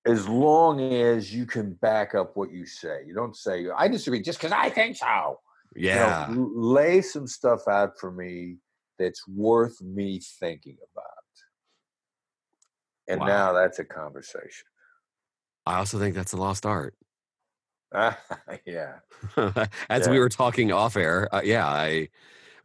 as 0.06 0.30
long 0.30 0.80
as 0.80 1.34
you 1.36 1.46
can 1.46 1.74
back 1.74 2.16
up 2.16 2.38
what 2.38 2.54
you 2.54 2.66
say. 2.66 3.02
You 3.06 3.14
don't 3.14 3.36
say, 3.36 3.68
I 3.76 3.90
disagree 3.90 4.22
just 4.22 4.40
because 4.40 4.54
I 4.54 4.70
think 4.70 4.96
so. 4.96 5.42
Yeah. 5.76 6.30
You 6.30 6.36
know, 6.36 6.52
lay 6.54 7.02
some 7.02 7.28
stuff 7.28 7.68
out 7.68 8.00
for 8.00 8.12
me 8.12 8.58
that's 9.00 9.28
worth 9.28 9.82
me 9.82 10.22
thinking 10.40 10.78
about. 10.94 11.06
And 13.08 13.20
wow. 13.20 13.28
now 13.28 13.54
that's 13.54 13.80
a 13.80 13.86
conversation. 13.86 14.66
I 15.66 15.78
also 15.78 16.00
think 16.00 16.16
that's 16.16 16.34
a 16.34 16.38
lost 16.38 16.66
art. 16.66 16.96
yeah. 18.66 18.96
As 19.38 20.06
yeah. 20.06 20.10
we 20.10 20.20
were 20.20 20.30
talking 20.30 20.72
off 20.72 20.98
air, 20.98 21.34
uh, 21.34 21.42
yeah, 21.44 21.68
I 21.68 22.10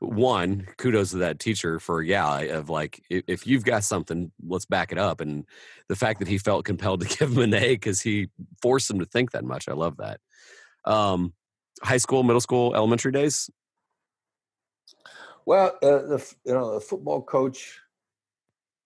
one 0.01 0.66
kudos 0.77 1.11
to 1.11 1.16
that 1.16 1.40
teacher 1.40 1.81
for 1.81 2.03
yeah 2.03 2.38
of 2.40 2.71
like 2.71 3.03
if 3.11 3.49
you've 3.49 3.64
got 3.64 3.83
something 3.83 4.31
let's 4.47 4.64
back 4.64 4.92
it 4.92 4.99
up 4.99 5.21
and 5.21 5.44
the 5.88 5.97
fact 5.97 6.21
that 6.21 6.29
he 6.29 6.38
felt 6.38 6.64
compelled 6.64 7.01
to 7.01 7.09
give 7.18 7.33
him 7.33 7.38
an 7.38 7.55
a 7.55 7.75
because 7.75 8.01
he 8.01 8.29
forced 8.62 8.88
him 8.88 9.01
to 9.01 9.07
think 9.07 9.33
that 9.33 9.44
much 9.44 9.68
i 9.68 9.73
love 9.73 9.97
that 9.97 10.21
um 10.85 11.33
high 11.83 11.97
school, 11.97 12.23
middle 12.23 12.41
school, 12.41 12.75
elementary 12.75 13.12
days? 13.12 13.51
Well, 15.47 15.79
uh, 15.83 16.03
the 16.03 16.35
you 16.45 16.53
know 16.53 16.75
the 16.75 16.81
football 16.81 17.23
coach 17.23 17.81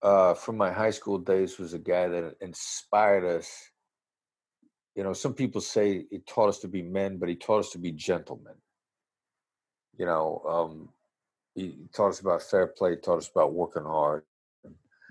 uh, 0.02 0.34
from 0.34 0.56
my 0.56 0.70
high 0.70 0.90
school 0.90 1.18
days 1.18 1.58
was 1.58 1.74
a 1.74 1.78
guy 1.78 2.08
that 2.08 2.36
inspired 2.40 3.24
us. 3.24 3.52
You 4.94 5.02
know, 5.04 5.12
some 5.12 5.34
people 5.34 5.60
say 5.60 6.06
he 6.10 6.18
taught 6.18 6.50
us 6.50 6.58
to 6.60 6.68
be 6.68 6.82
men, 6.82 7.16
but 7.16 7.28
he 7.28 7.34
taught 7.34 7.60
us 7.60 7.70
to 7.70 7.78
be 7.78 7.92
gentlemen. 7.92 8.54
You 9.98 10.06
know, 10.06 10.42
um, 10.48 10.88
he 11.54 11.76
taught 11.92 12.10
us 12.10 12.20
about 12.20 12.42
fair 12.42 12.66
play, 12.68 12.96
taught 12.96 13.18
us 13.18 13.30
about 13.34 13.54
working 13.54 13.84
hard. 13.84 14.24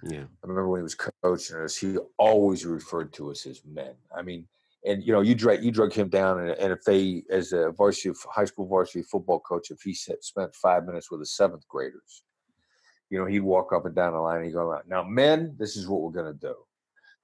Yeah, 0.03 0.23
I 0.23 0.47
remember 0.47 0.69
when 0.69 0.79
he 0.79 0.83
was 0.83 0.95
coaching 0.95 1.57
us, 1.57 1.77
he 1.77 1.97
always 2.17 2.65
referred 2.65 3.13
to 3.13 3.29
us 3.31 3.45
as 3.45 3.61
men. 3.65 3.93
I 4.15 4.21
mean, 4.21 4.47
and 4.85 5.03
you 5.03 5.13
know 5.13 5.21
you 5.21 5.35
drag 5.35 5.63
you 5.63 5.71
drug 5.71 5.93
him 5.93 6.09
down 6.09 6.39
and, 6.39 6.51
and 6.51 6.71
if 6.71 6.83
they 6.83 7.23
as 7.29 7.53
a 7.53 7.71
varsity 7.71 8.13
high 8.29 8.45
school 8.45 8.65
varsity 8.65 9.03
football 9.03 9.39
coach 9.39 9.69
if 9.69 9.81
he 9.81 9.93
spent 9.93 10.55
five 10.55 10.85
minutes 10.85 11.11
with 11.11 11.19
the 11.19 11.25
seventh 11.25 11.67
graders 11.67 12.23
you 13.11 13.19
know 13.19 13.25
he'd 13.25 13.41
walk 13.41 13.73
up 13.73 13.85
and 13.85 13.93
down 13.93 14.13
the 14.13 14.19
line 14.19 14.37
and 14.37 14.45
he'd 14.45 14.53
go 14.53 14.79
now 14.87 15.03
men 15.03 15.53
this 15.59 15.75
is 15.75 15.87
what 15.87 16.01
we're 16.01 16.09
going 16.09 16.33
to 16.33 16.39
do. 16.39 16.55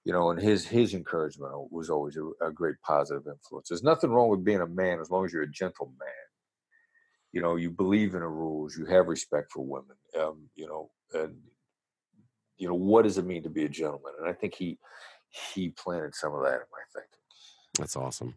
You 0.03 0.13
know 0.13 0.29
and 0.29 0.39
his 0.39 0.65
his 0.65 0.93
encouragement 0.93 1.53
was 1.71 1.89
always 1.89 2.17
a, 2.17 2.45
a, 2.45 2.51
great 2.51 2.75
positive 2.81 3.23
influence. 3.27 3.69
There's 3.69 3.83
nothing 3.83 4.09
wrong 4.09 4.29
with 4.29 4.45
being 4.45 4.61
a 4.61 4.67
man 4.67 4.99
as 5.01 5.09
long 5.09 5.25
as 5.25 5.33
you're 5.33 5.43
a 5.43 5.51
gentleman. 5.51 5.95
You 7.31 7.41
know 7.41 7.55
you 7.55 7.71
believe 7.71 8.13
in 8.13 8.21
the 8.21 8.27
rules 8.27 8.77
you 8.77 8.85
have 8.85 9.07
respect 9.07 9.51
for 9.51 9.65
women 9.65 9.97
um, 10.19 10.47
you 10.55 10.67
know 10.67 10.91
and 11.13 11.35
you 12.57 12.67
know 12.67 12.75
what 12.75 13.03
does 13.03 13.17
it 13.17 13.25
mean 13.25 13.43
to 13.43 13.49
be 13.49 13.65
a 13.65 13.69
gentleman? 13.69 14.13
And 14.19 14.29
i 14.29 14.33
think 14.33 14.55
he 14.55 14.77
he 15.53 15.69
planted 15.69 16.15
some 16.15 16.33
of 16.33 16.43
that 16.43 16.53
in 16.53 16.71
my 16.71 16.83
thinking 16.93 17.26
that's 17.77 17.95
awesome. 17.95 18.35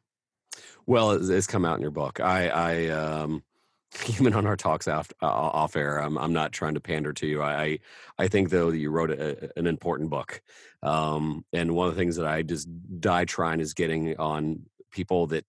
Well, 0.87 1.13
it's, 1.13 1.47
come 1.47 1.65
out 1.65 1.77
in 1.77 1.83
your 1.83 1.91
book. 1.91 2.21
I, 2.21 2.49
I, 2.49 2.89
um, 2.89 3.43
even 4.09 4.35
on 4.35 4.47
our 4.47 4.57
talks 4.57 4.89
off, 4.89 5.11
uh, 5.23 5.27
off 5.27 5.77
air, 5.77 5.99
I'm, 5.99 6.17
I'm 6.19 6.33
not 6.33 6.53
trying 6.53 6.75
to 6.75 6.81
pander 6.81 7.13
to 7.15 7.27
you. 7.27 7.43
I, 7.43 7.79
I 8.19 8.29
think 8.29 8.51
though 8.51 8.71
that 8.71 8.79
you 8.79 8.91
wrote 8.91 9.11
a, 9.11 9.51
an 9.57 9.67
important 9.67 10.11
book. 10.11 10.43
Um, 10.83 11.45
and 11.53 11.75
one 11.75 11.89
of 11.89 11.95
the 11.95 12.01
things 12.01 12.17
that 12.17 12.27
I 12.27 12.43
just 12.43 12.69
die 13.01 13.25
trying 13.25 13.61
is 13.61 13.75
getting 13.75 14.17
on 14.19 14.67
people 14.93 15.27
that 15.29 15.45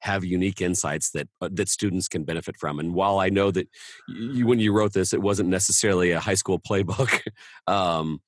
have 0.00 0.24
unique 0.24 0.60
insights 0.60 1.10
that 1.10 1.28
uh, 1.40 1.48
that 1.52 1.68
students 1.68 2.06
can 2.06 2.24
benefit 2.24 2.56
from. 2.56 2.78
And 2.78 2.94
while 2.94 3.18
I 3.18 3.28
know 3.28 3.50
that 3.50 3.68
you, 4.08 4.46
when 4.46 4.60
you 4.60 4.72
wrote 4.72 4.92
this, 4.92 5.12
it 5.12 5.22
wasn't 5.22 5.48
necessarily 5.48 6.12
a 6.12 6.20
high 6.20 6.34
school 6.34 6.60
playbook. 6.60 7.22
um, 7.66 8.20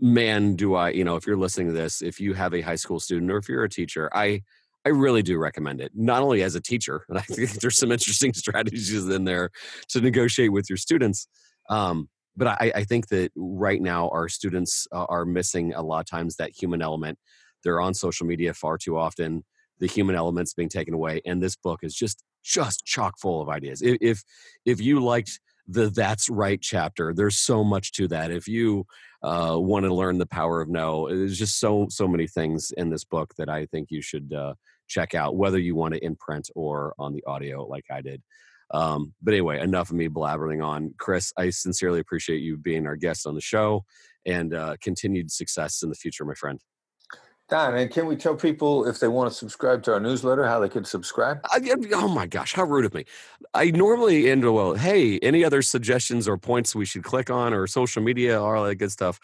man, 0.00 0.54
do 0.54 0.74
I, 0.74 0.90
you 0.90 1.04
know, 1.04 1.16
if 1.16 1.26
you're 1.26 1.36
listening 1.36 1.68
to 1.68 1.72
this, 1.72 2.02
if 2.02 2.20
you 2.20 2.34
have 2.34 2.54
a 2.54 2.60
high 2.60 2.76
school 2.76 3.00
student 3.00 3.30
or 3.30 3.38
if 3.38 3.48
you're 3.48 3.64
a 3.64 3.68
teacher, 3.68 4.08
I 4.12 4.42
I 4.86 4.90
really 4.90 5.22
do 5.22 5.38
recommend 5.38 5.80
it. 5.80 5.92
Not 5.94 6.22
only 6.22 6.42
as 6.42 6.54
a 6.54 6.60
teacher, 6.60 7.04
and 7.08 7.18
I 7.18 7.22
think 7.22 7.50
there's 7.60 7.76
some 7.76 7.92
interesting 7.92 8.32
strategies 8.34 9.06
in 9.08 9.24
there 9.24 9.50
to 9.90 10.00
negotiate 10.00 10.52
with 10.52 10.70
your 10.70 10.76
students. 10.76 11.26
Um, 11.68 12.08
but 12.36 12.48
I, 12.48 12.72
I, 12.74 12.84
think 12.84 13.08
that 13.08 13.32
right 13.36 13.82
now 13.82 14.08
our 14.10 14.28
students 14.28 14.86
uh, 14.92 15.04
are 15.08 15.24
missing 15.24 15.74
a 15.74 15.82
lot 15.82 15.98
of 15.98 16.06
times 16.06 16.36
that 16.36 16.52
human 16.56 16.80
element. 16.80 17.18
They're 17.64 17.80
on 17.80 17.92
social 17.92 18.26
media 18.26 18.54
far 18.54 18.78
too 18.78 18.96
often. 18.96 19.44
The 19.80 19.88
human 19.88 20.14
element's 20.14 20.54
being 20.54 20.68
taken 20.68 20.94
away, 20.94 21.20
and 21.26 21.42
this 21.42 21.56
book 21.56 21.80
is 21.82 21.94
just 21.94 22.22
just 22.44 22.84
chock 22.86 23.18
full 23.18 23.42
of 23.42 23.48
ideas. 23.48 23.82
If 23.82 23.98
if, 24.00 24.22
if 24.64 24.80
you 24.80 25.00
liked 25.00 25.40
the 25.66 25.90
"That's 25.90 26.30
Right" 26.30 26.60
chapter, 26.60 27.12
there's 27.12 27.36
so 27.36 27.64
much 27.64 27.92
to 27.92 28.08
that. 28.08 28.30
If 28.30 28.46
you 28.48 28.86
uh, 29.22 29.56
want 29.58 29.84
to 29.84 29.94
learn 29.94 30.18
the 30.18 30.26
power 30.26 30.60
of 30.60 30.68
no, 30.68 31.08
there's 31.08 31.38
just 31.38 31.58
so 31.58 31.86
so 31.90 32.06
many 32.06 32.26
things 32.26 32.72
in 32.76 32.90
this 32.90 33.04
book 33.04 33.34
that 33.38 33.48
I 33.48 33.66
think 33.66 33.90
you 33.90 34.02
should 34.02 34.32
uh, 34.32 34.54
check 34.86 35.14
out, 35.14 35.36
whether 35.36 35.58
you 35.58 35.74
want 35.74 35.94
to 35.94 36.04
in 36.04 36.16
print 36.16 36.48
or 36.54 36.94
on 36.98 37.12
the 37.12 37.24
audio, 37.26 37.66
like 37.66 37.84
I 37.90 38.00
did. 38.00 38.22
Um, 38.70 39.14
but 39.22 39.32
anyway, 39.32 39.60
enough 39.60 39.90
of 39.90 39.96
me 39.96 40.08
blabbering 40.08 40.64
on. 40.64 40.94
Chris, 40.98 41.32
I 41.36 41.50
sincerely 41.50 42.00
appreciate 42.00 42.42
you 42.42 42.56
being 42.56 42.86
our 42.86 42.96
guest 42.96 43.26
on 43.26 43.34
the 43.34 43.40
show 43.40 43.84
and 44.26 44.52
uh, 44.54 44.76
continued 44.82 45.30
success 45.30 45.82
in 45.82 45.88
the 45.88 45.94
future, 45.94 46.24
my 46.24 46.34
friend. 46.34 46.60
Don, 47.48 47.76
and 47.76 47.90
can 47.90 48.06
we 48.06 48.14
tell 48.14 48.36
people 48.36 48.86
if 48.86 49.00
they 49.00 49.08
want 49.08 49.30
to 49.30 49.34
subscribe 49.34 49.82
to 49.84 49.94
our 49.94 50.00
newsletter, 50.00 50.46
how 50.46 50.60
they 50.60 50.68
can 50.68 50.84
subscribe? 50.84 51.40
I, 51.50 51.60
oh 51.94 52.08
my 52.08 52.26
gosh, 52.26 52.52
how 52.52 52.64
rude 52.64 52.84
of 52.84 52.92
me. 52.92 53.06
I 53.54 53.70
normally 53.70 54.30
end 54.30 54.44
well, 54.44 54.74
hey, 54.74 55.18
any 55.20 55.44
other 55.44 55.62
suggestions 55.62 56.28
or 56.28 56.36
points 56.36 56.74
we 56.74 56.84
should 56.84 57.04
click 57.04 57.30
on 57.30 57.54
or 57.54 57.66
social 57.66 58.02
media, 58.02 58.40
all 58.40 58.64
that 58.64 58.74
good 58.74 58.92
stuff? 58.92 59.18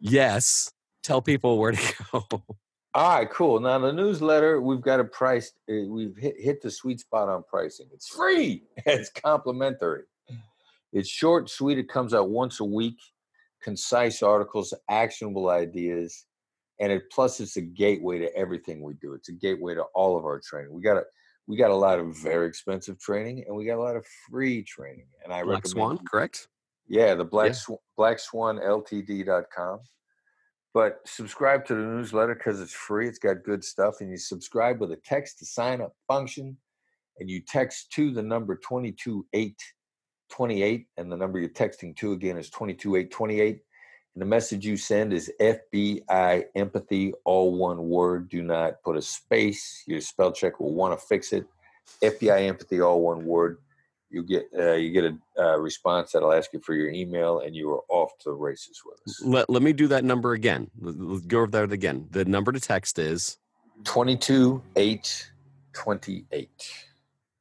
Yes. 0.00 0.72
Tell 1.02 1.20
people 1.20 1.58
where 1.58 1.72
to 1.72 1.94
go. 2.12 2.42
All 2.94 3.18
right, 3.18 3.30
cool. 3.30 3.60
Now 3.60 3.78
the 3.78 3.92
newsletter, 3.92 4.60
we've 4.60 4.80
got 4.80 5.00
a 5.00 5.04
price. 5.04 5.52
Eh, 5.68 5.84
we've 5.86 6.16
hit, 6.16 6.36
hit 6.38 6.62
the 6.62 6.70
sweet 6.70 7.00
spot 7.00 7.28
on 7.28 7.42
pricing. 7.48 7.86
It's 7.92 8.08
free. 8.08 8.64
It's 8.86 9.10
complimentary. 9.10 10.04
It's 10.92 11.08
short, 11.08 11.50
sweet. 11.50 11.78
It 11.78 11.88
comes 11.88 12.14
out 12.14 12.30
once 12.30 12.60
a 12.60 12.64
week. 12.64 12.98
Concise 13.62 14.22
articles, 14.22 14.74
actionable 14.90 15.48
ideas, 15.48 16.26
and 16.82 16.90
it 16.90 17.08
plus 17.12 17.38
it's 17.38 17.56
a 17.56 17.62
gateway 17.62 18.18
to 18.18 18.36
everything 18.36 18.82
we 18.82 18.94
do. 18.94 19.14
It's 19.14 19.28
a 19.28 19.32
gateway 19.32 19.74
to 19.74 19.84
all 19.94 20.18
of 20.18 20.24
our 20.24 20.40
training. 20.40 20.72
We 20.72 20.82
got 20.82 20.96
a 20.96 21.04
we 21.46 21.56
got 21.56 21.70
a 21.70 21.76
lot 21.76 22.00
of 22.00 22.18
very 22.18 22.48
expensive 22.48 22.98
training, 23.00 23.44
and 23.46 23.56
we 23.56 23.64
got 23.64 23.78
a 23.78 23.82
lot 23.82 23.94
of 23.96 24.04
free 24.28 24.64
training. 24.64 25.06
And 25.22 25.32
I 25.32 25.44
Black 25.44 25.64
recommend, 25.64 25.70
Swan, 25.70 25.98
correct? 26.10 26.48
Yeah, 26.88 27.14
the 27.14 27.24
Black 27.24 27.50
yeah. 27.50 27.54
Swan, 27.54 27.78
Black 27.96 28.18
Swan 28.18 28.58
Ltd.com. 28.58 29.78
But 30.74 30.98
subscribe 31.06 31.64
to 31.66 31.74
the 31.74 31.82
newsletter 31.82 32.34
because 32.34 32.60
it's 32.60 32.72
free. 32.72 33.06
It's 33.06 33.18
got 33.18 33.44
good 33.44 33.62
stuff. 33.62 34.00
And 34.00 34.10
you 34.10 34.16
subscribe 34.16 34.80
with 34.80 34.90
a 34.92 34.98
text 35.04 35.38
to 35.38 35.46
sign 35.46 35.80
up 35.80 35.92
function. 36.08 36.56
And 37.18 37.30
you 37.30 37.42
text 37.46 37.92
to 37.92 38.10
the 38.10 38.22
number 38.22 38.56
22828. 38.56 40.86
And 40.96 41.12
the 41.12 41.16
number 41.16 41.38
you're 41.38 41.50
texting 41.50 41.94
to 41.96 42.12
again 42.12 42.38
is 42.38 42.50
22828. 42.50 43.50
And 43.50 43.60
the 44.16 44.24
message 44.24 44.66
you 44.66 44.76
send 44.76 45.12
is 45.12 45.32
FBI 45.40 46.44
empathy, 46.54 47.14
all 47.24 47.56
one 47.56 47.88
word. 47.88 48.28
Do 48.28 48.42
not 48.42 48.82
put 48.82 48.96
a 48.96 49.02
space. 49.02 49.82
Your 49.86 50.00
spell 50.00 50.32
check 50.32 50.60
will 50.60 50.74
want 50.74 50.98
to 50.98 51.06
fix 51.06 51.32
it. 51.32 51.46
FBI 52.02 52.46
empathy, 52.46 52.80
all 52.80 53.00
one 53.00 53.24
word 53.24 53.58
you 54.12 54.22
get 54.22 54.48
uh, 54.56 54.74
you 54.74 54.90
get 54.92 55.04
a 55.04 55.16
uh, 55.42 55.56
response 55.56 56.12
that'll 56.12 56.32
ask 56.32 56.52
you 56.52 56.60
for 56.60 56.74
your 56.74 56.90
email, 56.90 57.40
and 57.40 57.56
you 57.56 57.70
are 57.72 57.82
off 57.88 58.16
to 58.18 58.30
the 58.30 58.34
races 58.34 58.82
with 58.84 59.00
us. 59.06 59.22
Let, 59.24 59.48
let 59.48 59.62
me 59.62 59.72
do 59.72 59.88
that 59.88 60.04
number 60.04 60.32
again. 60.32 60.70
Let's 60.78 61.26
go 61.26 61.38
over 61.38 61.50
that 61.52 61.72
again. 61.72 62.08
The 62.10 62.24
number 62.24 62.52
to 62.52 62.60
text 62.60 62.98
is 62.98 63.38
twenty 63.84 64.16
two 64.16 64.62
eight 64.76 65.32
twenty 65.72 66.26
eight 66.30 66.70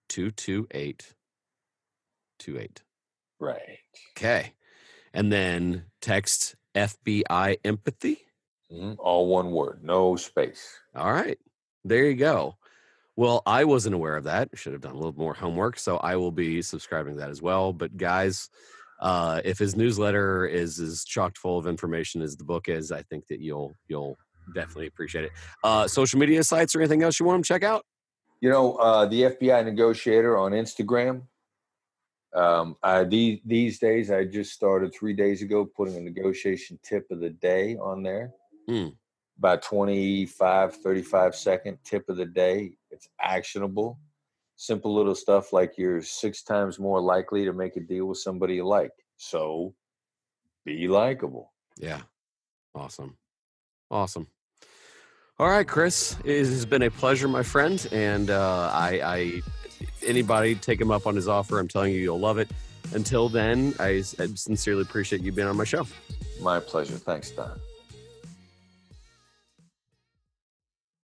two 0.07 0.32
two 0.32 0.67
eight 0.72 1.13
two 2.39 2.57
eight. 2.57 2.82
Right. 3.39 3.80
Okay, 4.17 4.53
and 5.13 5.32
then 5.32 5.84
text 5.99 6.55
FBI 6.76 7.57
empathy. 7.63 8.19
Mm-hmm. 8.72 8.93
All 8.99 9.28
one 9.28 9.51
word, 9.51 9.84
no 9.84 10.15
space. 10.15 10.78
All 10.95 11.11
right, 11.11 11.38
there 11.84 12.05
you 12.05 12.15
go. 12.15 12.57
Well, 13.17 13.43
I 13.45 13.65
wasn't 13.65 13.95
aware 13.95 14.15
of 14.15 14.24
that. 14.24 14.49
Should 14.53 14.74
have 14.74 14.82
done 14.82 14.93
a 14.93 14.97
little 14.97 15.13
more 15.13 15.34
homework. 15.34 15.78
So 15.78 15.97
I 15.97 16.15
will 16.15 16.32
be 16.32 16.61
subscribing 16.61 17.17
that 17.17 17.30
as 17.30 17.41
well. 17.41 17.74
But 17.74 17.97
guys, 17.97 18.49
uh, 19.01 19.41
if 19.43 19.59
his 19.59 19.76
newsletter 19.76 20.45
is 20.45 20.80
as 20.80 21.03
chocked 21.03 21.38
full 21.38 21.57
of 21.57 21.67
information 21.67 22.22
as 22.22 22.38
the 22.38 22.45
book 22.45 22.69
is, 22.69 22.91
I 22.91 23.01
think 23.03 23.28
that 23.28 23.39
you'll 23.39 23.76
you'll 23.88 24.17
definitely 24.55 24.88
appreciate 24.88 25.26
it. 25.26 25.32
Uh, 25.63 25.88
social 25.88 26.19
media 26.19 26.43
sites 26.43 26.76
or 26.76 26.80
anything 26.80 27.03
else 27.03 27.19
you 27.19 27.26
want 27.26 27.43
to 27.43 27.47
check 27.47 27.63
out? 27.63 27.86
You 28.41 28.49
know, 28.49 28.76
uh, 28.76 29.05
the 29.05 29.24
FBI 29.24 29.65
negotiator 29.65 30.38
on 30.38 30.51
Instagram. 30.51 31.24
Um, 32.34 32.75
I, 32.82 33.03
these 33.03 33.39
these 33.45 33.79
days, 33.79 34.09
I 34.09 34.23
just 34.25 34.53
started 34.53 34.93
three 34.93 35.13
days 35.13 35.41
ago 35.41 35.65
putting 35.65 35.97
a 35.97 36.01
negotiation 36.01 36.79
tip 36.84 37.09
of 37.11 37.19
the 37.19 37.29
day 37.29 37.77
on 37.77 38.03
there. 38.03 38.32
Mm 38.69 38.93
about 39.41 39.63
25, 39.63 40.75
35 40.75 41.36
second 41.36 41.75
tip 41.84 42.07
of 42.09 42.15
the 42.15 42.25
day. 42.27 42.73
It's 42.91 43.09
actionable. 43.19 43.99
Simple 44.55 44.93
little 44.93 45.15
stuff 45.15 45.51
like 45.51 45.79
you're 45.79 46.03
six 46.03 46.43
times 46.43 46.77
more 46.77 47.01
likely 47.01 47.43
to 47.45 47.51
make 47.51 47.75
a 47.75 47.79
deal 47.79 48.05
with 48.05 48.19
somebody 48.19 48.53
you 48.53 48.67
like. 48.67 48.91
So 49.17 49.73
be 50.63 50.88
likable. 50.88 51.51
Yeah. 51.75 52.01
Awesome. 52.75 53.17
Awesome. 53.89 54.27
All 55.42 55.50
right, 55.50 55.68
Chris, 55.68 56.16
it 56.24 56.38
has 56.46 56.68
been 56.68 56.84
a 56.84 56.92
pleasure, 56.92 57.28
my 57.28 57.42
friend. 57.42 57.88
And 57.92 58.30
uh, 58.30 58.70
I, 58.72 59.02
I, 59.04 59.42
anybody 60.06 60.54
take 60.54 60.80
him 60.80 60.92
up 60.92 61.08
on 61.08 61.16
his 61.16 61.28
offer. 61.28 61.58
I'm 61.58 61.68
telling 61.68 61.94
you, 61.94 62.00
you'll 62.00 62.20
love 62.20 62.38
it. 62.38 62.48
Until 62.94 63.28
then, 63.28 63.74
I, 63.80 64.04
I 64.20 64.28
sincerely 64.36 64.84
appreciate 64.84 65.24
you 65.24 65.32
being 65.32 65.48
on 65.48 65.58
my 65.58 65.64
show. 65.64 65.88
My 66.42 66.60
pleasure. 66.60 66.94
Thanks, 66.94 67.32
Don. 67.32 67.60